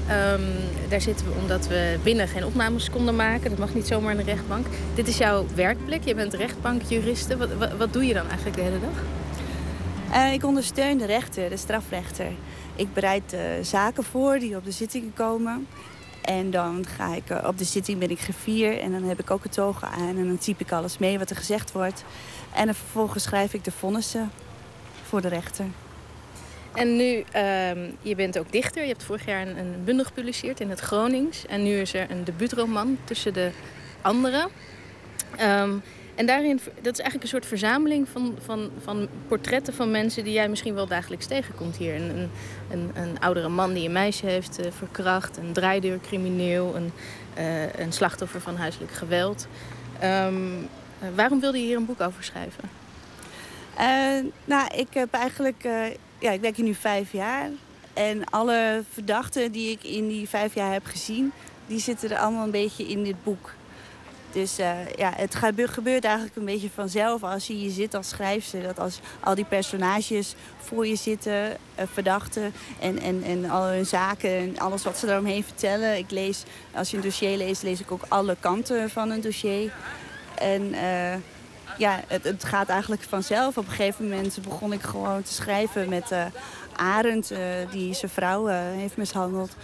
[0.07, 0.41] Ehm,
[0.89, 3.49] daar zitten we omdat we binnen geen opnames konden maken.
[3.49, 4.65] Dat mag niet zomaar in de rechtbank.
[4.95, 6.03] Dit is jouw werkplek.
[6.03, 7.37] Je bent rechtbankjuriste.
[7.37, 9.03] Wat, wat, doe je dan eigenlijk de hele dag?
[10.11, 12.27] Uh, ik ondersteun de rechter, de strafrechter.
[12.75, 15.67] Ik bereid uh, zaken voor die op de zittingen komen.
[16.21, 19.31] En dan ga ik uh, op de zitting ben ik griffier en dan heb ik
[19.31, 22.03] ook het togen aan en dan typ ik alles mee wat er gezegd wordt.
[22.53, 24.31] En vervolgens schrijf ik de vonnissen
[25.03, 25.65] voor de rechter.
[26.77, 27.23] En nu, uh,
[28.01, 28.81] je bent ook dichter.
[28.81, 31.45] Je hebt vorig jaar een, bundel gepubliceerd in het Gronings.
[31.45, 33.49] En nu is er een debuutroman tussen de
[34.01, 34.49] anderen.
[35.41, 35.81] Um,
[36.15, 40.33] en daarin, dat is eigenlijk een soort verzameling van, van, van portretten van mensen die
[40.33, 41.95] jij misschien wel dagelijks tegenkomt hier.
[41.95, 42.29] Een,
[42.69, 46.91] een, een oudere man die een meisje heeft uh, verkracht, een draaideurcrimineel, een,
[47.37, 49.47] uh, een slachtoffer van huiselijk geweld.
[50.03, 50.27] Uh,
[51.15, 52.63] waarom wilde je hier een boek over schrijven?
[54.45, 55.65] nou, ik heb eigenlijk
[56.19, 57.49] ja, ik werk hier nu vijf jaar.
[57.93, 61.31] En alle verdachten die ik in die vijf jaar heb gezien,
[61.67, 63.53] die zitten er allemaal een beetje in dit boek.
[64.31, 68.63] Dus uh, ja, het gebeurt eigenlijk een beetje vanzelf als je hier zit als schrijfster.
[68.63, 73.85] Dat als al die personages voor je zitten, uh, verdachten en, en, en al hun
[73.85, 75.97] zaken en alles wat ze daaromheen vertellen.
[75.97, 79.71] Ik lees, als je een dossier leest, lees ik ook alle kanten van een dossier.
[80.35, 81.13] En uh,
[81.77, 83.57] ja, het, het, gaat eigenlijk vanzelf.
[83.57, 86.25] Op een gegeven moment begon ik gewoon te schrijven met uh,
[86.75, 87.39] Arend, uh,
[87.71, 89.55] die zijn vrouw uh, heeft mishandeld.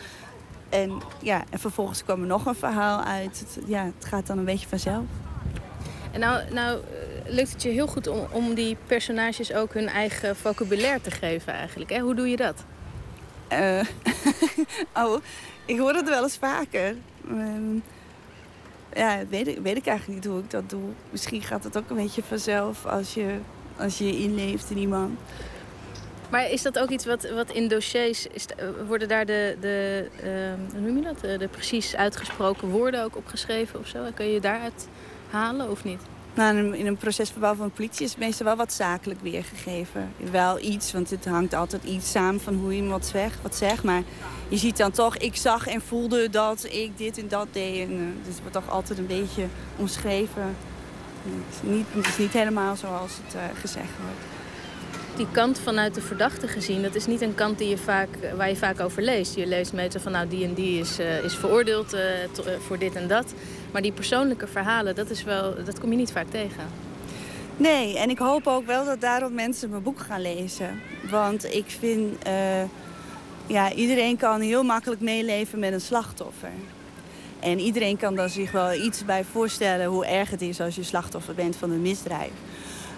[0.69, 3.40] En, ja, en vervolgens kwam er nog een verhaal uit.
[3.40, 5.03] Het, ja, het gaat dan een beetje vanzelf.
[6.11, 6.80] En nou, nou
[7.26, 11.53] lukt het je heel goed om, om die personages ook hun eigen vocabulaire te geven
[11.53, 11.90] eigenlijk.
[11.90, 11.99] Hè?
[11.99, 12.64] Hoe doe je dat?
[15.03, 15.22] oh,
[15.65, 16.95] ik hoor het wel eens vaker.
[17.30, 17.84] Um,
[18.94, 20.90] ja, weet ik, weet ik eigenlijk niet hoe ik dat doe.
[21.10, 23.38] Misschien gaat het ook een beetje vanzelf als je,
[23.78, 25.20] als je inleeft in iemand.
[26.30, 28.28] Maar is dat ook iets wat, wat in dossiers...
[28.28, 28.45] Is,
[28.88, 30.07] worden daar de, de
[30.72, 31.20] hoe noem je dat?
[31.20, 33.99] De, de, precies uitgesproken woorden ook opgeschreven of zo?
[34.14, 34.88] Kun je daaruit
[35.30, 36.02] halen of niet?
[36.35, 40.14] Nou, in een procesverbaal van de politie is meestal wel wat zakelijk weergegeven.
[40.31, 43.84] Wel iets, want het hangt altijd iets samen van hoe iemand zegt, wat zegt.
[43.84, 44.01] Maar
[44.47, 47.88] je ziet dan toch, ik zag en voelde dat ik dit en dat deed.
[47.88, 49.45] En, uh, dus het wordt toch altijd een beetje
[49.76, 50.55] omschreven.
[51.23, 54.26] Het is niet, helemaal zoals het uh, gezegd wordt.
[55.15, 58.49] Die kant vanuit de verdachte gezien, dat is niet een kant die je vaak, waar
[58.49, 59.35] je vaak over leest.
[59.35, 61.95] Je leest meestal van nou die en die is, is veroordeeld
[62.60, 63.34] voor dit en dat.
[63.74, 66.64] Maar die persoonlijke verhalen, dat, is wel, dat kom je niet vaak tegen.
[67.58, 70.82] Nee, en ik hoop ook wel dat daarom mensen mijn boek gaan lezen.
[71.10, 72.34] Want ik vind, uh,
[73.48, 76.52] ja, iedereen kan heel makkelijk meeleven met een slachtoffer.
[77.40, 80.84] En iedereen kan daar zich wel iets bij voorstellen hoe erg het is als je
[80.84, 82.32] slachtoffer bent van een misdrijf.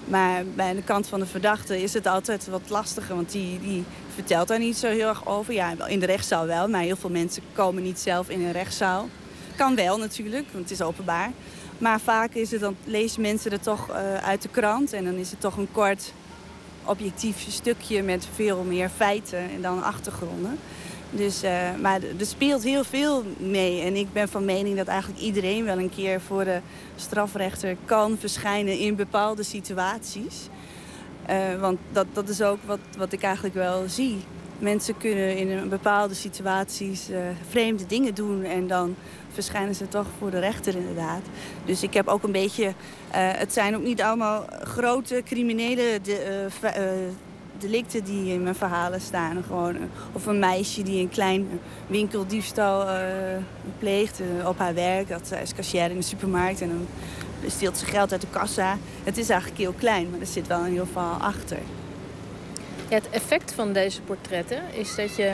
[0.05, 3.83] Maar bij de kant van de verdachte is het altijd wat lastiger, want die, die
[4.13, 5.53] vertelt daar niet zo heel erg over.
[5.53, 9.09] Ja, in de rechtszaal wel, maar heel veel mensen komen niet zelf in een rechtszaal.
[9.55, 11.31] Kan wel natuurlijk, want het is openbaar.
[11.77, 14.93] Maar vaak is het dan, lezen mensen het toch uh, uit de krant.
[14.93, 16.13] En dan is het toch een kort
[16.83, 20.59] objectief stukje met veel meer feiten en dan achtergronden.
[21.09, 21.51] Dus, uh,
[21.81, 23.81] maar er speelt heel veel mee.
[23.81, 26.59] En ik ben van mening dat eigenlijk iedereen wel een keer voor de
[26.95, 30.47] strafrechter kan verschijnen in bepaalde situaties.
[31.29, 34.17] Uh, want dat, dat is ook wat, wat ik eigenlijk wel zie.
[34.59, 37.09] Mensen kunnen in bepaalde situaties
[37.49, 38.95] vreemde dingen doen en dan
[39.35, 41.21] verschijnen ze toch voor de rechter inderdaad.
[41.65, 42.65] Dus ik heb ook een beetje...
[42.65, 42.73] Uh,
[43.13, 46.71] het zijn ook niet allemaal grote criminele de, uh,
[47.57, 49.43] delicten die in mijn verhalen staan.
[49.47, 49.75] Gewoon,
[50.11, 52.87] of een meisje die een klein winkeldiefstal
[53.79, 55.07] pleegt op haar werk.
[55.07, 56.87] Dat zij is cashier in de supermarkt en dan
[57.49, 58.77] steelt ze geld uit de kassa.
[59.03, 61.57] Het is eigenlijk heel klein, maar er zit wel een heel verhaal achter.
[62.89, 65.33] Ja, het effect van deze portretten is dat je,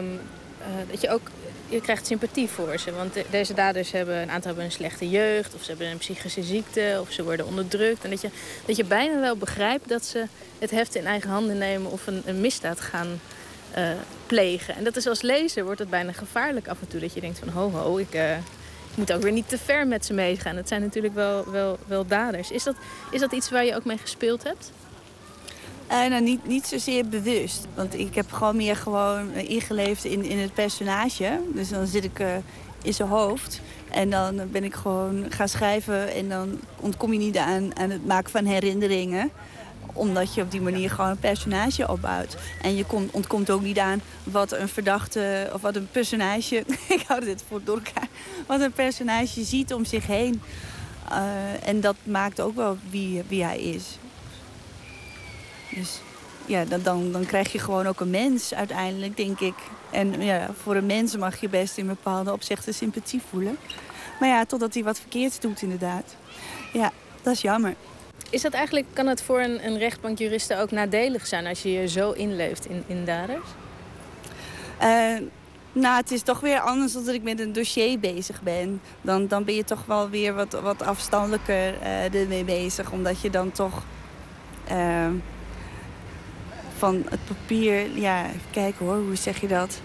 [0.00, 0.18] um,
[0.90, 1.30] dat je ook
[1.68, 2.92] je krijgt sympathie voor ze.
[2.92, 6.42] Want deze daders hebben een aantal hebben een slechte jeugd, of ze hebben een psychische
[6.42, 8.04] ziekte, of ze worden onderdrukt.
[8.04, 8.30] En dat je,
[8.66, 10.24] dat je bijna wel begrijpt dat ze
[10.58, 13.20] het heft in eigen handen nemen of een, een misdaad gaan
[13.78, 13.88] uh,
[14.26, 14.74] plegen.
[14.76, 17.00] En dat is als lezer wordt het bijna gevaarlijk af en toe.
[17.00, 18.36] Dat je denkt van ho ho, ik, uh,
[18.94, 20.56] moet ook weer niet te ver met ze meegaan.
[20.56, 22.50] Het zijn natuurlijk wel, wel, wel daders.
[22.50, 22.74] Is dat,
[23.10, 24.72] is dat iets waar je ook mee gespeeld hebt?
[25.90, 27.66] Uh, nou, niet, niet zozeer bewust.
[27.74, 31.40] Want ik heb gewoon meer gewoon ingeleefd in, in het personage.
[31.54, 32.34] Dus dan zit ik uh,
[32.82, 33.60] in zijn hoofd.
[33.90, 36.14] En dan ben ik gewoon gaan schrijven.
[36.14, 39.30] En dan ontkom je niet aan, het maken van herinneringen
[39.92, 42.36] omdat je op die manier gewoon een personage opbouwt.
[42.62, 46.56] En je ontkomt ook niet aan wat een verdachte of wat een personage.
[46.88, 48.08] ik hou dit voor door elkaar.
[48.46, 50.42] Wat een personage ziet om zich heen.
[51.64, 53.98] En dat maakt ook wel wie, wie hij is.
[55.76, 56.00] Dus
[56.46, 59.54] ja, dan, dan, dan krijg je gewoon ook een mens uiteindelijk, denk ik.
[59.90, 63.58] En ja, voor een mens mag je best in bepaalde opzichten sympathie voelen.
[64.20, 66.16] Maar ja, totdat hij wat verkeerds doet, inderdaad.
[66.72, 66.92] Ja,
[67.22, 67.74] dat is jammer.
[68.30, 71.88] Is dat eigenlijk, kan het voor een, een rechtbankjuriste ook nadelig zijn als je je
[71.88, 73.48] zo inleeft in, in daders?
[74.82, 75.28] Uh,
[75.72, 78.80] nou, het is toch weer anders dan dat ik met een dossier bezig ben.
[79.00, 82.90] Dan, dan ben je toch wel weer wat, wat afstandelijker uh, ermee bezig.
[82.90, 83.82] Omdat je dan toch
[84.70, 85.06] uh,
[86.78, 87.98] van het papier...
[87.98, 89.80] Ja, even kijken hoor, hoe zeg je dat?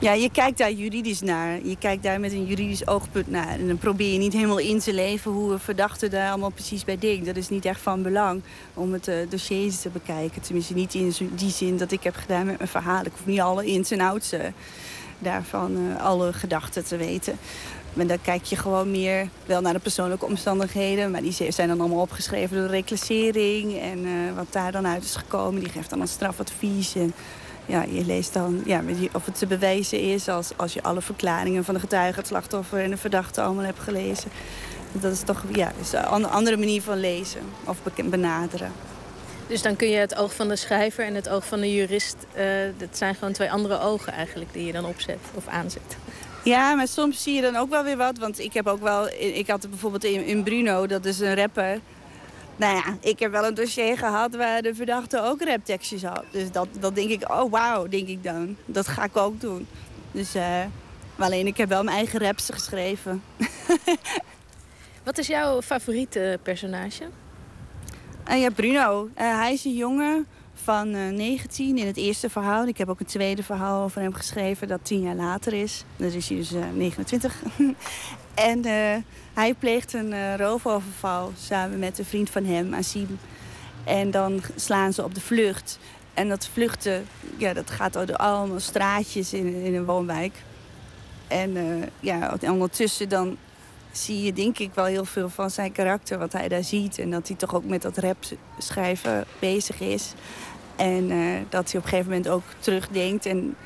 [0.00, 1.58] Ja, je kijkt daar juridisch naar.
[1.64, 3.48] Je kijkt daar met een juridisch oogpunt naar.
[3.48, 6.84] En dan probeer je niet helemaal in te leven hoe een verdachte daar allemaal precies
[6.84, 7.26] bij denkt.
[7.26, 8.42] Dat is niet echt van belang
[8.74, 10.42] om het uh, dossier te bekijken.
[10.42, 13.04] Tenminste niet in die zin dat ik heb gedaan met mijn verhaal.
[13.04, 14.40] Ik hoef niet alle ins en outs uh,
[15.18, 17.38] daarvan, uh, alle gedachten te weten.
[17.92, 21.10] Maar dan kijk je gewoon meer wel naar de persoonlijke omstandigheden.
[21.10, 23.80] Maar die zijn dan allemaal opgeschreven door de reclassering.
[23.80, 26.94] En wat daar dan uit is gekomen, die geeft dan een strafadvies.
[26.94, 27.14] En,
[27.68, 28.82] ja, je leest dan ja,
[29.12, 32.80] of het te bewijzen is als, als je alle verklaringen van de getuige, het slachtoffer
[32.80, 34.30] en de verdachte allemaal hebt gelezen.
[34.92, 38.72] Dat is toch ja, is een andere manier van lezen of benaderen.
[39.46, 42.16] Dus dan kun je het oog van de schrijver en het oog van de jurist...
[42.36, 42.44] Uh,
[42.76, 45.96] dat zijn gewoon twee andere ogen eigenlijk die je dan opzet of aanzet.
[46.48, 48.18] Ja, maar soms zie je dan ook wel weer wat.
[48.18, 49.08] Want ik heb ook wel...
[49.08, 51.80] Ik had bijvoorbeeld in, in Bruno, dat is een rapper...
[52.56, 56.24] Nou ja, ik heb wel een dossier gehad waar de verdachte ook raptekstjes had.
[56.30, 58.56] Dus dat, dat denk ik, oh wauw, denk ik dan.
[58.64, 59.66] Dat ga ik ook doen.
[60.12, 60.64] Dus, uh,
[61.18, 63.22] alleen ik heb wel mijn eigen raps geschreven.
[65.04, 67.04] Wat is jouw favoriete personage?
[68.30, 69.04] Uh, ja, Bruno.
[69.04, 70.26] Uh, hij is een jongen
[70.62, 72.66] van uh, 19 in het eerste verhaal.
[72.66, 75.84] Ik heb ook een tweede verhaal over hem geschreven dat tien jaar later is.
[75.96, 77.42] Dan is hij dus 29.
[78.34, 78.64] en
[79.32, 83.18] hij pleegt een uh, roofoverval samen met een vriend van hem, Asim.
[83.84, 85.78] En dan slaan ze op de vlucht.
[86.14, 87.06] En dat vluchten,
[87.36, 90.42] ja, dat gaat door allemaal straatjes in, in een woonwijk.
[91.28, 93.36] En uh, ja, ondertussen dan
[93.92, 96.98] zie je denk ik wel heel veel van zijn karakter, wat hij daar ziet.
[96.98, 98.24] En dat hij toch ook met dat rap
[98.58, 100.12] schrijven bezig is.
[100.78, 103.56] En uh, dat hij op een gegeven moment ook terugdenkt en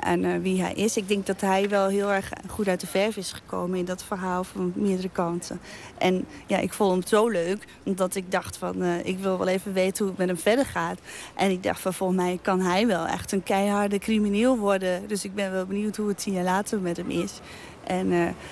[0.00, 0.96] aan uh, wie hij is.
[0.96, 4.02] Ik denk dat hij wel heel erg goed uit de verf is gekomen in dat
[4.02, 5.60] verhaal van meerdere kanten.
[5.98, 9.72] En ja, ik vond hem zo leuk, omdat ik dacht van, ik wil wel even
[9.72, 10.98] weten hoe het met hem verder gaat.
[11.34, 15.08] En ik dacht van, volgens mij kan hij wel echt een keiharde crimineel worden.
[15.08, 17.40] Dus ik ben wel benieuwd hoe het tien jaar later met hem is.
[17.84, 18.08] En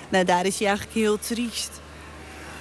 [0.09, 1.81] nou, daar is hij eigenlijk heel triest.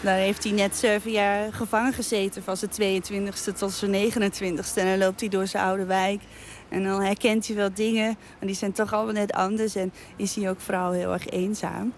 [0.01, 4.75] Daar heeft hij net zeven jaar gevangen gezeten, van zijn 22e tot zijn 29e.
[4.75, 6.21] En dan loopt hij door zijn oude wijk.
[6.69, 9.75] En dan herkent hij wel dingen, maar die zijn toch allemaal net anders.
[9.75, 11.93] En is hij ook vooral heel erg eenzaam.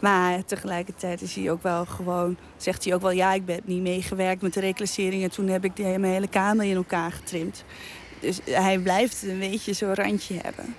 [0.00, 3.10] Maar tegelijkertijd is hij ook wel gewoon, zegt hij ook wel...
[3.10, 5.22] ja, ik heb niet meegewerkt met de reclassering...
[5.22, 7.64] en toen heb ik mijn hele kamer in elkaar getrimd.
[8.20, 10.74] Dus hij blijft een beetje zo'n randje hebben.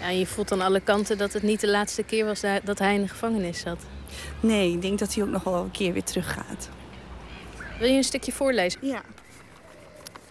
[0.00, 2.94] Ja, je voelt aan alle kanten dat het niet de laatste keer was dat hij
[2.94, 3.78] in de gevangenis zat.
[4.40, 6.68] Nee, ik denk dat hij ook nog wel een keer weer teruggaat.
[7.78, 8.86] Wil je een stukje voorlezen?
[8.86, 9.02] Ja.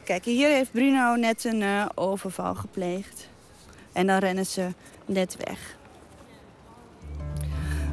[0.03, 3.29] Kijk, hier heeft Bruno net een uh, overval gepleegd.
[3.93, 4.67] En dan rennen ze
[5.05, 5.77] net weg.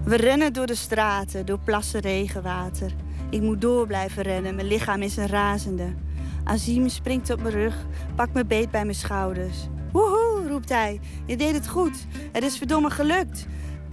[0.05, 2.93] We rennen door de straten, door plassen regenwater.
[3.31, 5.95] Ik moet door blijven rennen, mijn lichaam is een razende.
[6.45, 9.57] Azim springt op mijn rug, pakt me beet bij mijn schouders.
[9.93, 11.01] Woehoe, roept hij.
[11.27, 12.07] Je deed het goed.
[12.33, 13.47] Het is verdomme gelukt.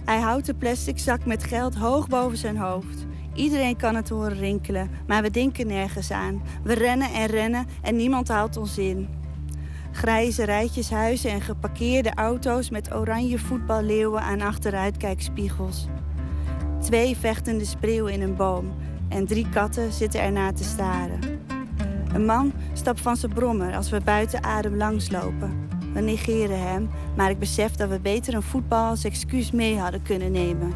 [0.06, 3.06] Hij houdt de plastic zak met geld hoog boven zijn hoofd.
[3.34, 6.42] Iedereen kan het horen rinkelen, maar we denken nergens aan.
[6.62, 9.08] We rennen en rennen en niemand houdt ons in.
[9.92, 15.86] Grijze rijtjes huizen en geparkeerde auto's met oranje voetballeeuwen aan achteruitkijkspiegels.
[16.80, 18.74] Twee vechtende spreeuwen in een boom
[19.08, 21.18] en drie katten zitten ernaar te staren.
[22.12, 25.65] Een man stapt van zijn brommer als we buiten adem langslopen.
[25.96, 30.02] We negeren hem, maar ik besef dat we beter een voetbal als excuus mee hadden
[30.02, 30.72] kunnen nemen.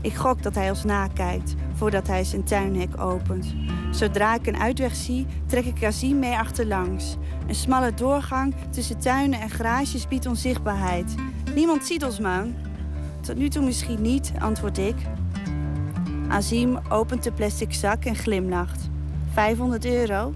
[0.00, 3.54] Ik gok dat hij ons nakijkt voordat hij zijn tuinhek opent.
[3.90, 7.16] Zodra ik een uitweg zie, trek ik Kazim mee achterlangs.
[7.46, 11.14] Een smalle doorgang tussen tuinen en garages biedt onzichtbaarheid.
[11.54, 12.54] Niemand ziet ons, man.
[13.20, 14.96] tot nu toe misschien niet, antwoord ik.
[16.28, 18.88] Azim opent de plastic zak en glimlacht.
[19.32, 20.32] 500 euro?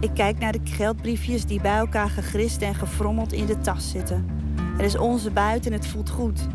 [0.00, 4.26] Ik kijk naar de geldbriefjes die bij elkaar gegrist en gefrommeld in de tas zitten.
[4.78, 6.46] Er is onze buiten en het voelt goed.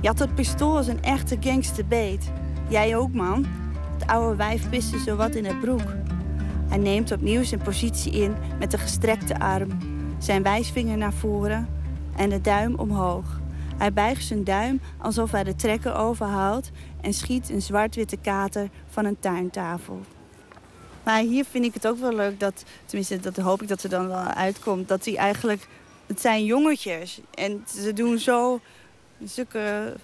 [0.00, 2.30] Je had dat pistool als een echte gangster beet.
[2.68, 3.46] Jij ook, man.
[3.92, 5.94] Het oude wijf piste zowat in het broek.
[6.68, 9.70] Hij neemt opnieuw zijn positie in met de gestrekte arm.
[10.18, 11.68] Zijn wijsvinger naar voren
[12.16, 13.40] en de duim omhoog.
[13.76, 16.70] Hij buigt zijn duim alsof hij de trekker overhaalt
[17.00, 20.00] en schiet een zwart-witte kater van een tuintafel.
[21.04, 23.88] Maar hier vind ik het ook wel leuk dat, tenminste, dat hoop ik dat er
[23.88, 25.66] dan wel uitkomt, dat hij eigenlijk,
[26.06, 28.60] het zijn jongetjes en ze doen zo
[29.24, 29.94] zulke,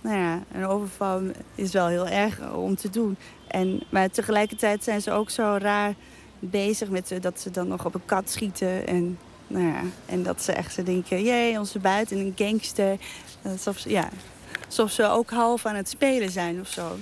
[0.00, 1.22] nou ja, een overval
[1.54, 3.16] is wel heel erg om te doen.
[3.46, 5.94] En, maar tegelijkertijd zijn ze ook zo raar
[6.38, 10.42] bezig met dat ze dan nog op een kat schieten en nou ja, en dat
[10.42, 12.96] ze echt ze denken, jee, onze buiten een gangster.
[13.42, 14.08] Alsof ze, ja,
[14.66, 16.96] alsof ze ook half aan het spelen zijn of zo.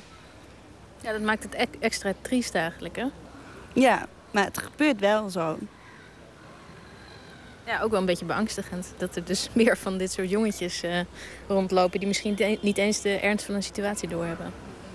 [1.01, 3.07] Ja, dat maakt het extra triest eigenlijk, hè?
[3.75, 5.59] Ja, maar het gebeurt wel zo.
[7.67, 8.93] Ja, ook wel een beetje beangstigend.
[8.97, 11.01] Dat er dus meer van dit soort jongetjes uh,
[11.47, 11.99] rondlopen...
[11.99, 14.53] die misschien niet eens de ernst van een situatie doorhebben.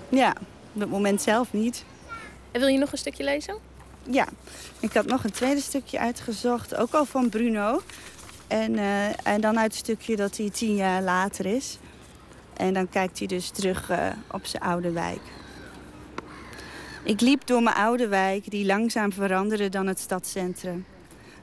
[0.08, 0.34] Ja,
[0.72, 1.84] op het moment zelf niet.
[2.50, 3.56] En wil je nog een stukje lezen?
[4.02, 4.26] Ja,
[4.80, 7.82] ik had nog een tweede stukje uitgezocht, ook al van Bruno.
[8.46, 11.78] En, uh, en dan uit het stukje dat hij tien jaar later is.
[12.56, 15.20] En dan kijkt hij dus terug uh, op zijn oude wijk.
[17.02, 20.84] Ik liep door mijn oude wijk, die langzaam veranderde dan het stadscentrum.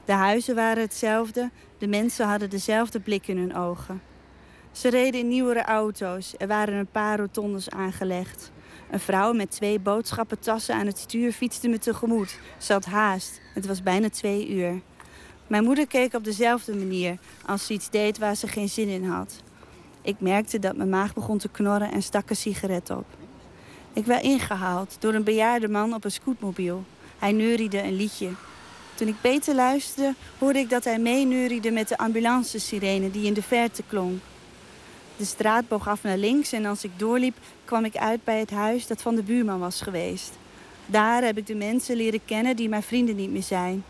[0.04, 4.00] De huizen waren hetzelfde, de mensen hadden dezelfde blik in hun ogen.
[4.72, 8.50] Ze reden in nieuwere auto's, er waren een paar rotondes aangelegd.
[8.90, 12.38] Een vrouw met twee boodschappentassen aan het stuur fietste me tegemoet.
[12.58, 13.40] Ze had haast.
[13.54, 14.80] Het was bijna twee uur.
[15.46, 19.04] Mijn moeder keek op dezelfde manier als ze iets deed waar ze geen zin in
[19.04, 19.42] had.
[20.02, 23.17] Ik merkte dat mijn maag begon te knorren en stak een sigaret op.
[23.92, 26.84] Ik werd ingehaald door een bejaarde man op een scootmobiel.
[27.18, 28.30] Hij neuriede een liedje.
[28.94, 33.42] Toen ik beter luisterde, hoorde ik dat hij meeneuriede met de ambulancesirene die in de
[33.42, 34.20] verte klonk.
[35.16, 38.50] De straat boog af naar links en als ik doorliep, kwam ik uit bij het
[38.50, 40.38] huis dat van de buurman was geweest.
[40.86, 43.84] Daar heb ik de mensen leren kennen die mijn vrienden niet meer zijn.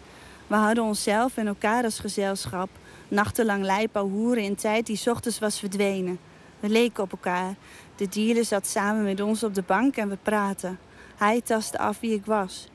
[0.47, 2.69] We hadden onszelf en elkaar als gezelschap.
[3.09, 6.19] Nachtenlang lijpen hoeren in tijd die ochtends was verdwenen.
[6.61, 7.55] We leken op elkaar.
[7.99, 10.79] De dealer zat samen met ons op de bank en we praten.
[11.17, 12.69] Hij tastte af wie ik was.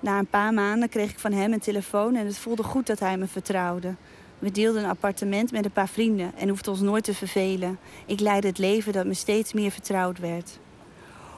[0.00, 2.98] Na een paar maanden kreeg ik van hem een telefoon en het voelde goed dat
[2.98, 3.94] hij me vertrouwde.
[4.38, 7.78] We deelden een appartement met een paar vrienden en hoefden ons nooit te vervelen.
[8.06, 10.58] Ik leidde het leven dat me steeds meer vertrouwd werd.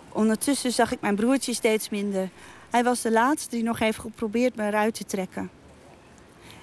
[0.08, 2.28] Ondertussen zag ik mijn broertje steeds minder.
[2.70, 5.50] Hij was de laatste die nog heeft geprobeerd me eruit te trekken.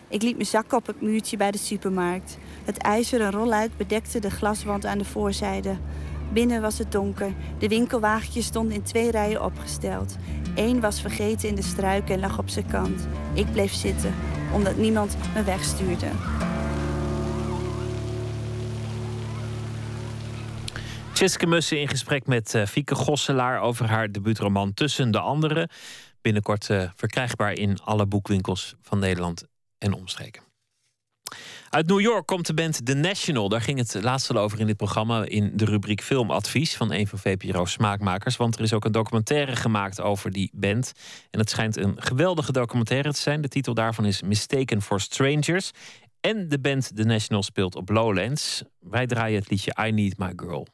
[0.08, 2.38] Ik liet mijn zakken op het muurtje bij de supermarkt.
[2.66, 5.78] Het ijzeren rolluik bedekte de glaswand aan de voorzijde.
[6.34, 7.34] Binnen was het donker.
[7.58, 10.16] De winkelwagentjes stonden in twee rijen opgesteld.
[10.56, 13.08] Eén was vergeten in de struiken en lag op zijn kant.
[13.34, 14.14] Ik bleef zitten,
[14.54, 16.08] omdat niemand me wegstuurde.
[21.14, 25.70] Tjitske Mussen in gesprek met uh, Fieke Gosselaar over haar debuutroman Tussen de Anderen.
[26.22, 29.44] Binnenkort uh, verkrijgbaar in alle boekwinkels van Nederland
[29.78, 30.49] en omstreken.
[31.70, 33.50] Uit New York komt de band The National.
[33.50, 37.08] Daar ging het laatst al over in dit programma in de rubriek Filmadvies van een
[37.08, 38.38] van VPRO's smaakmakers.
[38.38, 40.92] Want er is ook een documentaire gemaakt over die band.
[41.32, 43.42] En het schijnt een geweldige documentaire te zijn.
[43.42, 45.72] De titel daarvan is Mistaken for Strangers.
[46.22, 48.64] En de band The National speelt op Lowlands.
[48.80, 50.68] Wij draaien het liedje I Need My Girl.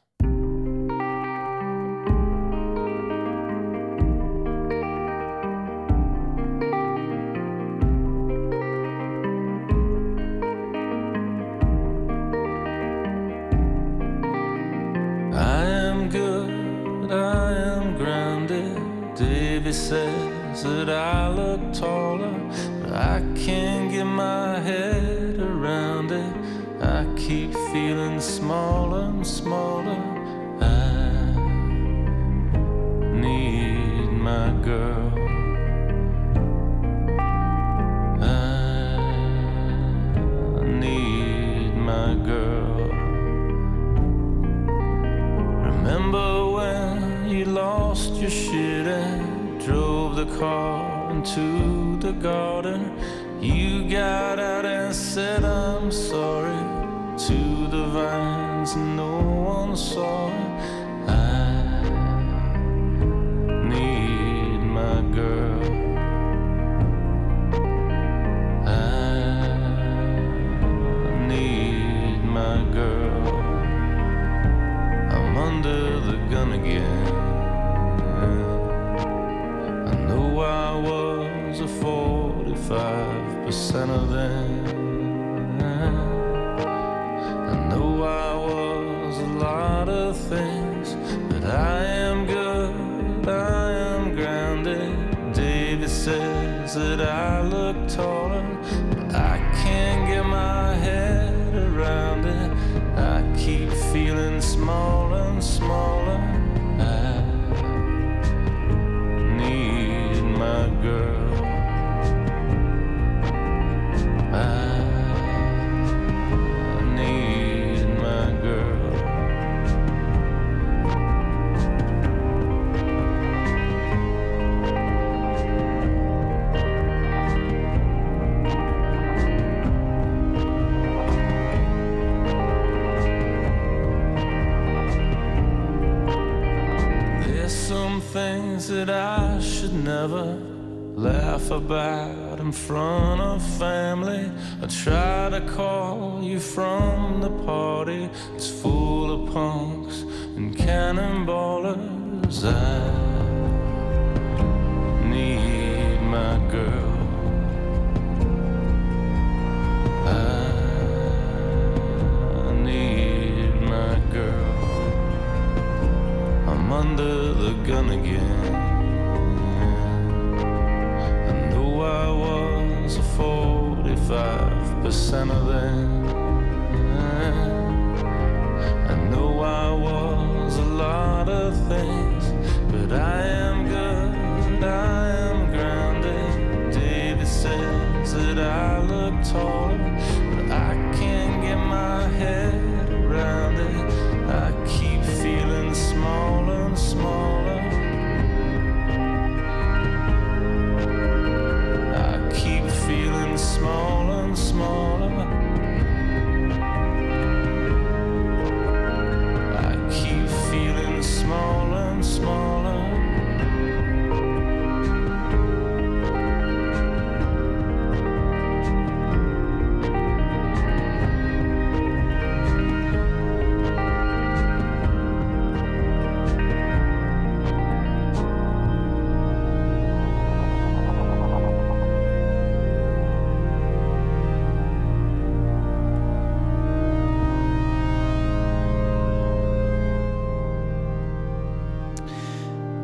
[20.74, 21.05] That I
[52.06, 52.96] the garden.
[53.40, 56.62] You got out and said, I'm sorry
[57.26, 58.25] to the vines,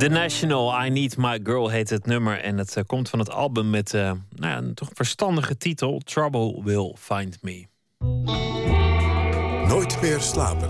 [0.03, 2.41] The National, I Need My Girl heet het nummer.
[2.41, 4.21] En het eh, komt van het album met eh, nou
[4.53, 6.01] ja, een toch verstandige titel.
[6.05, 7.67] Trouble Will Find Me.
[9.69, 10.69] Nooit meer slapen.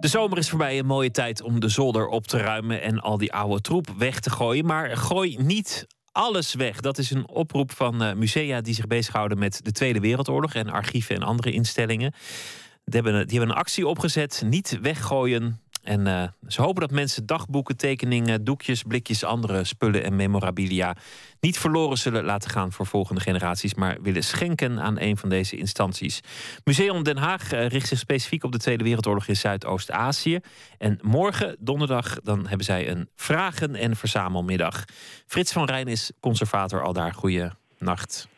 [0.00, 3.18] De zomer is voorbij, een mooie tijd om de zolder op te ruimen en al
[3.18, 4.66] die oude troep weg te gooien.
[4.66, 6.80] Maar gooi niet alles weg.
[6.80, 10.68] Dat is een oproep van eh, musea die zich bezighouden met de Tweede Wereldoorlog en
[10.68, 12.12] archieven en andere instellingen.
[12.88, 15.60] Die hebben, die hebben een actie opgezet, niet weggooien.
[15.82, 20.96] En eh, ze hopen dat mensen dagboeken, tekeningen, doekjes, blikjes, andere spullen en memorabilia
[21.40, 25.56] niet verloren zullen laten gaan voor volgende generaties, maar willen schenken aan een van deze
[25.56, 26.20] instanties.
[26.64, 30.38] Museum Den Haag eh, richt zich specifiek op de Tweede Wereldoorlog in Zuidoost-Azië.
[30.78, 34.84] En morgen, donderdag, dan hebben zij een vragen- en verzamelmiddag.
[35.26, 37.14] Frits van Rijn is conservator al daar.
[37.14, 38.28] Goeie nacht.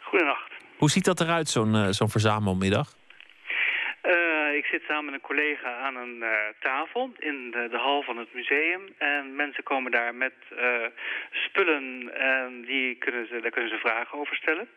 [0.00, 0.50] Goedenacht.
[0.78, 2.94] Hoe ziet dat eruit, zo'n eh, zo'n verzamelmiddag?
[4.06, 6.30] Eh, ik zit samen met een collega aan een eh,
[6.60, 8.82] tafel in de, de hal van het museum.
[8.98, 10.86] En mensen komen daar met eh,
[11.30, 14.68] spullen en die kunnen ze, daar kunnen ze vragen over stellen.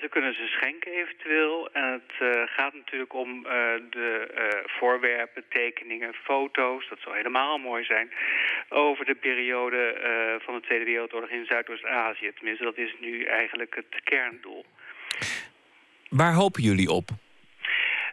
[0.00, 1.68] Ze kunnen ze schenken eventueel.
[1.72, 3.42] En het gaat natuurlijk om
[3.90, 4.28] de
[4.66, 6.88] voorwerpen, tekeningen, foto's.
[6.88, 8.10] Dat zou helemaal mooi zijn.
[8.68, 9.80] Over de periode
[10.44, 12.32] van de Tweede Wereldoorlog in Zuidoost-Azië.
[12.34, 14.64] Tenminste, dat is nu eigenlijk het kerndoel.
[16.08, 17.08] Waar hopen jullie op?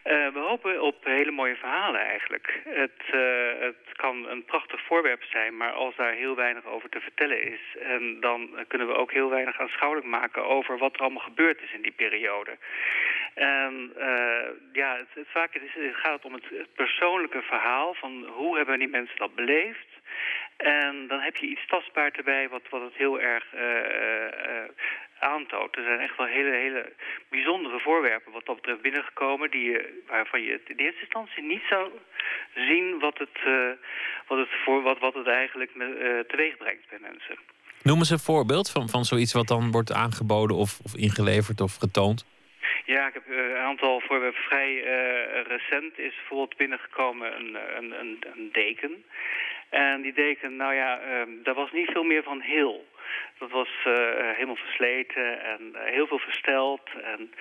[0.04, 2.60] Eh, we hopen op hele mooie verhalen eigenlijk.
[2.68, 7.00] Het, eh, het kan een prachtig voorwerp zijn, maar als daar heel weinig over te
[7.00, 7.76] vertellen is...
[7.80, 11.72] En dan kunnen we ook heel weinig aanschouwelijk maken over wat er allemaal gebeurd is
[11.72, 12.56] in die periode.
[13.34, 18.24] En eh, ja, het, het, vaak het is, het gaat om het, persoonlijke verhaal van
[18.26, 19.92] hoe hebben die mensen dat beleefd...
[20.56, 24.64] En dan heb je iets tastbaar erbij wat, wat het heel erg eh,
[25.32, 25.76] aantoont.
[25.76, 26.92] Er zijn echt wel hele, hele
[27.30, 29.50] bijzondere voorwerpen wat dat betreft binnengekomen...
[29.50, 31.90] Die, je- waarvan je in eerste instantie niet zou
[32.54, 33.70] zien wat het, eh,
[34.28, 37.36] wat het, voor, wat, wat het eigenlijk me, eh, teweeg brengt bij mensen.
[37.82, 41.76] Noem eens een voorbeeld van, van zoiets wat dan wordt aangeboden of, of ingeleverd of
[41.76, 42.26] getoond.
[42.84, 44.40] Ja, ik heb eh, een aantal voorwerpen.
[44.42, 49.04] Vrij eh, recent is bijvoorbeeld binnengekomen een, eh, een, een, een deken.
[49.70, 52.84] En die deken, nou ja, ehm, daar was niet veel meer van heel.
[53.38, 56.90] Dat was eh, helemaal versleten en eh, heel veel versteld.
[57.02, 57.32] En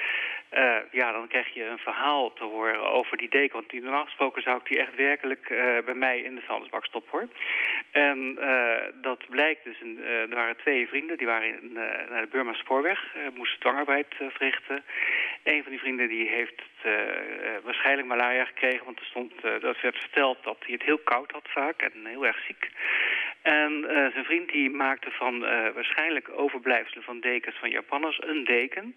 [0.49, 3.53] eh, ja, dan krijg je een verhaal te horen over die deken.
[3.53, 5.47] Want normaal gesproken zou ik die echt werkelijk
[5.85, 7.27] bij mij in de vuilnisbak stoppen hoor.
[7.91, 8.39] En
[9.01, 11.71] dat blijkt dus, er waren twee vrienden, die waren in,
[12.09, 14.83] naar de Burma Spoorweg, moesten dwangarbeid verrichten.
[15.43, 16.61] Een van die vrienden die heeft
[17.63, 21.47] waarschijnlijk malaria gekregen, want er stond, dat werd verteld dat hij het heel koud had
[21.47, 22.69] vaak en heel erg ziek.
[23.43, 28.43] En eh, zijn vriend die maakte van eh, waarschijnlijk overblijfselen van dekens van Japanners een
[28.43, 28.95] deken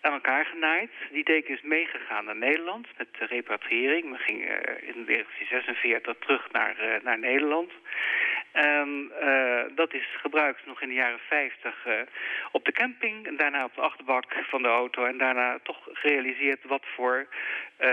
[0.00, 0.90] aan elkaar genaaid.
[1.10, 4.10] Die deken is meegegaan naar Nederland met de repatriëring.
[4.10, 7.72] We gingen eh, in 1946 terug naar, naar Nederland.
[8.56, 11.92] En eh, dat is gebruikt nog in de jaren 50 eh,
[12.52, 15.04] op de camping en daarna op de achterbak van de auto.
[15.04, 17.26] En daarna toch gerealiseerd wat voor,
[17.76, 17.88] eh,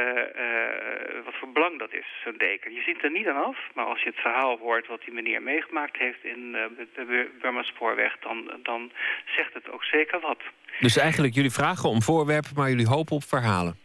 [1.25, 2.73] wat voor belang dat is, zo'n deken.
[2.73, 5.41] Je ziet er niet aan af, maar als je het verhaal hoort wat die meneer
[5.41, 8.91] meegemaakt heeft in de Bu- Burma Spoorweg, dan, dan
[9.35, 10.41] zegt het ook zeker wat.
[10.79, 13.77] Dus eigenlijk jullie vragen om voorwerpen, maar jullie hopen op verhalen.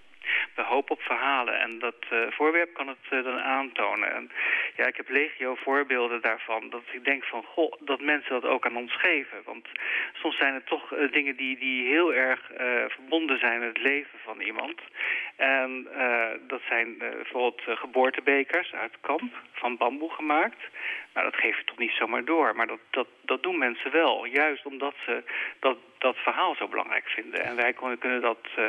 [0.54, 4.14] We hopen op verhalen en dat voorwerp kan het dan aantonen.
[4.14, 4.30] En
[4.78, 6.70] ja, ik heb legio voorbeelden daarvan.
[6.70, 9.38] Dat ik denk van, goh, dat mensen dat ook aan ons geven.
[9.44, 9.66] Want
[10.12, 13.82] soms zijn het toch eh, dingen die, die heel erg eh, verbonden zijn met het
[13.82, 14.80] leven van iemand.
[15.36, 20.62] En eh, dat zijn bijvoorbeeld geboortebekers uit kamp, van bamboe gemaakt.
[21.14, 22.56] Nou, dat geef je toch niet zomaar door.
[22.56, 24.24] Maar dat, dat, dat doen mensen wel.
[24.24, 25.22] Juist omdat ze
[25.60, 27.44] dat, dat verhaal zo belangrijk vinden.
[27.44, 28.64] En wij kunnen dat eh,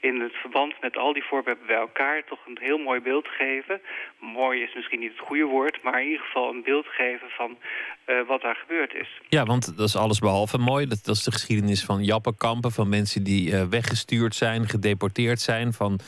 [0.00, 3.80] in het verband met al die voorwerpen bij elkaar toch een heel mooi beeld geven.
[4.18, 7.58] Mooi is misschien niet het goede woord, maar in ieder geval een beeld geven van
[8.04, 9.20] eh, wat daar gebeurd is.
[9.28, 10.86] Ja, want dat is alles behalve mooi.
[10.86, 15.72] Dat, dat is de geschiedenis van jappenkampen, van mensen die eh, weggestuurd zijn, gedeporteerd zijn,
[15.72, 16.00] van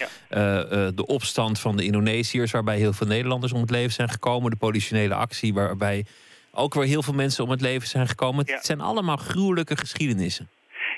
[0.94, 4.56] de opstand van de Indonesiërs, waarbij heel veel Nederlanders om het leven zijn gekomen, de
[4.56, 6.04] politionele actie, waarbij
[6.54, 8.46] ook weer heel veel mensen om het leven zijn gekomen.
[8.46, 10.50] Het zijn allemaal gruwelijke geschiedenissen.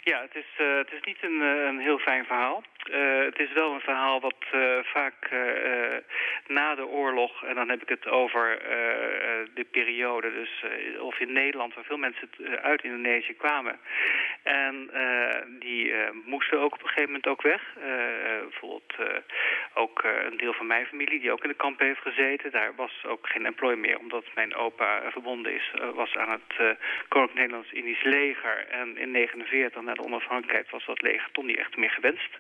[0.02, 2.62] Ja, het is, eh, het is niet een, eh, een heel fijn verhaal.
[2.90, 5.40] Eh, het is wel een verhaal wat eh, vaak eh,
[6.46, 8.58] na de oorlog, en dan heb ik het over
[9.54, 10.64] de periode, dus
[11.00, 12.28] of in Nederland, waar veel mensen
[12.62, 13.78] uit Indonesië kwamen.
[14.42, 14.90] En
[15.58, 15.94] die
[16.24, 17.62] moesten ook op een gegeven moment ook weg.
[18.40, 18.94] Bijvoorbeeld
[19.74, 22.50] ook een deel van mijn familie die ook in de kamp heeft gezeten.
[22.50, 26.76] Daar was ook geen employ meer, omdat mijn opa verbonden is, was aan het
[27.08, 28.66] Koninklijk Nederlands-Indisch leger.
[28.70, 32.38] En in 49, na de onafhankelijkheid, was dat leger toch niet echt meer gewenst.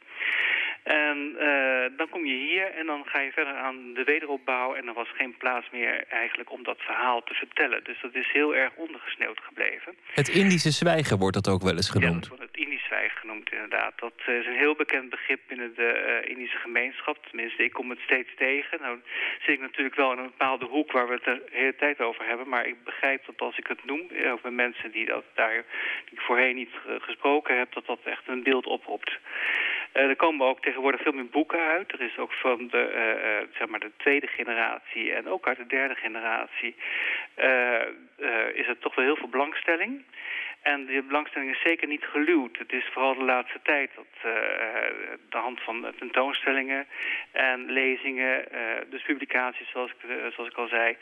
[0.86, 4.74] En eh, dan kom je hier en dan ga je verder aan de wederopbouw.
[4.74, 7.84] En er was geen plaats meer eigenlijk om dat verhaal te vertellen.
[7.84, 9.94] Dus dat is heel erg ondergesneeuwd gebleven.
[10.14, 12.20] Het Indische zwijgen wordt dat ook wel eens Ja, genoemd.
[12.20, 13.92] dat wordt het Indisch zwijgen genoemd inderdaad.
[13.96, 17.26] Dat eh, is een heel bekend begrip binnen de eh, Indische gemeenschap.
[17.26, 18.80] Tenminste, ik kom het steeds tegen.
[18.80, 18.98] Nou
[19.40, 22.26] zit ik natuurlijk wel in een bepaalde hoek waar we het de hele tijd over
[22.26, 22.48] hebben.
[22.48, 24.02] Maar ik begrijp dat als ik het noem,
[24.32, 25.64] ook met mensen die, dat daar,
[26.04, 29.18] die ik voorheen niet gesproken heb, dat dat echt een beeld oproept.
[29.96, 31.92] Er komen ook tegenwoordig veel meer boeken uit.
[31.92, 35.56] Er is ook van de, eh, eh, zeg maar de tweede generatie en ook uit
[35.56, 36.74] de derde generatie
[37.34, 37.82] eh,
[38.54, 40.02] is er toch wel heel veel belangstelling.
[40.72, 42.58] En die belangstelling is zeker niet geluwd.
[42.58, 44.30] Het is vooral de laatste tijd dat eh,
[45.30, 46.86] de hand van tentoonstellingen
[47.32, 48.60] en lezingen, eh,
[48.90, 50.96] dus publicaties zoals ik, eh, zoals ik al zei,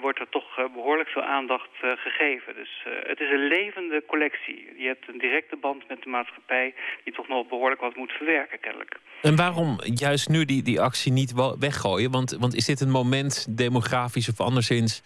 [0.00, 1.70] wordt er toch eh, behoorlijk veel aandacht
[2.06, 2.54] gegeven.
[2.54, 4.58] Dus het is een levende collectie.
[4.76, 6.74] Je hebt een directe band met de maatschappij
[7.04, 9.00] die toch nog behoorlijk wat moet verwerken kennelijk.
[9.22, 12.10] En waarom juist nu die, die actie niet weggooien?
[12.10, 15.02] Want, want is dit een moment, demografisch of anderszins,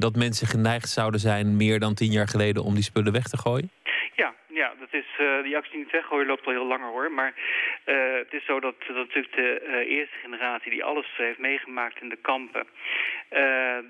[0.00, 3.36] dat mensen geneigd zouden zijn meer dan tien jaar geleden om die spullen weg te
[3.36, 3.70] gooien?
[4.16, 7.12] Ja, ja is, eh, die actie niet weggooien loopt al heel langer hoor.
[7.12, 7.34] Maar
[7.84, 12.08] eh, het is zo dat, natuurlijk de eh, eerste generatie die alles heeft meegemaakt in
[12.08, 12.66] de kampen...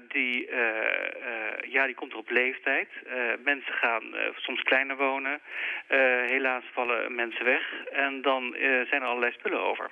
[0.09, 0.49] die,
[1.69, 2.89] ja, die komt er op leeftijd.
[3.45, 5.41] Mensen gaan soms kleiner wonen.
[6.27, 7.85] Helaas vallen mensen weg.
[7.93, 9.91] En dan zijn er allerlei spullen over.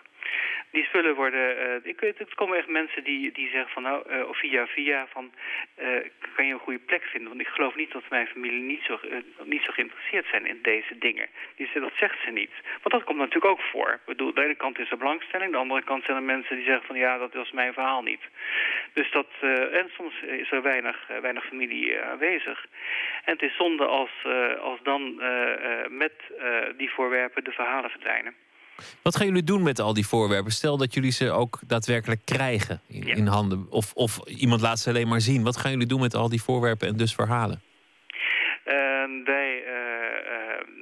[0.71, 4.05] Die spullen worden, ik het komen echt mensen die, die zeggen van nou,
[4.35, 5.33] via via van,
[6.35, 7.29] kan je een goede plek vinden?
[7.29, 9.01] Want ik geloof niet dat mijn familie niet zo,
[9.45, 11.27] niet zo geïnteresseerd zijn in deze dingen.
[11.57, 12.51] Die, ze- dat zegt ze niet.
[12.83, 13.91] Want dat komt natuurlijk ook voor.
[13.93, 16.65] Ik bedoel, de ene kant is er belangstelling, de andere kant zijn er mensen die
[16.65, 18.21] zeggen van ja, dat was mijn verhaal niet.
[18.93, 22.67] Dus dat, eh, en soms is er weinig, eh, weinig familie eh, aanwezig.
[23.25, 24.11] En het is zonde als,
[24.61, 25.21] als dan
[25.89, 26.13] met
[26.77, 28.35] die voorwerpen de verhalen verdwijnen.
[29.03, 30.53] Wat gaan jullie doen met al die voorwerpen?
[30.53, 33.67] Stel dat jullie ze ook daadwerkelijk krijgen in, in handen.
[33.71, 35.43] Of, of iemand laat ze alleen maar zien.
[35.43, 37.63] Wat gaan jullie doen met al die voorwerpen en dus verhalen?
[38.65, 39.58] En wij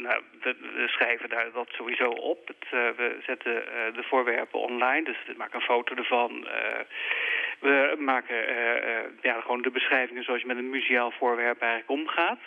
[0.07, 2.49] nou, we, schrijven daar dat sowieso op.
[2.49, 6.47] Het, eh, we zetten eh, de voorwerpen online, dus we maken een foto ervan.
[6.47, 6.81] Eh,
[7.61, 8.37] we maken
[9.23, 12.39] ja, gewoon de beschrijvingen zoals je met een museaal voorwerp eigenlijk omgaat.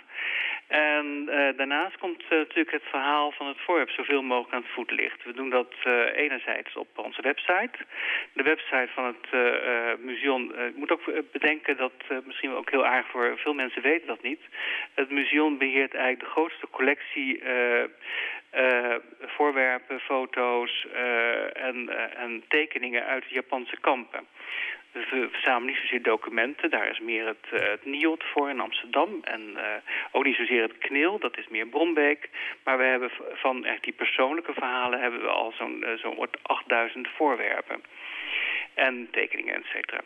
[0.70, 4.72] En uh, daarnaast komt uh, natuurlijk het verhaal van het voorwerp zoveel mogelijk aan het
[4.72, 5.24] voetlicht.
[5.24, 7.78] We doen dat uh, enerzijds op onze website.
[8.34, 9.28] De website van het
[10.00, 11.94] museum, ik moet ook bedenken dat
[12.26, 14.42] misschien ook heel aardig voor veel mensen weten dat niet.
[14.94, 17.44] Het museum beheert eigenlijk de grootste collectie
[19.22, 20.88] voorwerpen, foto's
[21.54, 24.28] en, en tekeningen uit de Japanse kampen.
[24.92, 29.20] We verzamelen niet zozeer documenten, daar is meer het, uh, het NIOT voor in Amsterdam.
[29.24, 29.64] En uh,
[30.12, 32.30] ook niet zozeer het KNIL, dat is meer Brombeek.
[32.64, 37.08] Maar we hebben van echt die persoonlijke verhalen hebben we al zo'n uh, zo'n 8000
[37.08, 37.82] voorwerpen
[38.80, 40.02] en tekeningen, et cetera.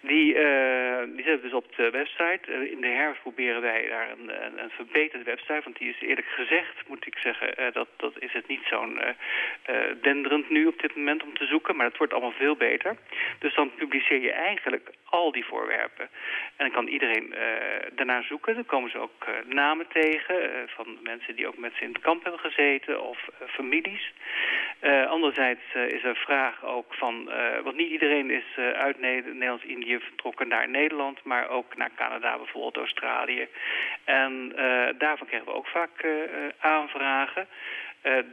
[0.00, 2.40] Die, uh, die zetten we dus op de website.
[2.48, 4.30] Uh, in de herfst proberen wij daar een,
[4.62, 8.32] een, verbeterde website, want die is eerlijk gezegd, moet ik zeggen, uh, dat, dat is
[8.32, 9.00] het niet zo'n
[10.02, 12.96] denderend nu op dit moment om te zoeken, maar het wordt allemaal veel beter.
[13.38, 16.08] Dus dan publiceer je eigenlijk al die voorwerpen.
[16.56, 17.34] En dan kan iedereen
[17.94, 18.54] daarna zoeken.
[18.54, 20.36] Dan komen ze ook namen tegen
[20.66, 24.12] van mensen die ook met ze in het kamp hebben gezeten of families.
[25.08, 27.30] anderzijds is er vraag ook van,
[27.62, 32.36] wat niet iedereen Iedereen is uh, uit Nederlands-Indië vertrokken naar Nederland, maar ook naar Canada,
[32.36, 33.48] bijvoorbeeld Australië.
[34.04, 36.12] En uh, daarvan krijgen we ook vaak uh,
[36.58, 37.46] aanvragen.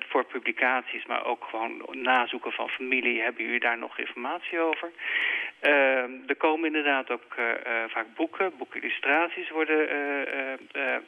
[0.09, 3.21] voor publicaties, maar ook gewoon nazoeken van familie.
[3.21, 4.91] Hebben jullie daar nog informatie over?
[6.27, 7.35] er komen inderdaad ook
[7.87, 9.87] vaak boeken, boekillustraties worden,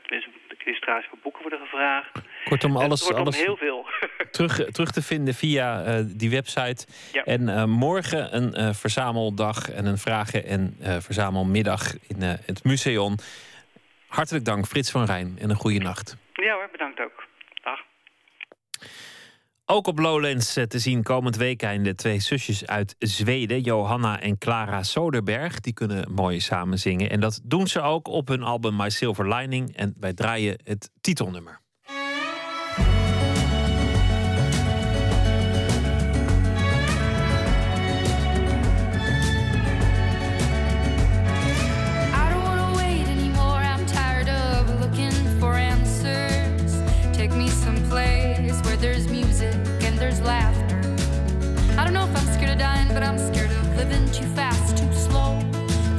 [0.05, 0.27] dus
[0.63, 2.19] illustraties voor boeken worden gevraagd.
[2.47, 3.85] Kortom, alles, alles heel veel.
[4.31, 6.85] terug, terug te vinden via uh, die website.
[7.11, 7.23] Ja.
[7.23, 13.15] En uh, morgen een uh, verzameldag en een vragen- en verzamelmiddag in het museum.
[14.07, 16.17] Hartelijk dank, Frits van Rijn, en een goede nacht.
[16.33, 17.23] Ja hoor, bedankt ook.
[17.63, 17.79] Dag.
[19.65, 24.83] Ook op Lowlands te zien komend weekend de twee zusjes uit Zweden, Johanna en Clara
[24.83, 25.59] Soderberg.
[25.59, 27.09] Die kunnen mooi samen zingen.
[27.09, 29.75] En dat doen ze ook op hun album My Silver Lining.
[29.75, 31.59] En wij draaien het titelnummer.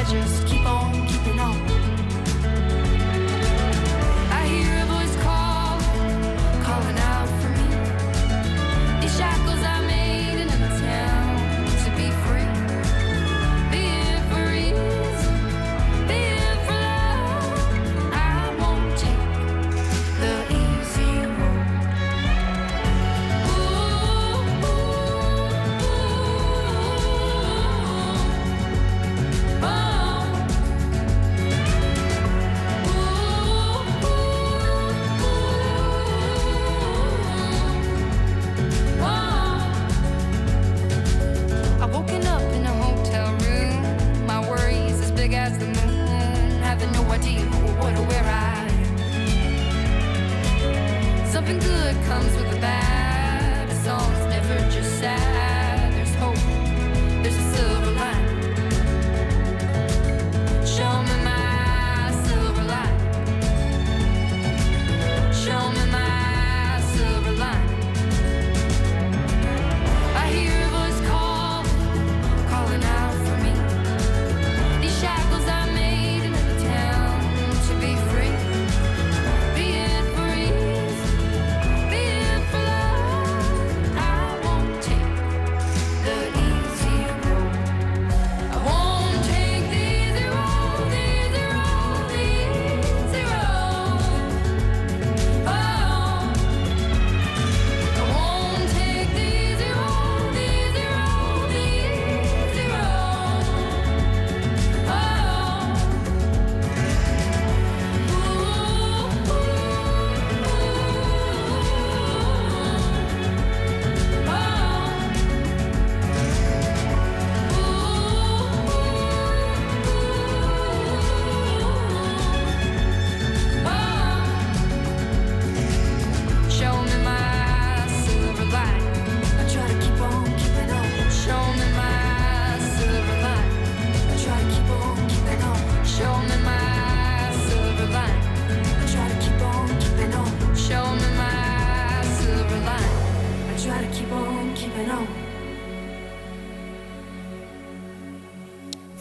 [0.00, 0.39] I just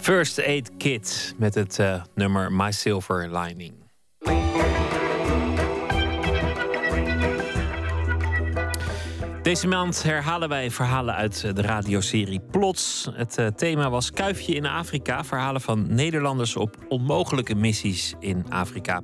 [0.09, 3.73] First Aid Kit met het eh, nummer My Silver Lining.
[9.41, 13.09] Deze maand herhalen wij verhalen uit de radioserie Plots.
[13.13, 15.23] Het eh, thema was Kuifje in Afrika.
[15.23, 19.01] Verhalen van Nederlanders op onmogelijke missies in Afrika.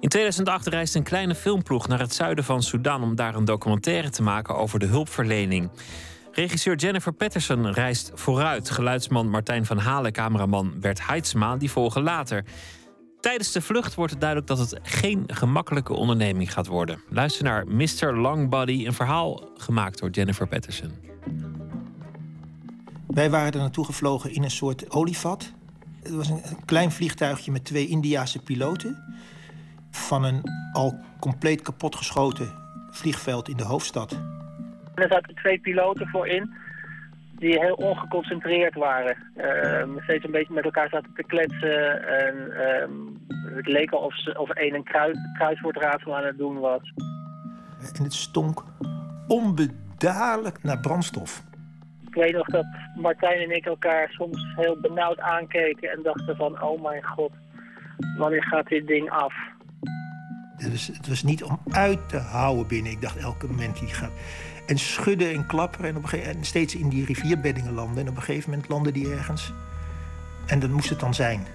[0.00, 4.10] In 2008 reisde een kleine filmploeg naar het zuiden van Sudan om daar een documentaire
[4.10, 5.70] te maken over de hulpverlening.
[6.40, 8.70] Regisseur Jennifer Patterson reist vooruit.
[8.70, 12.44] Geluidsman Martijn van Halen, cameraman Bert Heidsma, die volgen later.
[13.20, 17.02] Tijdens de vlucht wordt het duidelijk dat het geen gemakkelijke onderneming gaat worden.
[17.08, 18.16] Luister naar Mr.
[18.16, 20.92] Longbody, een verhaal gemaakt door Jennifer Patterson.
[23.06, 25.52] Wij waren er naartoe gevlogen in een soort olievat.
[26.02, 29.02] Het was een klein vliegtuigje met twee Indiase piloten.
[29.90, 30.42] Van een
[30.72, 32.52] al compleet kapotgeschoten
[32.90, 34.39] vliegveld in de hoofdstad.
[35.00, 36.54] Er zaten twee piloten voor in
[37.40, 39.16] die heel ongeconcentreerd waren.
[39.36, 42.08] Ehm, steeds een beetje met elkaar zaten te kletsen.
[42.08, 42.90] En ehm,
[43.54, 46.92] het leek al of, ze, of een een kruiswoordraadsel aan het doen was.
[47.96, 48.64] En het stonk
[49.26, 51.42] onbedaarlijk naar brandstof.
[52.06, 52.66] Ik weet nog dat
[52.96, 56.62] Martijn en ik elkaar soms heel benauwd aankeken en dachten van...
[56.62, 57.32] oh mijn god,
[58.16, 59.34] wanneer gaat dit ding af?
[60.56, 62.92] Het was, het was niet om uit te houden binnen.
[62.92, 64.12] Ik dacht elke moment die gaat.
[64.70, 68.02] En schudden en klapperen en, op een gegeven, en steeds in die rivierbeddingen landen.
[68.02, 69.52] En op een gegeven moment landen die ergens.
[70.46, 71.46] En dat moest het dan zijn.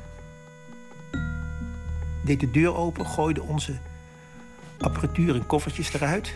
[2.24, 3.74] Deed de deur open, gooide onze
[4.80, 6.34] apparatuur en koffertjes eruit.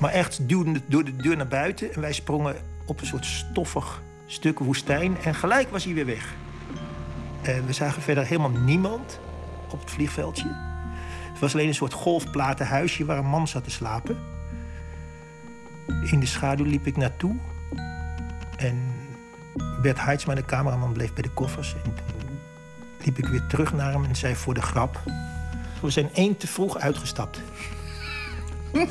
[0.00, 1.94] Maar echt duwde het door de deur naar buiten.
[1.94, 2.56] En wij sprongen
[2.86, 5.16] op een soort stoffig stuk woestijn.
[5.22, 6.34] En gelijk was hij weer weg.
[7.42, 9.20] En we zagen verder helemaal niemand
[9.70, 10.54] op het vliegveldje.
[11.30, 14.35] Het was alleen een soort golfplaten huisje waar een man zat te slapen.
[15.86, 17.36] In de schaduw liep ik naartoe.
[18.56, 18.82] En
[19.82, 21.74] Bert Heidsma, de cameraman, bleef bij de koffers.
[21.74, 21.94] En toen
[23.04, 25.00] liep ik weer terug naar hem en zei voor de grap...
[25.80, 27.42] We zijn één te vroeg uitgestapt.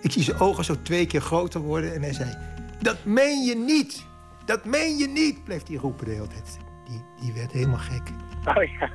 [0.00, 2.36] ik zie zijn ogen zo twee keer groter worden en hij zei...
[2.78, 4.06] Dat meen je niet!
[4.44, 5.44] Dat meen je niet!
[5.44, 6.58] Bleef hij roepen de hele tijd.
[6.84, 8.10] Die, die werd helemaal gek.
[8.44, 8.90] Oh ja.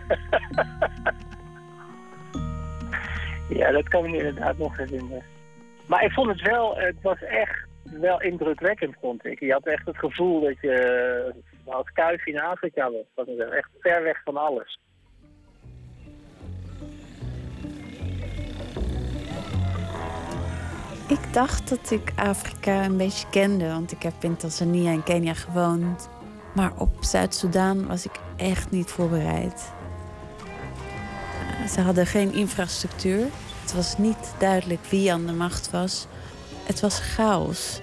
[3.59, 5.23] ja, dat kan ik me inderdaad nog herinneren.
[5.91, 9.39] Maar ik vond het wel, het was echt wel indrukwekkend, vond ik.
[9.39, 10.73] Je had echt het gevoel dat je
[11.65, 13.05] eh, als kuif in Afrika was.
[13.15, 14.79] Dat was echt ver weg van alles.
[21.07, 25.33] Ik dacht dat ik Afrika een beetje kende, want ik heb in Tanzania en Kenia
[25.33, 26.09] gewoond.
[26.55, 29.73] Maar op Zuid-Soedan was ik echt niet voorbereid.
[31.67, 33.27] Ze hadden geen infrastructuur.
[33.61, 36.07] Het was niet duidelijk wie aan de macht was.
[36.65, 37.81] Het was chaos.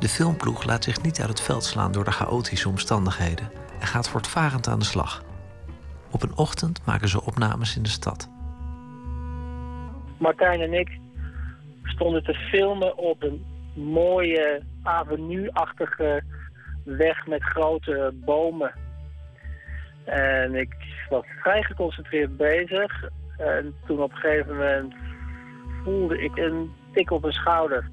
[0.00, 3.50] De filmploeg laat zich niet uit het veld slaan door de chaotische omstandigheden
[3.80, 5.22] en gaat voortvarend aan de slag.
[6.10, 8.28] Op een ochtend maken ze opnames in de stad.
[10.18, 10.98] Martijn en ik
[11.84, 16.22] stonden te filmen op een mooie avenue-achtige
[16.84, 18.72] weg met grote bomen.
[20.04, 20.74] En ik
[21.08, 23.08] was vrij geconcentreerd bezig.
[23.36, 24.94] En toen op een gegeven moment
[25.84, 27.90] voelde ik een tik op mijn schouder.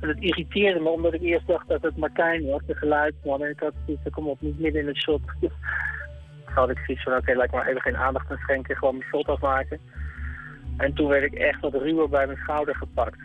[0.00, 3.42] En het irriteerde me, omdat ik eerst dacht dat het Martijn was, de geluidsman.
[3.42, 5.20] En ik had zoiets, van, kom op, niet midden in het shot.
[5.40, 5.50] Toen
[6.44, 9.08] had ik zoiets van, oké, laat ik maar even geen aandacht aan schenken, gewoon mijn
[9.08, 9.80] shot afmaken.
[10.76, 13.18] En toen werd ik echt wat ruwer bij mijn schouder gepakt.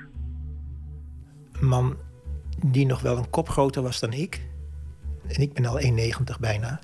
[1.59, 1.97] Een man
[2.65, 4.41] die nog wel een kop groter was dan ik.
[5.27, 6.79] En ik ben al 1,90 bijna.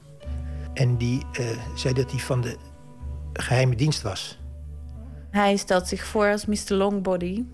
[0.73, 1.45] En die eh,
[1.75, 2.57] zei dat hij van de
[3.34, 4.39] geheime dienst was.
[5.31, 6.73] Hij stelt zich voor als Mr.
[6.73, 7.45] Longbody.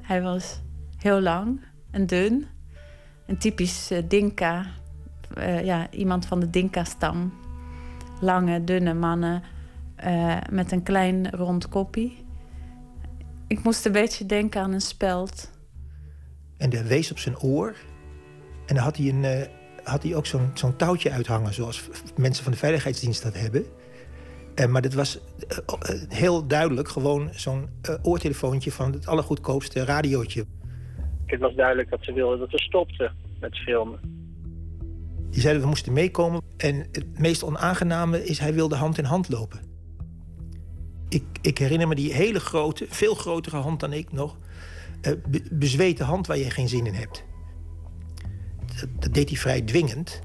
[0.00, 0.60] Hij was
[0.96, 2.46] heel lang en dun.
[3.26, 4.66] Een typisch eh, Dinka.
[5.34, 7.32] Eh, ja, iemand van de Dinka-stam.
[8.20, 9.42] Lange, dunne mannen
[9.96, 12.24] eh, met een klein rond koppie.
[13.46, 15.50] Ik moest een beetje denken aan een speld.
[16.56, 17.74] En hij wees op zijn oor.
[18.66, 19.48] En dan had hij, een,
[19.84, 23.64] had hij ook zo'n zo'n touwtje uithangen, zoals mensen van de veiligheidsdienst dat hebben.
[24.56, 25.18] En, maar dat was
[25.48, 30.44] eh, eh, heel duidelijk gewoon zo'n eh, oortelefoontje van het allergoedkoopste radiootje.
[31.26, 33.98] Het was duidelijk dat ze wilden dat we stopten met filmen.
[35.30, 36.42] Die zeiden we moesten meekomen.
[36.56, 39.60] En het meest onaangename is, hij wilde hand in hand lopen.
[41.08, 44.36] Ik, ik herinner me die hele grote, veel grotere hand dan ik nog.
[45.00, 47.24] eh, be- bezweten hand waar je geen zin in hebt.
[48.80, 50.20] Dat, dat deed hij vrij dwingend.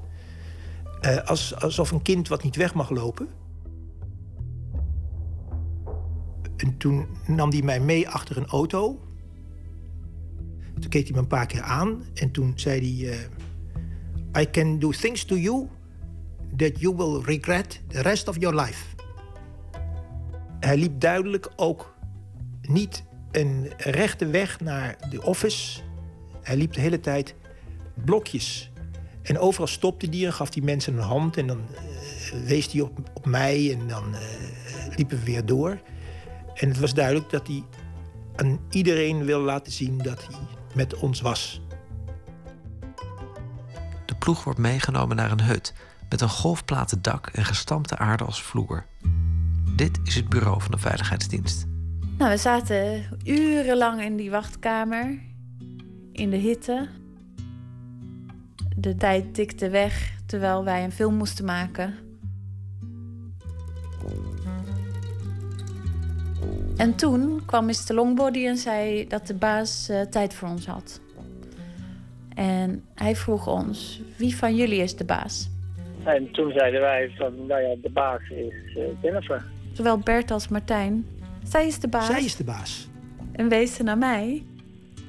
[1.00, 3.28] Eh, als, alsof een kind wat niet weg mag lopen.
[6.62, 9.00] En toen nam hij mij mee achter een auto.
[10.80, 12.02] Toen keek hij me een paar keer aan.
[12.14, 13.10] En toen zei hij...
[14.32, 15.68] eh, I can do things to you
[16.56, 18.84] that you will regret the rest of your life.
[20.60, 21.94] Hij liep duidelijk ook
[22.62, 25.80] niet een rechte weg naar de office.
[26.42, 27.34] Hij liep de hele tijd
[28.04, 28.72] blokjes.
[29.22, 31.36] En overal stopte hij en gaf die mensen een hand.
[31.36, 34.20] En dan eh, wees hij op, op mij en dan eh,
[34.96, 35.80] liepen we weer door.
[36.54, 37.64] En het was duidelijk dat hij
[38.36, 40.38] aan iedereen wil laten zien dat hij
[40.74, 41.60] met ons was.
[44.06, 45.74] De ploeg wordt meegenomen naar een hut
[46.08, 48.86] met een golfplaten dak en gestampte aarde als vloer.
[49.76, 51.66] Dit is het bureau van de Veiligheidsdienst.
[52.18, 55.18] Nou, we zaten urenlang in die wachtkamer.
[56.12, 56.88] In de hitte.
[58.76, 61.94] De tijd tikte weg terwijl wij een film moesten maken.
[66.82, 67.94] En toen kwam Mr.
[67.94, 71.00] Longbody en zei dat de baas eh, tijd voor ons had.
[72.34, 75.50] En hij vroeg ons, wie van jullie is de baas?
[76.04, 79.44] En toen zeiden wij van, nou ja, de baas is eh, Jennifer.
[79.72, 81.06] Zowel Bert als Martijn.
[81.42, 82.06] Zij is de baas.
[82.06, 82.88] Zij is de baas.
[83.32, 84.42] En wees ze naar mij.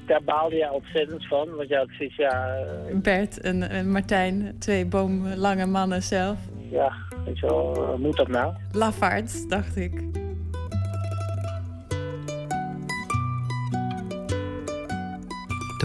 [0.06, 4.56] Daar baalde je ontzettend van, want je had zoiets, ja, eh, Bert en, en Martijn,
[4.58, 6.38] twee boomlange mannen zelf.
[6.70, 6.92] ja,
[7.24, 8.54] weet je wel, hoe moet dat nou?
[8.72, 10.22] Lafaards, dacht ik.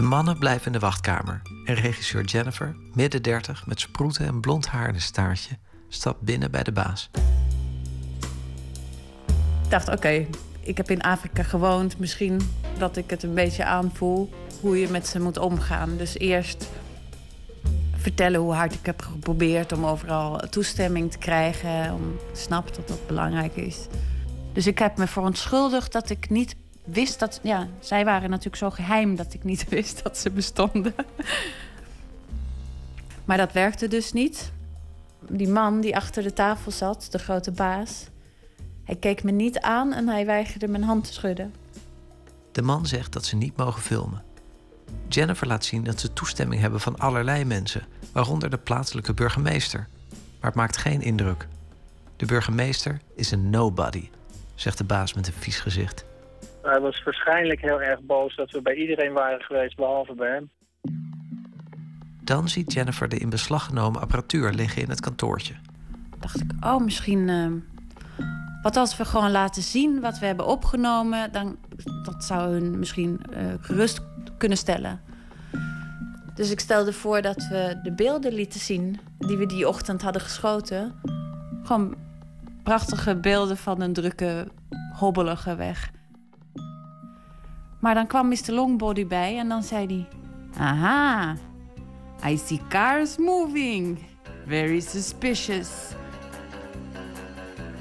[0.00, 1.42] De mannen blijven in de wachtkamer.
[1.64, 5.58] En regisseur Jennifer, midden 30, met sproeten en blond haar in een staartje,
[5.88, 7.10] stapt binnen bij de baas.
[9.64, 10.26] Ik dacht, oké,
[10.60, 11.98] ik heb in Afrika gewoond.
[11.98, 12.40] Misschien
[12.78, 15.96] dat ik het een beetje aanvoel hoe je met ze moet omgaan.
[15.96, 16.68] Dus eerst
[17.96, 21.94] vertellen hoe hard ik heb geprobeerd om overal toestemming te krijgen.
[21.94, 23.86] Om snap dat dat belangrijk is.
[24.52, 26.56] Dus ik heb me verontschuldigd dat ik niet
[26.92, 27.40] wist dat...
[27.42, 30.94] Ja, zij waren natuurlijk zo geheim dat ik niet wist dat ze bestonden.
[33.24, 34.52] Maar dat werkte dus niet.
[35.28, 38.06] Die man die achter de tafel zat, de grote baas...
[38.84, 41.54] hij keek me niet aan en hij weigerde mijn hand te schudden.
[42.52, 44.22] De man zegt dat ze niet mogen filmen.
[45.08, 49.88] Jennifer laat zien dat ze toestemming hebben van allerlei mensen, waaronder de plaatselijke burgemeester.
[50.10, 51.48] Maar het maakt geen indruk.
[52.16, 54.08] De burgemeester is een nobody,
[54.54, 56.04] zegt de baas met een vies gezicht.
[56.62, 60.50] Hij was waarschijnlijk heel erg boos dat we bij iedereen waren geweest, behalve bij hem.
[62.24, 65.54] Dan ziet Jennifer de in beslag genomen apparatuur liggen in het kantoortje.
[66.18, 67.28] dacht ik, oh, misschien.
[67.28, 67.52] ehm,
[68.62, 71.58] wat als we gewoon laten zien wat we hebben opgenomen, dan
[72.02, 74.00] dat zou hun misschien eh, gerust
[74.38, 75.00] kunnen stellen.
[76.34, 80.22] Dus ik stelde voor dat we de beelden lieten zien die we die ochtend hadden
[80.22, 80.94] geschoten.
[81.62, 81.94] Gewoon
[82.62, 84.46] prachtige beelden van een drukke,
[84.98, 85.90] hobbelige weg.
[87.80, 88.52] Maar dan kwam Mr.
[88.52, 90.08] Longbody bij en dan zei hij:
[90.58, 91.36] Aha,
[92.26, 93.98] I see cars moving.
[94.46, 95.68] Very suspicious.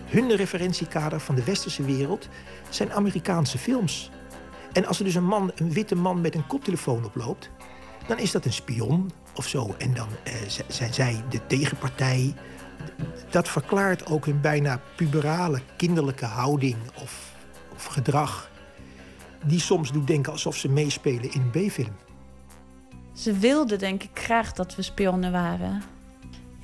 [0.05, 2.29] Hun referentiekader van de westerse wereld
[2.69, 4.11] zijn Amerikaanse films.
[4.73, 7.49] En als er dus een man, een witte man met een koptelefoon oploopt,
[8.07, 9.75] dan is dat een spion of zo.
[9.77, 10.33] En dan eh,
[10.67, 12.33] zijn zij de tegenpartij.
[13.29, 17.33] Dat verklaart ook hun bijna puberale, kinderlijke houding of,
[17.73, 18.48] of gedrag.
[19.45, 21.95] Die soms doet denken alsof ze meespelen in een B-film.
[23.13, 25.81] Ze wilden denk ik graag dat we spionnen waren.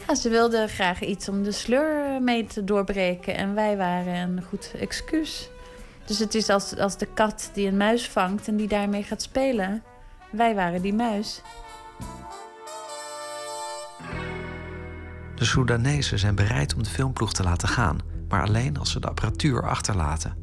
[0.07, 3.35] Ja, ze wilden graag iets om de sleur mee te doorbreken.
[3.35, 5.49] En wij waren een goed excuus.
[6.06, 9.22] Dus het is als, als de kat die een muis vangt en die daarmee gaat
[9.22, 9.84] spelen.
[10.31, 11.41] Wij waren die muis.
[15.35, 17.97] De Soedanezen zijn bereid om de filmploeg te laten gaan,
[18.27, 20.38] maar alleen als ze de apparatuur achterlaten.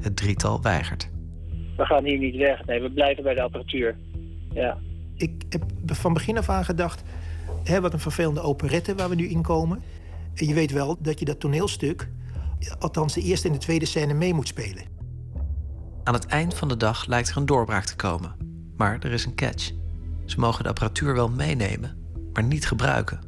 [0.00, 1.11] Het drietal weigert.
[1.76, 3.96] We gaan hier niet weg, nee, we blijven bij de apparatuur.
[4.52, 4.78] Ja.
[5.14, 7.02] Ik heb van begin af aan gedacht...
[7.64, 9.82] Hè, wat een vervelende operette waar we nu in komen.
[10.34, 12.08] En je weet wel dat je dat toneelstuk...
[12.78, 14.82] althans de eerste en de tweede scène mee moet spelen.
[16.04, 18.34] Aan het eind van de dag lijkt er een doorbraak te komen.
[18.76, 19.70] Maar er is een catch.
[20.24, 21.96] Ze mogen de apparatuur wel meenemen,
[22.32, 23.20] maar niet gebruiken.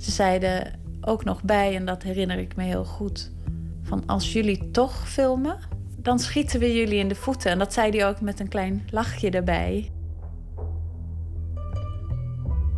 [0.00, 3.32] Ze zeiden ook nog bij, en dat herinner ik me heel goed...
[3.82, 5.58] van als jullie toch filmen,
[6.02, 7.50] dan schieten we jullie in de voeten.
[7.50, 9.92] En dat zei hij ook met een klein lachje erbij.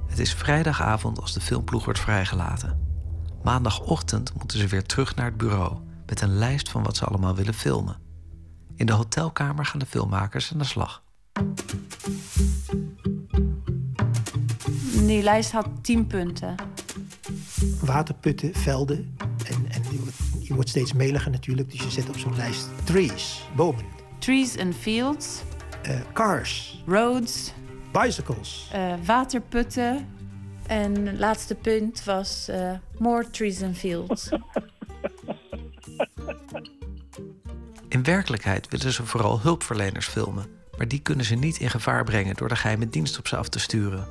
[0.06, 2.82] Het is vrijdagavond als de filmploeg wordt vrijgelaten.
[3.42, 5.76] Maandagochtend moeten ze weer terug naar het bureau
[6.06, 7.96] met een lijst van wat ze allemaal willen filmen.
[8.76, 11.02] In de hotelkamer gaan de filmmakers aan de slag.
[14.92, 16.55] Die lijst had tien punten.
[17.80, 19.16] Waterputten, velden.
[19.46, 19.82] En, en
[20.46, 21.70] je wordt steeds meliger natuurlijk.
[21.70, 23.84] Dus je zet op zo'n lijst trees, bomen.
[24.18, 25.42] Trees and fields,
[25.82, 27.52] eh, cars, roads,
[27.92, 30.12] bicycles, eh, waterputten,
[30.66, 34.28] En het laatste punt was eh, More Trees and Fields.
[37.88, 40.46] In werkelijkheid willen ze vooral hulpverleners filmen.
[40.76, 43.48] Maar die kunnen ze niet in gevaar brengen door de geheime dienst op ze af
[43.48, 44.06] te sturen.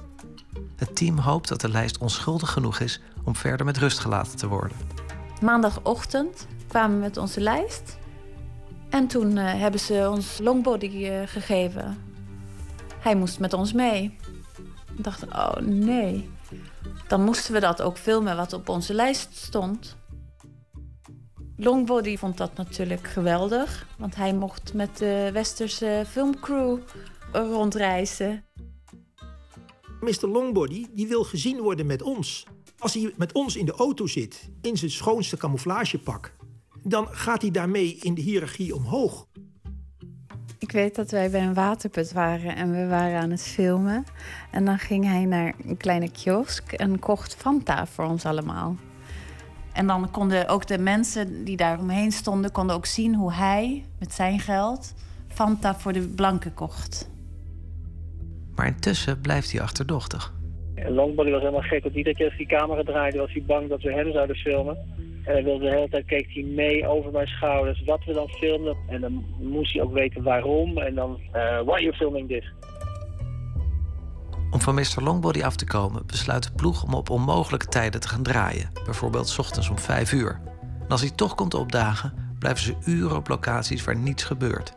[0.76, 4.48] Het team hoopt dat de lijst onschuldig genoeg is om verder met rust gelaten te
[4.48, 4.78] worden.
[5.44, 7.98] Maandagochtend kwamen we met onze lijst.
[8.90, 11.98] En toen eh, hebben ze ons longbody eh, gegeven.
[13.00, 14.18] Hij moest met ons mee.
[14.98, 16.30] Ik dacht, oh nee.
[17.08, 19.96] Dan moesten we dat ook filmen wat op onze lijst stond.
[21.58, 23.88] Longbody vond dat natuurlijk geweldig.
[23.98, 26.78] Want hij mocht met de westerse filmcrew
[27.32, 28.46] rondreizen.
[30.00, 30.28] Mr.
[30.28, 32.46] Longbody die wil gezien worden met ons.
[32.84, 36.36] Als hij met ons in de auto zit, in zijn schoonste camouflagepak...
[36.84, 39.28] dan gaat hij daarmee in de hiërarchie omhoog.
[40.58, 44.06] Ik weet dat wij bij een waterput waren en we waren aan het filmen.
[44.52, 48.76] En dan ging hij naar een kleine kiosk en kocht Fanta voor ons allemaal.
[49.74, 52.52] En dan konden ook de mensen die daar omheen stonden...
[52.52, 54.94] konden ook zien hoe hij met zijn geld
[55.28, 57.10] Fanta voor de blanken kocht.
[58.56, 60.34] Maar intussen blijft hij achterdochtig.
[60.84, 63.18] En Longbody was helemaal gek, want iedere keer als die camera draaide...
[63.18, 64.78] was hij bang dat we hem zouden filmen.
[65.24, 68.30] En hij wilde de hele tijd keek hij mee over mijn schouders wat we dan
[68.30, 68.78] filmden.
[68.88, 70.78] En dan moest hij ook weten waarom.
[70.78, 72.54] En dan, uh, why are you filming this?
[74.52, 75.04] Om van Mr.
[75.04, 78.70] Longbody af te komen, besluit de ploeg om op onmogelijke tijden te gaan draaien.
[78.86, 80.40] Bijvoorbeeld 's ochtends om 5 uur.
[80.62, 84.74] En als hij toch komt opdagen, blijven ze uren op locaties waar niets gebeurt.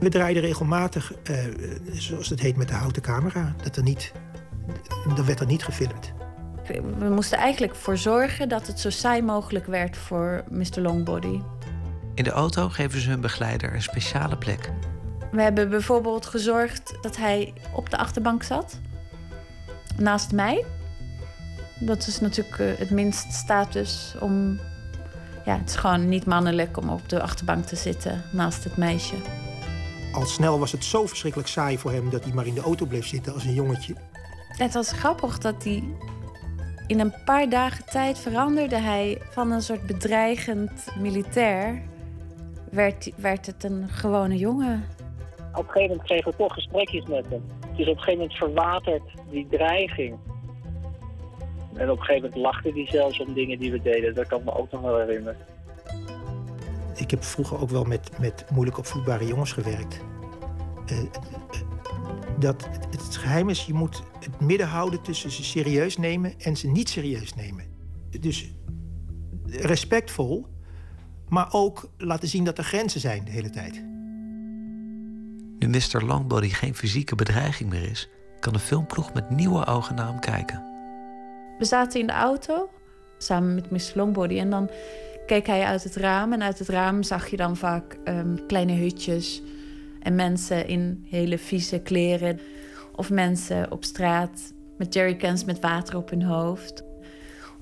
[0.00, 1.38] We draaiden regelmatig, eh,
[1.92, 3.54] zoals het heet, met de houten camera.
[3.62, 4.12] Dat er niet,
[5.14, 6.12] dan werd er niet gefilmd.
[6.98, 10.80] We moesten eigenlijk voor zorgen dat het zo saai mogelijk werd voor Mr.
[10.80, 11.40] Longbody.
[12.14, 14.70] In de auto geven ze hun begeleider een speciale plek.
[15.32, 18.80] We hebben bijvoorbeeld gezorgd dat hij op de achterbank zat.
[19.96, 20.64] Naast mij.
[21.78, 24.60] Dat is natuurlijk eh, het minst status om...
[25.44, 29.14] Ja, het is gewoon niet mannelijk om op de achterbank te zitten naast het meisje.
[30.12, 32.10] Al snel was het zo verschrikkelijk saai voor hem...
[32.10, 33.94] dat hij maar in de auto bleef zitten als een jongetje.
[34.56, 35.82] Het was grappig dat hij...
[36.86, 41.82] In een paar dagen tijd veranderde hij van een soort bedreigend militair...
[42.70, 44.84] werd, werd het een gewone jongen.
[45.52, 47.42] Op een gegeven moment kregen we toch gesprekjes met hem.
[47.76, 50.18] Dus op een gegeven moment verwaterd die dreiging.
[51.74, 54.14] En op een gegeven moment lachte hij zelfs om dingen die we deden.
[54.14, 55.36] Dat kan ik me ook nog wel herinneren.
[56.96, 60.00] Ik heb vroeger ook wel met, met moeilijk opvoedbare jongens gewerkt.
[60.92, 60.98] Uh,
[62.38, 66.56] dat het, het geheim is, je moet het midden houden tussen ze serieus nemen en
[66.56, 67.64] ze niet serieus nemen.
[68.20, 68.52] Dus
[69.46, 70.46] respectvol,
[71.28, 73.82] maar ook laten zien dat er grenzen zijn de hele tijd.
[75.58, 76.04] Nu Mr.
[76.04, 78.08] Longbody geen fysieke bedreiging meer is,
[78.40, 80.62] kan de filmploeg met nieuwe ogen naar hem kijken.
[81.58, 82.68] We zaten in de auto
[83.18, 83.92] samen met Mr.
[83.94, 84.70] Longbody en dan
[85.26, 86.32] keek hij uit het raam.
[86.32, 89.42] En uit het raam zag je dan vaak um, kleine hutjes
[90.04, 92.40] en mensen in hele vieze kleren.
[92.96, 96.84] Of mensen op straat met jerrycans met water op hun hoofd.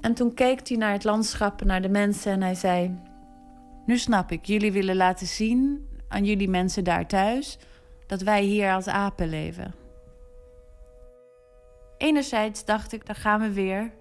[0.01, 2.99] En toen keek hij naar het landschap, naar de mensen en hij zei:
[3.87, 7.59] Nu snap ik, jullie willen laten zien aan jullie mensen daar thuis
[8.07, 9.75] dat wij hier als apen leven.
[11.99, 13.93] Enerzijds dacht ik, daar gaan we weer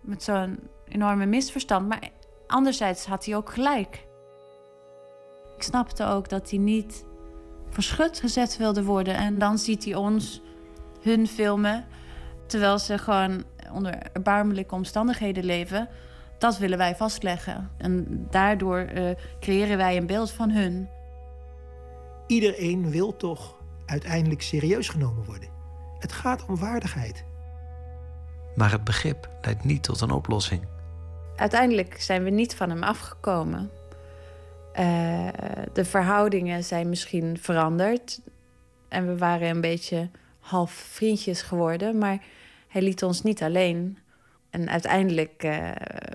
[0.00, 0.58] met zo'n
[0.88, 1.88] enorme misverstand.
[1.88, 2.10] Maar
[2.46, 4.06] anderzijds had hij ook gelijk.
[5.56, 7.04] Ik snapte ook dat hij niet
[7.70, 9.16] verschut gezet wilde worden.
[9.16, 10.42] En dan ziet hij ons,
[11.02, 11.84] hun filmen,
[12.46, 15.88] terwijl ze gewoon onder erbarmelijke omstandigheden leven.
[16.38, 17.70] Dat willen wij vastleggen.
[17.76, 19.10] En daardoor uh,
[19.40, 20.88] creëren wij een beeld van hun.
[22.26, 23.56] Iedereen wil toch
[23.86, 25.48] uiteindelijk serieus genomen worden.
[25.98, 27.24] Het gaat om waardigheid.
[28.54, 30.62] Maar het begrip leidt niet tot een oplossing.
[31.36, 33.70] Uiteindelijk zijn we niet van hem afgekomen.
[34.78, 35.28] Uh,
[35.72, 38.20] de verhoudingen zijn misschien veranderd.
[38.88, 41.98] En we waren een beetje half vriendjes geworden.
[41.98, 42.22] Maar
[42.68, 43.98] hij liet ons niet alleen.
[44.50, 45.70] En uiteindelijk uh,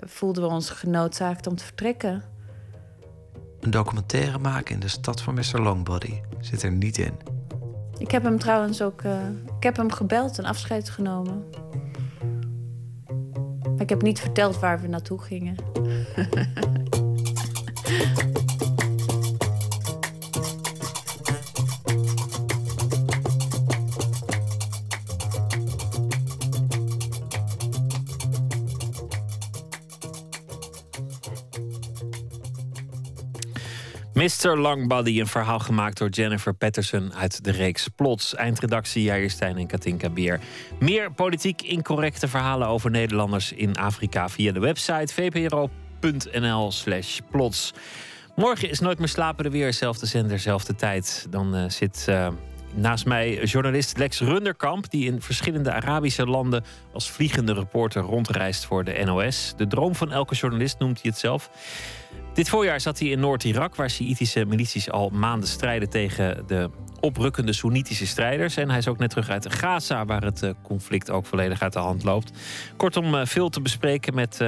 [0.06, 2.22] voelden we ons genoodzaakt om te vertrekken.
[3.60, 5.60] Een documentaire maken in de stad van Mr.
[5.60, 7.14] Longbody zit er niet in.
[7.98, 9.02] Ik heb hem trouwens ook.
[9.02, 11.44] Uh, ik heb hem gebeld en afscheid genomen.
[13.62, 15.54] Maar ik heb niet verteld waar we naartoe gingen.
[34.22, 34.58] Mr.
[34.58, 38.34] Longbody, een verhaal gemaakt door Jennifer Patterson uit de reeks Plots.
[38.34, 40.40] Eindredactie Jair Stijn en Katinka Beer.
[40.80, 45.14] Meer politiek incorrecte verhalen over Nederlanders in Afrika via de website
[46.02, 47.72] vpro.nl/slash plots.
[48.36, 51.26] Morgen is Nooit meer slapen er weer, zelfde zender, zelfde tijd.
[51.30, 52.28] Dan uh, zit uh,
[52.74, 58.84] naast mij journalist Lex Runderkamp, die in verschillende Arabische landen als vliegende reporter rondreist voor
[58.84, 59.54] de NOS.
[59.56, 61.50] De droom van elke journalist noemt hij het zelf.
[62.34, 66.70] Dit voorjaar zat hij in Noord-Irak, waar Sjiitische milities al maanden strijden tegen de
[67.00, 68.56] oprukkende Soenitische strijders.
[68.56, 71.72] En hij is ook net terug uit Gaza, waar het eh, conflict ook volledig uit
[71.72, 72.32] de hand loopt.
[72.76, 74.40] Kortom, eh, veel te bespreken met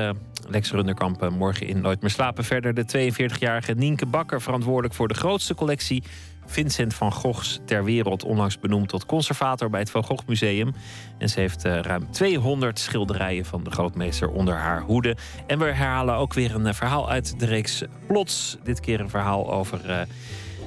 [0.49, 2.45] Lex Runderkamp morgen in Nooit meer slapen.
[2.45, 6.03] Verder de 42-jarige Nienke Bakker, verantwoordelijk voor de grootste collectie
[6.47, 10.75] Vincent van Goghs ter wereld, onlangs benoemd tot conservator bij het Van Gogh Museum.
[11.19, 15.17] En ze heeft uh, ruim 200 schilderijen van de grootmeester onder haar hoede.
[15.47, 18.57] En we herhalen ook weer een uh, verhaal uit de reeks Plots.
[18.63, 20.01] Dit keer een verhaal over uh,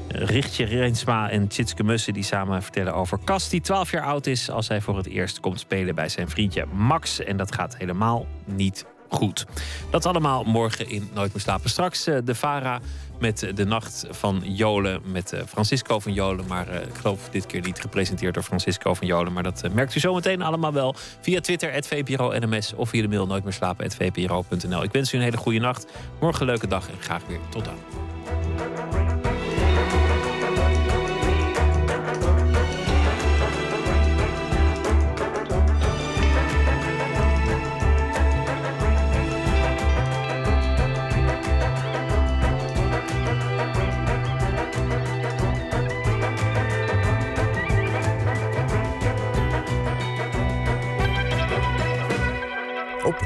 [0.08, 2.14] Richtje Reensma en Tjitske Mussen...
[2.14, 4.50] die samen vertellen over Cas, die 12 jaar oud is...
[4.50, 7.24] als hij voor het eerst komt spelen bij zijn vriendje Max.
[7.24, 9.46] En dat gaat helemaal niet goed.
[9.90, 11.70] Dat allemaal morgen in Nooit meer slapen.
[11.70, 12.80] Straks de Vara
[13.20, 16.46] met de Nacht van Jolen met Francisco van Jolen.
[16.48, 19.34] Maar ik geloof dit keer niet gepresenteerd door Francisco van Jolen.
[19.34, 22.74] Maar dat merkt u zometeen allemaal wel via Twitter, VPRO NMS...
[22.74, 24.84] of via de mail nooit meer slapen, VPRO.nl.
[24.84, 25.86] Ik wens u een hele goede nacht.
[26.20, 28.07] Morgen een leuke dag en graag weer tot dan.